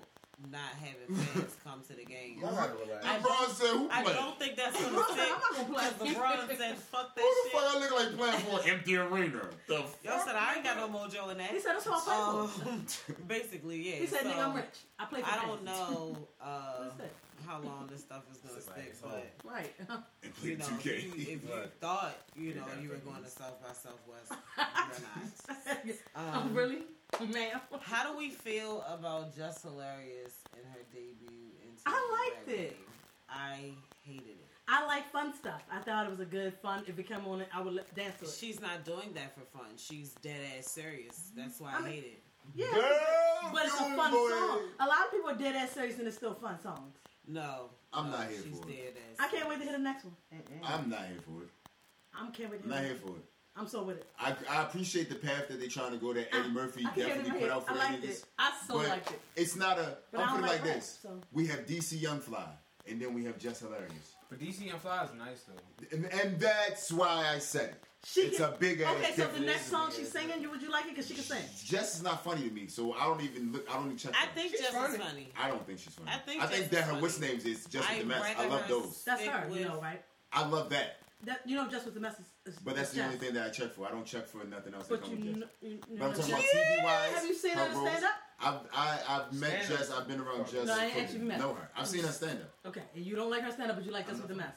[0.50, 2.38] not having fans come to the game.
[2.40, 3.06] Y'all gotta relax.
[3.06, 4.12] I LeBron said, "Who I play?
[4.14, 5.32] don't think that's LeBron gonna said, stick.
[5.32, 7.80] "I'm not gonna play." Because LeBron said, "Fuck that Who that the fuck I shit."
[7.80, 9.42] look like playing for an empty arena?
[9.68, 9.74] The
[10.04, 11.50] Yo said I ain't got no mojo in that.
[11.50, 12.86] He said, that's what I play Um,
[13.28, 13.96] basically, yeah.
[13.96, 14.78] He said, so, nigga, I'm rich.
[14.98, 17.10] I play for I don't fans." know uh, What's that?
[17.46, 19.72] How long this stuff is gonna stick, but Right.
[19.78, 21.40] you know, if you, if you
[21.80, 25.96] thought you know you were going to South by Southwest, you're not.
[26.16, 26.78] oh, Um, really?
[27.32, 27.60] Ma'am.
[27.82, 32.58] How do we feel about Jess Hilarious in her debut in I TV liked Drag
[32.60, 32.76] it.
[33.28, 33.58] I
[34.02, 34.46] hated it.
[34.68, 35.62] I like fun stuff.
[35.70, 36.84] I thought it was a good fun.
[36.86, 38.30] If it came on, I would let- dance to it.
[38.38, 39.66] She's not doing that for fun.
[39.76, 41.30] She's dead ass serious.
[41.36, 42.22] That's why I, I mean- hate it.
[42.56, 42.82] Yeah, Girl,
[43.52, 44.28] but it's a fun boy.
[44.30, 44.60] song.
[44.80, 46.96] A lot of people are dead ass serious and it's still fun songs.
[47.26, 48.72] No, I'm no, not here she's for it.
[48.76, 49.16] dead ass.
[49.20, 50.14] I can't wait to hear the next one.
[50.64, 51.48] I'm not here for it.
[52.18, 53.24] I'm can't wait to I'm hear not here for it.
[53.54, 54.06] I'm so with it.
[54.18, 56.12] I, I appreciate the path that they're trying to go.
[56.14, 57.74] That Eddie I- Murphy I can hear it in definitely my put out for I
[57.76, 58.08] that liked niggas.
[58.10, 58.24] it.
[58.38, 59.20] I so but liked it.
[59.36, 59.98] it's not a.
[60.10, 60.98] But I I'm putting it like like rap, this.
[61.02, 62.48] so- We have DC Young Fly,
[62.88, 65.96] and then we have Jess Hilarious, But DC and Fly is nice though.
[65.96, 67.84] and, and that's why I said it.
[68.04, 70.60] She it's can- a big ass Okay, so the next song she's singing, you would
[70.60, 71.42] you like it because she can sing?
[71.64, 73.68] Jess is not funny to me, so I don't even look.
[73.70, 74.12] I don't even check.
[74.16, 74.32] I her.
[74.34, 74.94] think She's Jess funny.
[74.94, 75.28] is funny.
[75.40, 76.10] I don't think she's funny.
[76.10, 77.02] I think I think Jess that is her funny.
[77.02, 78.34] what's names is Jess with I'd the mess.
[78.36, 79.04] I love those.
[79.04, 80.02] That's Stick her, you know, right?
[80.32, 82.24] I love that, That you know, just with the message.
[82.64, 83.86] But that's is the only thing that I check for.
[83.86, 84.86] I don't check for nothing else.
[84.88, 85.50] But that you, comes with kn- Jess.
[85.62, 86.66] you, you But I'm know talking about Jess.
[86.80, 87.12] TV wise.
[87.14, 88.10] Have you seen her stand up?
[88.44, 89.78] I've I, I've met Stand-up.
[89.78, 89.90] Jess.
[89.92, 90.66] I've been around Jess.
[90.66, 91.38] No, I ain't actually met.
[91.38, 91.68] Know her.
[91.76, 92.50] I've seen her stand up.
[92.66, 94.54] Okay, and you don't like her stand up, but you like Jess with the mess.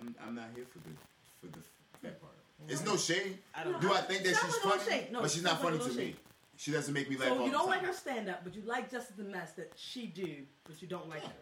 [0.00, 0.90] I'm, I'm not here for the
[1.40, 1.71] for the that part.
[2.68, 3.38] It's no shade.
[3.54, 3.80] I don't.
[3.80, 3.94] Do know.
[3.94, 4.90] I think that she's not like a funny?
[4.90, 5.12] shade.
[5.12, 5.96] No, but she's not not funny to shade.
[5.96, 6.16] me.
[6.56, 7.70] She doesn't make me laugh So all you don't time.
[7.70, 10.80] like her stand up, but you like Jess with the mess that she do, but
[10.80, 11.32] you don't like her.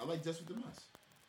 [0.00, 0.80] I like Jess with the mess.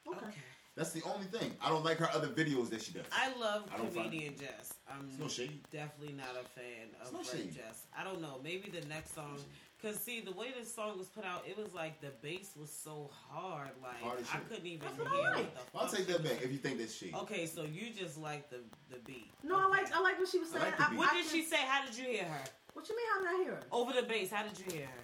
[0.08, 0.18] Okay.
[0.26, 0.36] Okay.
[0.76, 1.52] That's the only thing.
[1.62, 3.04] I don't like her other videos that she does.
[3.12, 4.74] I love I don't find- comedian Jess.
[4.90, 5.60] I'm It's no shade.
[5.72, 7.86] definitely not a fan of no Jess.
[7.98, 8.40] I don't know.
[8.42, 9.38] Maybe the next song.
[9.82, 12.72] Cause see, the way this song was put out, it was like the bass was
[12.72, 15.72] so hard, like Hard I couldn't even That's hear what I what like.
[15.74, 17.16] the I'll take that back if you think that's shade.
[17.16, 18.58] Okay, so you just like the
[18.92, 19.32] the beat.
[19.44, 20.66] No, I like I like what she was I saying.
[20.66, 20.98] like the beat.
[21.00, 21.58] What I did can- she say?
[21.66, 22.44] How did you hear her?
[22.74, 23.06] What you mean?
[23.12, 23.64] How did I hear her?
[23.72, 25.04] Over the bass, how did you hear her?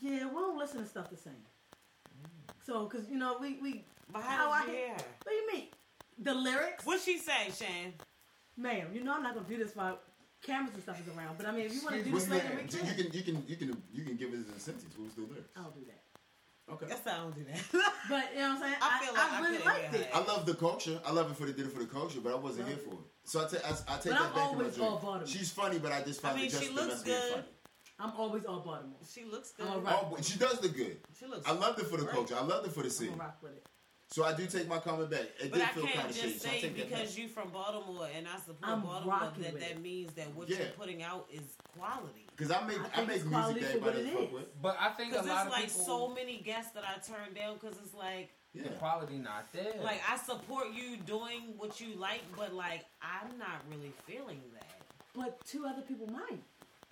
[0.00, 1.34] Yeah, we don't listen to stuff the same.
[2.64, 3.84] So, cause you know we we.
[4.12, 5.04] But How how, I did you hear- hear her?
[5.24, 5.66] What do you mean?
[6.20, 7.94] The lyrics, What she say, Shane?
[8.56, 8.88] ma'am.
[8.94, 9.98] You know I'm not gonna do this while
[10.42, 11.36] cameras and stuff is around.
[11.38, 12.94] But I mean, if you want to do What's this the- later, we you can.
[12.94, 14.92] can you can you can you can give us a sentence.
[14.96, 15.50] Who's the lyrics?
[15.56, 16.02] I'll do that.
[16.72, 16.86] Okay.
[16.86, 17.60] Guess I don't do that.
[18.08, 18.74] But you know what I'm saying?
[18.82, 20.08] I feel like I really couldn't liked it.
[20.14, 21.00] I love the culture.
[21.06, 22.94] I love it for the did it for the culture, but I wasn't here for
[22.94, 23.06] it.
[23.24, 24.28] So I take I, I take But that I'm back.
[24.28, 25.26] in my always all Baltimore.
[25.26, 27.32] She's funny, but I just I found mean, it just she looks good.
[27.32, 27.44] funny.
[28.00, 28.98] I'm always all Baltimore.
[29.08, 29.66] she looks good.
[29.66, 30.00] I'm a rock.
[30.10, 30.96] Oh, but she does look good.
[31.18, 31.48] She looks.
[31.48, 32.14] I loved it for the Right.
[32.14, 32.36] culture.
[32.36, 33.66] I loved it for the I'm rock with it.
[34.12, 35.22] So I do take my comment back.
[35.40, 36.28] It But did I feel kind can't of shady.
[36.32, 36.98] just So say take that back.
[37.00, 40.58] because you're from Baltimore and I support I'm Baltimore that that means that what Yeah.
[40.58, 42.26] you're putting out is quality.
[42.36, 44.60] Because I make I I, make music quality that for everybody fuck with.
[44.62, 47.32] But I think a lot there's of like people, so many guests that I turn
[47.34, 48.64] down because it's like, Yeah.
[48.64, 49.80] the quality not there.
[49.82, 54.68] like I support you doing what you like, but like I'm not really feeling that.
[55.14, 56.42] But two other people might.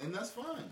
[0.00, 0.70] And that's fine.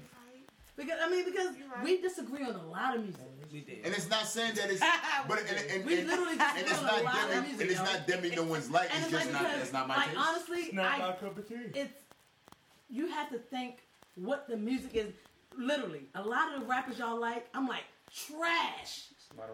[0.79, 1.83] Because I mean, because right.
[1.85, 3.21] we disagree on a lot of music.
[3.53, 3.81] We did.
[3.85, 4.81] And it's not saying that it's
[5.29, 7.49] but and, and, We and, literally and disagree it's on not a lot of demi,
[7.49, 7.61] music.
[7.63, 9.89] and it's not demi no one's like it's it's just like not because, that's not
[9.89, 10.19] my like taste.
[10.19, 11.55] honestly, I, cup of tea.
[11.75, 11.93] it's
[12.89, 13.79] you have to think
[14.15, 15.13] what the music is.
[15.59, 17.83] Literally, a lot of the rappers y'all like, I'm like
[18.15, 19.07] trash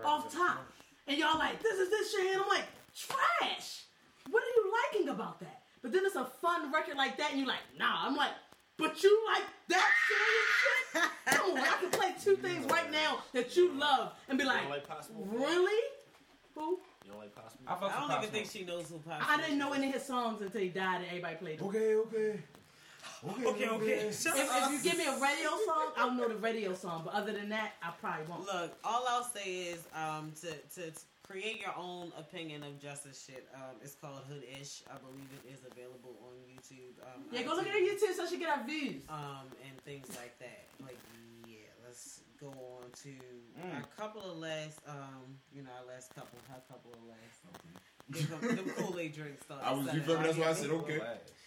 [0.04, 0.70] off top,
[1.08, 3.84] and y'all like this is this shit, and I'm like trash.
[4.30, 5.62] What are you liking about that?
[5.80, 8.06] But then it's a fun record like that, and you're like, nah.
[8.06, 8.30] I'm like,
[8.76, 11.38] but you like that serious shit?
[11.38, 14.68] Come on, I can play two things right now that you love, and be like,
[14.68, 14.84] like
[15.16, 15.82] really?
[16.54, 16.78] Who?
[17.04, 17.64] You don't like possible?
[17.66, 19.94] I, I don't Pop even think she knows who Pop I didn't know any of
[19.94, 21.68] his songs until he died, and everybody played them.
[21.68, 22.40] Okay, okay.
[23.26, 24.10] Okay, okay.
[24.12, 27.02] Shut If, if you give me a radio song, I'll know the radio song.
[27.04, 28.46] But other than that, I probably won't.
[28.46, 33.24] Look, all I'll say is um, to, to, to create your own opinion of justice
[33.26, 33.48] shit.
[33.54, 34.82] Um, it's called Hoodish.
[34.90, 36.94] I believe it is available on YouTube.
[37.02, 39.02] Um, Yeah, go look at her iTunes, YouTube so she get our views.
[39.08, 40.64] Um, and things like that.
[40.82, 40.98] Like,
[41.46, 41.56] yeah,
[41.86, 43.74] let's go on to Mm.
[43.76, 47.40] our couple of last, um, you know, our last couple, our couple of last.
[48.12, 49.64] Give them, them Kool-Aid drinks started.
[49.66, 50.22] I was you selling feel me?
[50.26, 51.00] That's why I right said okay.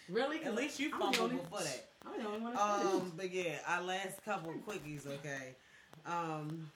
[0.08, 0.42] Really?
[0.44, 1.88] At least you I'm the fumbled before that.
[2.04, 5.54] I'm the only one Um, but yeah, our last couple quickies, okay.
[6.06, 6.70] Um,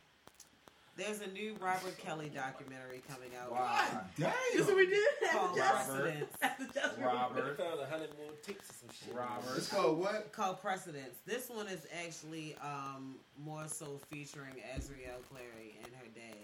[0.96, 4.00] there's a new Robert Kelly documentary coming out Wow.
[4.18, 4.32] Damn.
[4.54, 5.88] This what we did at called the Just.
[5.90, 6.32] Precedence.
[6.42, 6.96] At the Just.
[6.96, 7.58] They Robert.
[7.58, 9.14] found a hundred more tapes or some shit.
[9.14, 9.56] Robert.
[9.56, 10.32] It's called what?
[10.32, 11.18] Called Precedence.
[11.26, 16.34] This one is actually um, more so featuring Azriel Clary and her dad.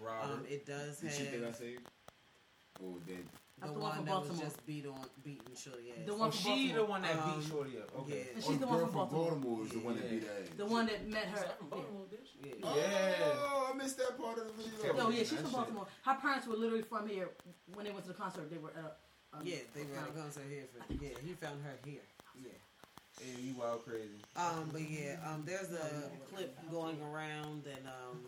[0.00, 0.32] Robert.
[0.34, 1.76] Um, it does The shit that I have say?
[2.84, 3.16] Oh, dead.
[3.60, 4.44] The the one one from that was Baltimore.
[4.44, 6.04] just beat on beating Shorty ass.
[6.06, 6.76] The one oh, from she Baltimore.
[6.76, 7.88] the one that Um, beat Shorty up.
[8.00, 8.12] Okay.
[8.12, 8.34] yeah.
[8.36, 9.30] And Oh, she's the one from from Baltimore.
[9.32, 10.48] Baltimore is the one that beat her ass.
[10.56, 11.44] The one that met her.
[11.56, 12.30] From Baltimore, bitch.
[12.44, 12.52] Yeah.
[12.62, 14.76] Oh, I missed that part of the video.
[14.84, 15.02] Yeah.
[15.02, 15.56] Oh yeah, she's That from shit.
[15.56, 15.86] Baltimore.
[16.04, 17.28] Her parents were literally from here.
[17.72, 18.72] When they went to the concert, they were.
[18.76, 18.92] Uh,
[19.36, 22.04] um, Yeah, they were at a concert here for yeah, he found her here.
[22.36, 22.52] Yeah.
[23.24, 24.20] Yeah, you wild crazy.
[24.36, 28.20] Um, but yeah, um, there's a clip going around, and um,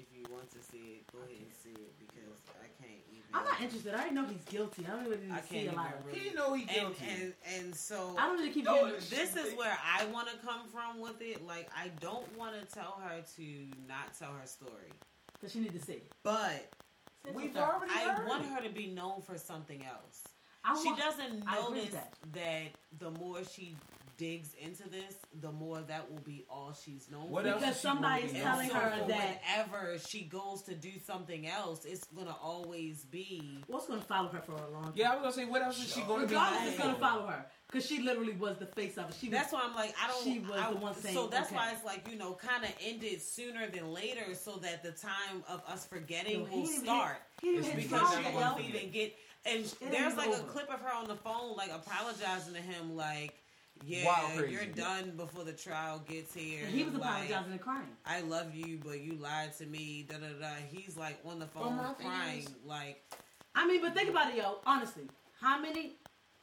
[0.00, 3.13] if you want to see it, go ahead and see it because I can't even.
[3.34, 3.94] I'm not interested.
[3.94, 4.86] I didn't know he's guilty.
[4.86, 5.94] I don't really I need to see a even lot.
[6.06, 6.18] really.
[6.20, 7.04] He know he guilty.
[7.20, 10.36] and and so I don't need to keep No, this is where I want to
[10.46, 11.44] come from with it.
[11.44, 13.42] Like I don't want to tell her to
[13.88, 14.92] not tell her story,
[15.32, 16.70] Because she need to see but
[17.34, 20.22] We've already I want her to be known for something else.
[20.64, 22.14] I she doesn't I notice that.
[22.34, 22.72] that.
[22.98, 23.74] the more she
[24.16, 27.50] digs into this, the more that will be all she's known What for.
[27.50, 31.84] else Because is somebody's telling so her that- whenever she goes to do something else,
[31.84, 33.58] it's gonna always be.
[33.66, 34.92] What's going to follow her for a long time?
[34.96, 36.34] Yeah, I was gonna say, what else is she going to be?
[36.34, 37.46] Regardless, known it's going to follow her.
[37.66, 39.16] Because she literally was the face of it.
[39.20, 40.22] She was, That's why I'm like, I don't.
[40.24, 41.56] She was I, the one saying, so that's okay.
[41.56, 45.42] why it's like you know, kind of ended sooner than later, so that the time
[45.48, 47.16] of us forgetting Yo, he will start.
[47.40, 49.16] hit- he didn't It's because she won't even get.
[49.46, 52.60] And ain't there's even like a clip of her on the phone, like apologizing to
[52.60, 53.34] him, like,
[54.04, 54.52] Wild "Yeah, crazy.
[54.52, 57.96] you're done before the trial gets here." And he was like, apologizing and crying.
[58.06, 60.06] I love you, but you lied to me.
[60.08, 60.54] Da da da.
[60.70, 62.54] He's like on the phone my crying, feelings.
[62.64, 63.02] like
[63.54, 64.58] I mean, but think about it, yo.
[64.66, 65.04] Honestly,
[65.40, 65.96] how many,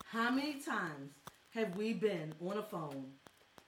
[0.05, 1.11] how many times
[1.53, 3.05] have we been on a phone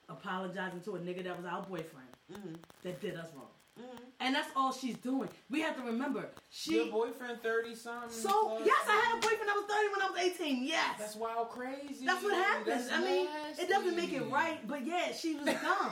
[0.08, 3.48] apologizing to a nigga that was our boyfriend mm-hmm, that did us wrong?
[3.80, 3.98] Mm-hmm.
[4.20, 5.30] And that's all she's doing.
[5.50, 6.76] We have to remember she.
[6.76, 8.10] Your boyfriend thirty something.
[8.10, 10.64] so yes, I had a boyfriend that was thirty when I was eighteen.
[10.64, 12.06] Yes, That's wild crazy.
[12.06, 12.88] That's what happens.
[12.88, 13.28] That's I mean,
[13.60, 15.92] it doesn't make it right, but yeah, she was dumb.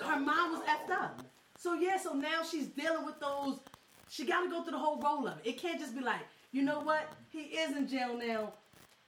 [0.00, 1.22] Her mind was effed up.
[1.58, 3.58] So yeah, so now she's dealing with those
[4.08, 5.48] She got to go through the whole roll of it.
[5.50, 6.20] It can't just be like,
[6.52, 7.12] you know what?
[7.30, 8.52] He is in jail now.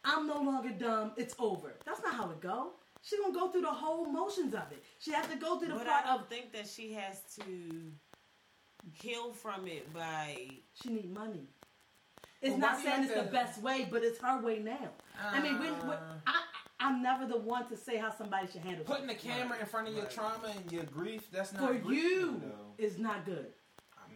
[0.04, 1.12] I'm no longer dumb.
[1.16, 1.74] It's over.
[1.84, 2.72] That's not how it go.
[3.06, 4.82] She gonna go through the whole motions of it.
[4.98, 7.20] She has to go through the But part I of don't think that she has
[7.38, 7.92] to
[8.92, 10.48] heal from it by.
[10.74, 11.46] she need money.
[12.42, 14.40] It's Well, not why do you saying have it's the best way, but it's her
[14.42, 14.90] way now.
[15.22, 15.98] I mean, we, we, Uh.
[16.26, 16.42] I,
[16.80, 19.30] I'm never the one to say how somebody should handle Putting the something.
[19.30, 20.12] camera in front of your Right.
[20.12, 22.74] trauma and your grief, that's not for grief, you though.
[22.84, 23.52] is not good.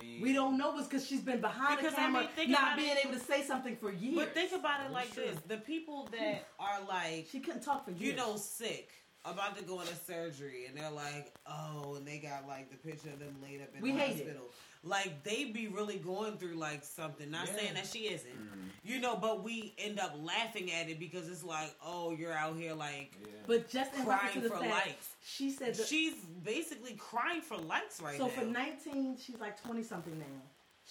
[0.01, 2.31] I mean, We don't know it's because she's been behind Because, the I camera, mean,
[2.36, 3.05] think not being it.
[3.06, 4.16] able to say something for years.
[4.16, 5.24] But think about it oh, like Sure.
[5.24, 8.02] this: the people that are like, she couldn't talk for years.
[8.02, 8.89] you know, sick,
[9.24, 13.10] about to go into surgery, and they're like, oh, and they got like the picture
[13.10, 14.44] of them laid up in We the hospital.
[14.47, 14.52] it.
[14.82, 14.90] Hospital.
[14.90, 17.31] Like they be really going through like something.
[17.31, 17.57] Not Yeah.
[17.57, 18.69] saying that she isn't, mm-hmm.
[18.85, 22.57] you know, but we end up laughing at it because it's like, oh, you're out
[22.57, 23.28] here like Yeah.
[23.47, 25.09] But just in reference to crying the for fact, likes.
[25.24, 25.86] she said that.
[25.86, 28.31] She's basically crying for likes right so now.
[28.31, 30.27] for 19, she's like 20 something now.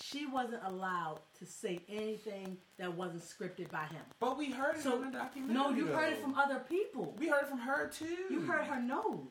[0.02, 4.02] She wasn't allowed to say anything that wasn't scripted by him.
[4.20, 5.54] But we heard it So on the documentary.
[5.54, 7.14] no, you heard it from other people.
[7.18, 8.16] We heard it from her too.
[8.30, 9.28] You heard her nose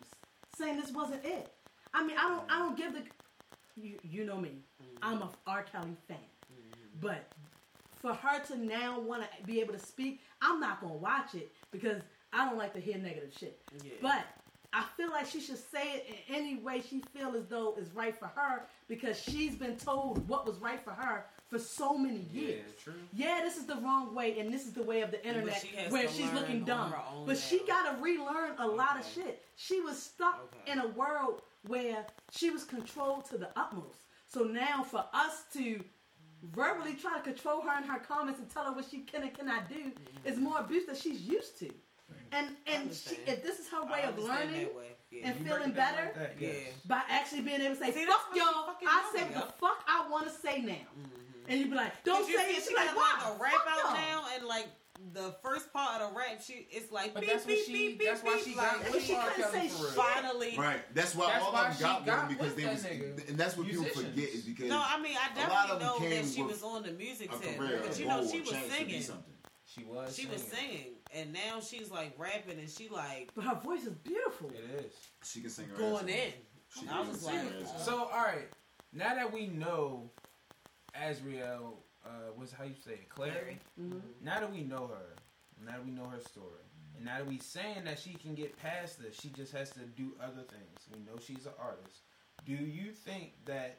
[0.56, 1.50] saying this wasn't it.
[1.94, 3.02] I mean, I don't, I don't give the.
[3.80, 4.62] You, you know me.
[5.02, 5.62] I'm a R.
[5.62, 6.16] Kelly fan,
[7.00, 7.30] but
[8.00, 11.52] for her to now want to be able to speak, I'm not gonna watch it
[11.70, 12.00] because
[12.32, 13.60] I don't like to hear negative shit.
[13.84, 13.92] Yeah.
[14.02, 14.24] But
[14.72, 17.90] I feel like she should say it in any way she feel as though is
[17.94, 22.26] right for her because she's been told what was right for her for so many
[22.32, 22.70] Yeah, years.
[22.82, 22.94] true.
[23.14, 25.68] Yeah, this is the wrong way, and this is the way of the internet she
[25.90, 26.90] where she's looking dumb.
[26.92, 29.44] her own But she got to relearn a lot of shit.
[29.56, 30.72] She was stuck Okay.
[30.72, 34.00] in a world where she was controlled to the utmost.
[34.28, 35.82] So now, for us to
[36.42, 39.34] verbally try to control her in her comments and tell her what she can and
[39.34, 39.90] cannot do
[40.24, 41.70] is more abuse that she's used to.
[42.32, 44.94] And and she, if this is her way of learning way.
[45.10, 45.28] Yeah.
[45.28, 46.48] and feeling break it down better like that, Yeah.
[46.48, 46.72] yes.
[46.86, 50.06] by actually being able to say, See, "Fuck y'all," I say said the fuck I
[50.10, 50.74] want to say now,
[51.48, 53.66] and you be like, "Don't say it." she She like, got "Why?" like a rap
[53.68, 53.94] out y'all.
[53.94, 54.68] now, and like
[55.14, 57.72] the first part of the rap, she it's like But beep that's what beep she-
[57.72, 59.28] beep beep that's why she like, got But with she R.
[59.30, 59.92] couldn't Kelly say for real.
[59.92, 60.54] finally.
[60.58, 60.94] Right.
[60.94, 63.28] That's why That's all why of she them got, got one because they was, nigga.
[63.28, 66.16] and that's what people forget is because No, I mean I A lot definitely know
[66.16, 68.84] that she was on the music a tip, but you know she was chance to
[68.84, 69.22] be singing.
[69.66, 70.16] She was.
[70.16, 70.70] She was singing.
[70.70, 74.50] singing, and now she's like rapping, and she like But her voice is beautiful.
[74.50, 74.92] It is.
[75.22, 76.08] She can sing her ass going off.
[76.08, 76.32] in.
[76.80, 77.34] She I was like.
[77.36, 78.48] Uh, so, all right.
[78.92, 80.10] Now that we know
[81.02, 83.32] Azriel, uh, what's how you say it, Clary.
[83.32, 83.60] Clary.
[83.80, 84.02] Mhm.
[84.22, 85.16] Now that we know her,
[85.64, 86.64] now that we know her story,
[86.96, 89.80] and now that we saying that she can get past this, she just has to
[89.80, 90.88] do other things.
[90.92, 92.02] We know she's an artist.
[92.44, 93.78] Do you think that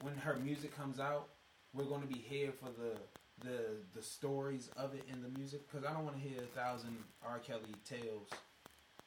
[0.00, 1.28] when her music comes out,
[1.72, 2.96] we're going to be here for the
[3.40, 5.66] the the stories of it in the music?
[5.68, 7.38] Because I don't want to hear a thousand R.
[7.40, 8.28] Kelly tales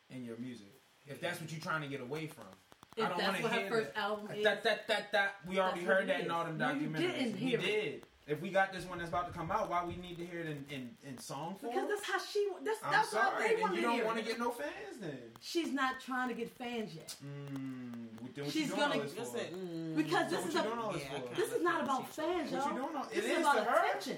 [0.09, 0.67] in your music.
[1.07, 2.66] If that's what you're trying to get away from, If
[3.05, 3.99] I don't want what to her hear first that.
[4.01, 4.43] album is.
[4.43, 6.25] That that that that we already That's what heard it that is.
[6.25, 6.97] in all them No, you documentaries.
[6.99, 7.61] didn't we it.
[7.61, 8.03] did.
[8.27, 10.41] If we got this one that's about to come out, why we need to hear
[10.41, 11.73] it in, in, in song form?
[11.73, 12.45] Because that's how she.
[12.61, 14.97] That's I'm that's what sorry, they then want you don't want to get no fans
[14.99, 15.17] then.
[15.39, 17.15] She's not trying to get fans yet.
[17.25, 17.93] Mm,
[18.35, 19.37] then what She's you doing gonna- all this Just for?
[19.37, 21.35] said, mm, Because So this what is you a- all this Yeah, for?
[21.35, 22.73] This is not about fans, What y'all.
[22.73, 24.17] you doing all- This it is is about to attention.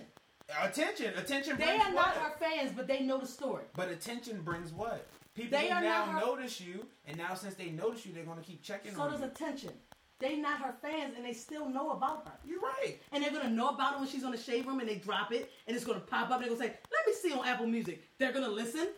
[0.63, 2.05] Attention, attention They brings are what?
[2.07, 3.65] not her fans, but they know the story.
[3.75, 5.05] But attention brings what?
[5.39, 8.41] People They are now her- notice you, and now since they notice you, they're gonna
[8.41, 9.27] keep checking So on does you.
[9.27, 9.73] attention.
[10.19, 12.33] They not her fans, and they still know about her.
[12.45, 12.99] You're right.
[13.13, 15.31] And they're gonna know about it when she's on the shade room, and they drop
[15.31, 16.41] it, and it's gonna pop up.
[16.41, 18.89] And they're gonna say, "Let me see on Apple Music." They're gonna listen,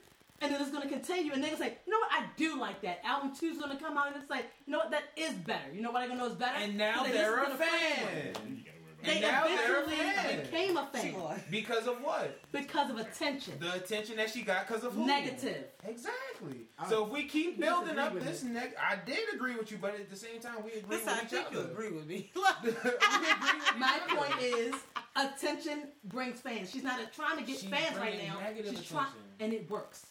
[0.41, 2.11] and then it's gonna continue, and they're gonna say, "You know what?
[2.11, 4.89] I do like that." Album two's gonna come out, and it's like, "You know what?
[4.89, 6.01] That is better." You know what?
[6.01, 6.55] I gonna know it's better.
[6.57, 8.65] And now They they're listen a to fan.
[9.03, 10.41] They And now they're a eventually fan.
[10.41, 12.39] became a fan Because of what?
[12.51, 13.53] because of attention.
[13.59, 15.05] The attention that she got because of who?
[15.05, 15.65] Negative.
[15.87, 16.67] Exactly.
[16.89, 20.09] So if we keep building up this neg, I did agree with you, but at
[20.09, 21.71] the same time, we agree Listen, I with each think you other.
[21.71, 22.31] agree with me.
[22.59, 22.83] agree with
[23.79, 24.15] My other.
[24.15, 24.75] point is,
[25.15, 26.69] attention brings fans.
[26.71, 28.39] She's not trying to get She's fans right now.
[28.39, 29.21] negative She's trying, attention.
[29.39, 30.05] and it works.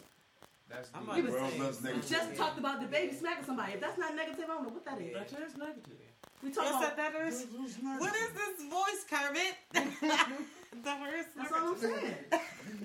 [0.68, 1.08] That's I'm deep.
[1.10, 3.72] about We to was- say, World loves We just talked about the baby smacking somebody.
[3.74, 5.12] If that's not negative, I don't know what that is.
[5.14, 5.98] That is negative.
[6.42, 6.96] We talk Yes, about.
[6.96, 7.46] that is.
[7.98, 9.54] What is this voice, Kermit?
[10.82, 11.28] the first.
[11.36, 12.14] That's all I'm saying.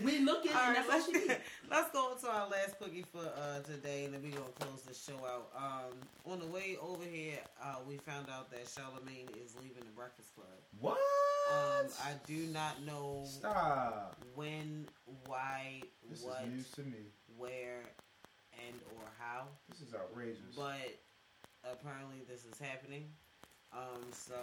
[0.03, 1.41] We look at it, All and right, that's all let's,
[1.72, 4.94] let's go to our last cookie for uh, today, and then we're gonna close the
[4.94, 5.52] show out.
[5.56, 9.91] Um, on the way over here, uh, we found out that Charlamagne is leaving the
[9.95, 10.48] Breakfast Club.
[10.82, 10.98] What?
[11.53, 14.18] Um, I do not know Stop.
[14.34, 14.86] when,
[15.27, 17.06] why, This what, is news to me.
[17.38, 17.84] where,
[18.53, 20.56] and or how, This is outrageous.
[20.57, 20.98] but
[21.64, 23.06] apparently this is happening.
[23.76, 24.40] Um, so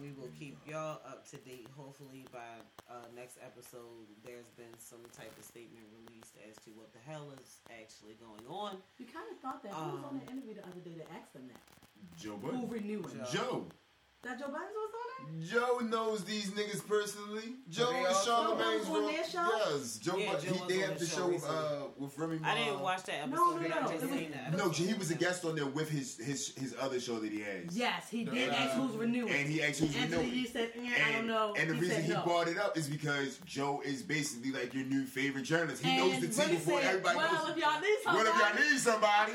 [0.00, 1.66] we will keep y'all up to date.
[1.76, 6.92] Hopefully by uh, next episode, there's been some type of statement released as to what
[6.94, 8.78] the hell is actually going on.
[8.98, 9.72] You kind of thought that.
[9.74, 11.62] Who was on Um, the interview the other day to ask them that?
[12.16, 12.68] Joe Who Budden.
[12.70, 13.18] renewing?
[13.32, 13.32] Joe.
[13.32, 13.66] Joe.
[14.24, 15.46] That Joe Budden was on there?
[15.60, 17.54] Joe knows these niggas personally.
[17.70, 19.48] Joe they is also- Charlamagne's Joe was on real- their show?
[19.56, 20.16] Yes, Joe.
[20.16, 22.38] Yeah, Joe he, was they on have the the show show uh, with Remy.
[22.44, 23.34] I didn't watch that episode.
[23.36, 24.56] No, no, but I no, just it was- that.
[24.56, 27.40] No, he was a guest on there with his his his other show that he
[27.40, 27.76] has.
[27.76, 29.32] Yes, he did Uh, ask who's renewing.
[29.32, 30.30] And he asked who's Anthony renewing.
[30.32, 31.54] Lee said, eh, And, I don't know.
[31.58, 32.22] and the he reason he no.
[32.24, 35.84] brought it up is because Joe is basically like your new favorite journalist.
[35.84, 37.50] He knows the team before said, everybody well, knows.
[37.56, 39.32] if y'all need What if y'all need somebody?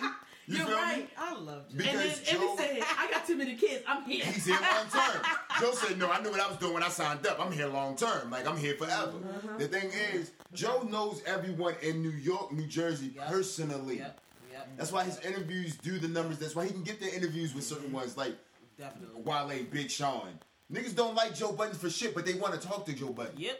[0.49, 0.97] You You're feel right.
[0.97, 1.07] me?
[1.15, 1.77] I love Joe.
[1.77, 3.83] Because and then Joe- Envy said, I got too many kids.
[3.87, 4.25] I'm here.
[4.25, 5.21] He's here long term.
[5.61, 7.39] Joe said, "No, I knew what I was doing when I signed up.
[7.39, 8.31] I'm here long term.
[8.31, 9.57] Like I'm here forever." Uh-huh.
[9.59, 13.27] The thing is, Joe knows everyone in New York, New Jersey Yep.
[13.27, 13.97] personally.
[13.99, 14.19] Yep,
[14.51, 14.69] yep.
[14.75, 16.39] That's why his interviews do the numbers.
[16.39, 18.35] That's why he can get the interviews with certain ones like
[18.77, 19.21] Definitely.
[19.21, 20.39] Wale, Big Sean.
[20.73, 23.33] Niggas don't like Joe Budden for shit, but they want to talk to Joe Budden.
[23.37, 23.59] Yep.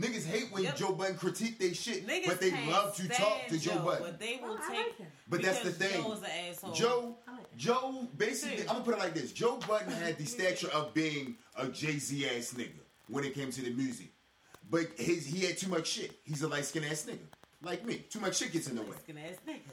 [0.00, 0.76] Niggas hate when Yep.
[0.76, 4.02] Joe Budden critique their shit, Niggas but they love to talk to stand Joe Budden.
[4.04, 4.98] But they will Oh, take.
[4.98, 5.08] like.
[5.28, 6.02] But that's the thing.
[6.02, 6.74] Joe is an.
[6.74, 7.56] Joe, like.
[7.58, 8.62] Joe, basically, too.
[8.62, 11.98] I'm gonna put it like this: Joe Budden had the stature of being a Jay
[11.98, 12.70] Z ass nigga
[13.08, 14.08] when it came to the music,
[14.70, 16.18] but his he had too much shit.
[16.24, 17.18] He's a light skinned ass nigga,
[17.62, 17.98] like me.
[18.08, 18.96] Too much shit gets in the way.
[19.02, 19.18] Skin.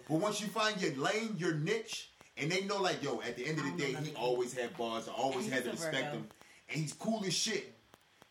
[0.10, 3.46] But once you find your lane, your niche, and they know, like, yo, at the
[3.48, 5.08] end of the day, he always had bars.
[5.08, 6.28] I always had to respect him,
[6.68, 7.74] and he's cool as shit.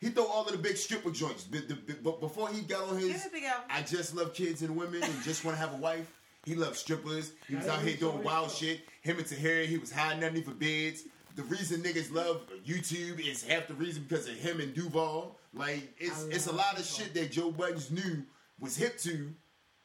[0.01, 2.99] He throw all of the big stripper joints, but, the, but before he got on
[2.99, 3.63] his, Get it together.
[3.69, 6.09] I just love kids and women and just want to have a wife.
[6.45, 7.33] He loved strippers.
[7.49, 8.81] He was out here doing wild shit.
[9.03, 11.03] Him and Tahiry, he was hiding underneath for beds.
[11.35, 15.37] The reason niggas love YouTube is half the reason because of him and Duval.
[15.53, 18.25] Like it's it's a lot of shit that Joe Buttons knew
[18.61, 19.33] was hip to.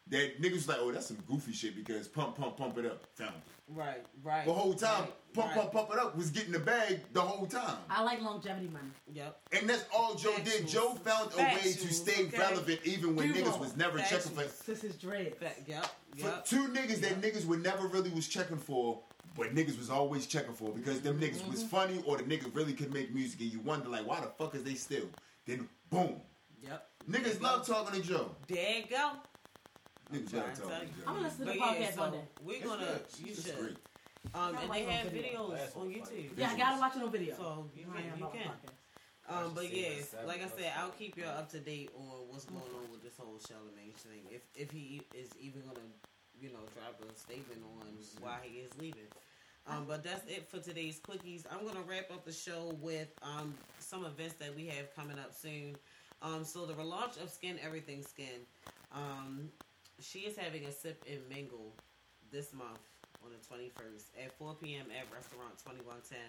[0.10, 3.04] That niggas was like, oh, that's some goofy shit because pump, pump, pump it up,
[3.16, 3.42] found it.
[3.70, 4.46] Right, right.
[4.46, 5.56] The whole time, right, pump, right.
[5.56, 7.78] pump, pump it up was getting the bag the whole time.
[7.90, 8.90] I like longevity money.
[9.14, 9.40] Yep.
[9.54, 10.68] And that's all Joe did.
[10.68, 12.38] Joe found a way to stay okay.
[12.38, 13.54] relevant even when Duval.
[13.54, 14.44] niggas was never checking for.
[14.66, 15.36] This is dread.
[15.38, 15.86] Fa- Yep.
[16.18, 16.46] For Yep.
[16.46, 19.00] two niggas that niggas would never really was checking for,
[19.38, 21.52] but niggas was always checking for because them niggas Mm-hmm.
[21.52, 24.28] was funny or the niggas really could make music and you wonder like why the
[24.28, 25.06] fuck is they still?
[25.48, 26.22] Then boom.
[26.62, 26.88] Yep.
[27.10, 28.30] Niggas love talking to Joe.
[28.48, 29.12] There you go.
[30.12, 30.92] Niggas trying love to talking tell to you.
[30.94, 31.04] Joe.
[31.08, 32.26] I'm gonna listen to But the yeah, podcast so one day.
[32.44, 32.86] we're It's gonna.
[32.86, 33.02] good.
[33.26, 33.58] You It's should.
[33.60, 33.78] great.
[34.34, 35.40] Um, and they have on video.
[35.48, 35.88] videos That's on.
[35.90, 36.30] YouTube.
[36.38, 37.36] Yeah, I gotta watch it on video.
[37.36, 38.20] So you I can.
[38.20, 38.52] You can.
[39.30, 42.28] Um, but Watch the yeah, like I said, I'll keep y'all up to date on
[42.30, 44.22] what's going on with this whole Charlamagne thing.
[44.30, 45.80] If if he is even gonna,
[46.40, 47.88] you know, drop a statement on
[48.22, 49.08] why he is leaving.
[49.66, 51.46] Um, but that's it for today's quickies.
[51.50, 55.34] I'm gonna wrap up the show with um some events that we have coming up
[55.34, 55.76] soon.
[56.22, 58.46] Um, so the relaunch of Skin Everything Skin.
[58.94, 59.50] Um,
[60.00, 61.74] she is having a sip and mingle
[62.32, 62.82] this month
[63.24, 64.88] on the 21st at 4 p.m.
[64.92, 66.20] at restaurant 2110.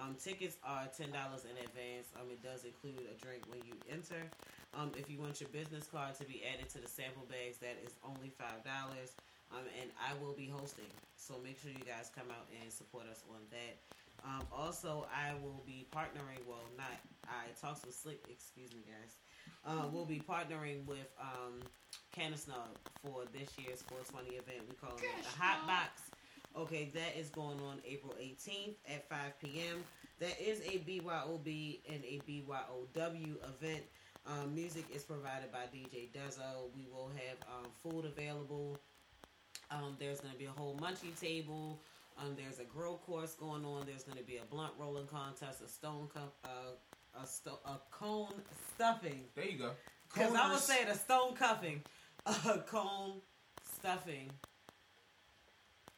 [0.00, 2.08] Um, tickets are ten dollars in advance.
[2.16, 4.24] Um, it does include a drink when you enter.
[4.72, 7.76] Um, if you want your business card to be added to the sample bags, that
[7.84, 9.12] is only five dollars.
[9.52, 10.88] Um, and I will be hosting,
[11.20, 13.76] so make sure you guys come out and support us on that.
[14.24, 16.40] Um, also, I will be partnering.
[16.48, 16.96] Well, not
[17.28, 18.24] I talks with Slick.
[18.32, 19.20] Excuse me, guys.
[19.68, 21.04] Um, we'll be partnering with
[22.16, 24.68] um, Canasnug for this year's 420 event.
[24.68, 26.02] We call it the Hot Box.
[26.56, 29.82] Okay, that is going on April 18th at 5 p.m.
[30.20, 33.82] That is a BYOB and a BYOW event.
[34.26, 36.70] Um, music is provided by DJ Dezzo.
[36.76, 38.78] We will have um, food available.
[39.70, 41.80] Um, there's going to be a whole munchie table.
[42.18, 43.86] Um, there's a grill course going on.
[43.86, 47.78] There's going to be a blunt rolling contest, a stone cup, uh, a, sto- a
[47.90, 48.34] cone
[48.74, 49.22] stuffing.
[49.34, 49.70] There you go.
[50.12, 50.64] Because I was Coners.
[50.66, 51.82] saying a stone cuffing,
[52.26, 53.20] a cone
[53.76, 54.30] stuffing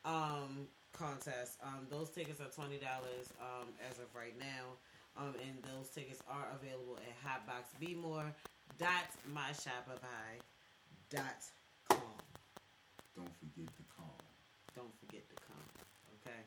[0.05, 1.59] um, contest.
[1.63, 4.77] Um, those tickets are twenty dollars um, as of right now,
[5.17, 8.33] um, and those tickets are available at hotboxbmore
[8.79, 10.41] dot myshopify
[11.11, 11.45] dot
[11.89, 11.99] com.
[13.15, 14.19] Don't forget to call.
[14.75, 15.67] Don't forget to come.
[16.21, 16.41] Okay.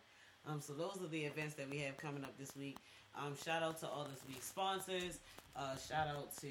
[0.48, 2.78] Um, so those are the events that we have coming up this week.
[3.16, 5.20] Um, shout out to all this week's sponsors.
[5.56, 6.48] Uh, shout out to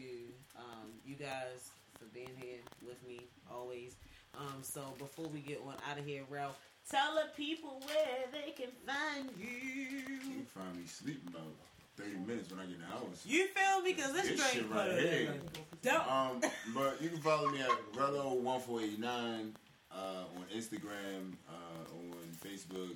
[0.57, 3.21] um, you guys for being here with me
[3.51, 3.97] always.
[4.39, 6.59] Um, so before we get on out of here, Ralph,
[6.91, 10.19] tell the people where they can find You you.
[10.21, 11.53] can find me sleeping about
[11.97, 13.25] 30 minutes when I get in the house.
[13.25, 13.93] You feel me?
[13.95, 15.33] Because this, This shit right here.
[15.33, 15.41] in.
[15.83, 16.11] Don't.
[16.11, 16.41] Um,
[16.75, 19.53] but you can follow me at Rello1489
[19.91, 22.13] uh, on Instagram, uh, on
[22.45, 22.91] Facebook,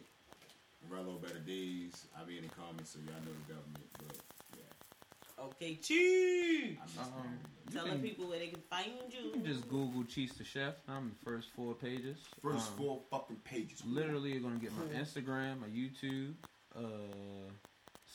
[0.93, 2.05] Rello Better Days.
[2.18, 3.89] I'll be in the comments so y'all know the government.
[3.98, 4.18] But
[4.59, 6.77] yeah, Okay, Cheech.
[7.71, 9.21] I'm just you Tell the can- people where they can find you.
[9.27, 10.75] You can just Google Cheech the Chef.
[10.89, 12.19] I'm the first four pages.
[12.43, 13.85] first Um, four fucking pages.
[13.85, 16.35] Literally, you're gonna get my Instagram, my YouTube,
[16.75, 17.51] uh,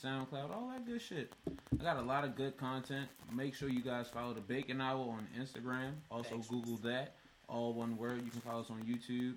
[0.03, 1.33] SoundCloud, all that good shit.
[1.79, 3.09] I got a lot of good content.
[3.31, 5.93] Make sure you guys follow the Bacon Hour on Instagram.
[6.11, 6.47] Also, Thanks.
[6.49, 7.15] Google that,
[7.47, 8.23] all one word.
[8.25, 9.35] You can follow us on YouTube.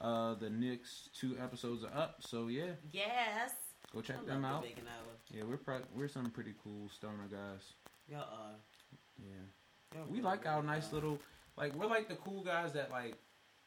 [0.00, 2.72] Uh, the next two episodes are up, so yeah.
[2.92, 3.52] Yes.
[3.92, 4.62] Go check I them out.
[4.62, 5.14] The bacon hour.
[5.30, 7.72] Yeah, we're pro- we're some pretty cool stoner guys.
[8.08, 8.56] Y'all are.
[9.20, 11.18] Yeah, we like our nice little
[11.56, 13.14] like we're like the cool guys that like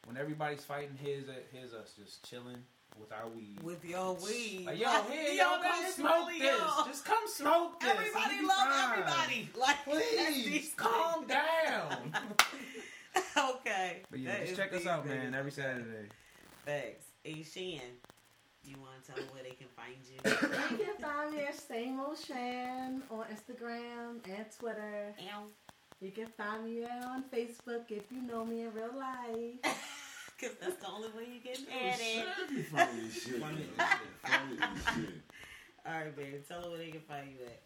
[0.05, 2.57] when everybody's fighting, here's a, here's us just chilling
[2.99, 3.59] with our weed.
[3.61, 4.63] with your weed.
[4.65, 6.59] Like yo, here, Yo, y'all come smoke this.
[6.59, 6.85] y'all.
[6.85, 7.89] Just come smoke this.
[7.91, 8.91] Everybody love fine.
[8.99, 9.49] everybody.
[9.59, 12.13] Like Please, Calm down.
[13.37, 14.01] okay.
[14.09, 15.33] But yeah, That just check us out, man.
[15.35, 15.51] Every.
[15.51, 16.09] Saturday.
[16.65, 17.05] Thanks.
[17.23, 17.81] Hey, Shan,
[18.67, 20.19] you want to tell them where they can find you?
[20.77, 25.13] You can find me at same old Shan on Instagram and Twitter.
[25.33, 25.43] Ow.
[26.01, 29.75] You can find me on Facebook if you know me in real life.
[30.37, 32.67] Because that's the only way you get Oh, at it.
[32.69, 33.41] funny as shit.
[33.41, 34.05] Funny as shit.
[34.21, 35.09] Funny as shit.
[35.81, 36.37] All right, baby.
[36.47, 37.57] Tell them where they can find you at.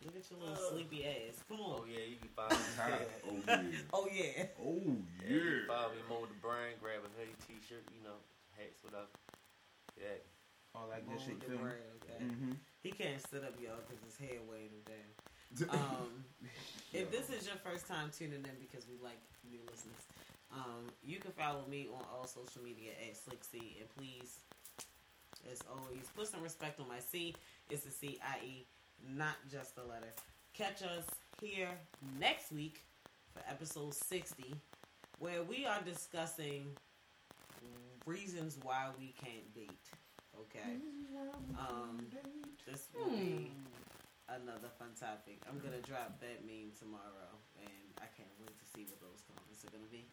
[0.00, 1.44] Look at your little Uh, sleepy ass.
[1.46, 1.90] Come Oh on.
[1.92, 3.76] yeah, you can find me.
[3.92, 4.48] Oh yeah.
[4.56, 4.64] Oh, yeah.
[4.64, 4.80] Oh
[5.20, 8.16] Yeah, you can follow me Mo the Brain, grab a hoodie, t-shirt, you know,
[8.56, 9.12] hats, whatever.
[10.02, 10.18] Yeah.
[10.74, 11.36] All that good shit.
[11.48, 11.58] You.
[11.58, 12.52] Mm-hmm.
[12.82, 15.10] He can't sit up, y'all, because his head weighing him down.
[15.70, 16.24] Um,
[16.92, 20.02] if this is your first time tuning in because we like new listeners,
[20.52, 24.40] um, you can follow me on all social media at Slicksy, And please,
[25.50, 27.34] as always, put some respect on my C.
[27.70, 28.66] It's the C I E,
[29.14, 30.12] not just the letter.
[30.54, 31.04] Catch us
[31.40, 31.70] here
[32.18, 32.84] next week
[33.32, 34.54] for episode 60,
[35.18, 36.66] where we are discussing
[38.06, 39.88] reasons why we can't date.
[40.38, 40.76] Okay.
[41.58, 42.06] Um,
[42.66, 43.50] this will be
[44.28, 45.40] another fun topic.
[45.48, 49.64] I'm gonna drop that meme tomorrow, and I can't wait to see what those comments
[49.64, 50.04] are gonna be.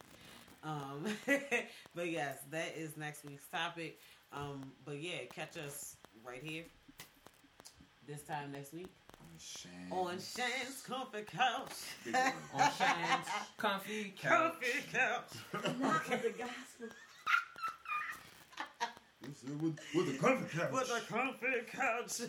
[0.64, 1.57] Um,
[1.95, 3.99] but yes, that is next week's topic.
[4.34, 5.95] Um, but yeah, catch us
[6.26, 6.66] right here
[8.07, 8.90] this time next week
[9.91, 11.72] on Shan's Comfort Couch.
[12.53, 14.53] On Shan's comfy couch.
[14.61, 15.32] Comfy Couch.
[15.80, 16.88] Not with the gospel.
[19.61, 20.72] With, with the comfort couch.
[20.72, 22.19] With the comfy couch.
[22.19, 22.27] you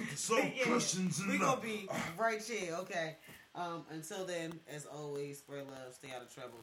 [0.06, 0.64] can solve Yeah.
[0.64, 1.60] questions in We love.
[1.62, 1.88] gonna be
[2.18, 3.16] right here, okay.
[3.54, 6.60] Um, until then, as always, spread love, stay out of trouble,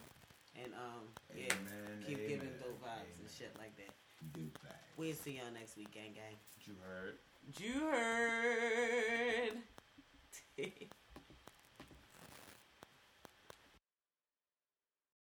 [0.62, 3.94] and um, yeah, Amen, keep amen, giving dope vibes and shit like that.
[4.34, 4.70] Goodbye.
[4.98, 6.38] We'll see y'all next week, gang gang.
[6.66, 7.18] You heard.
[7.60, 9.54] You heard.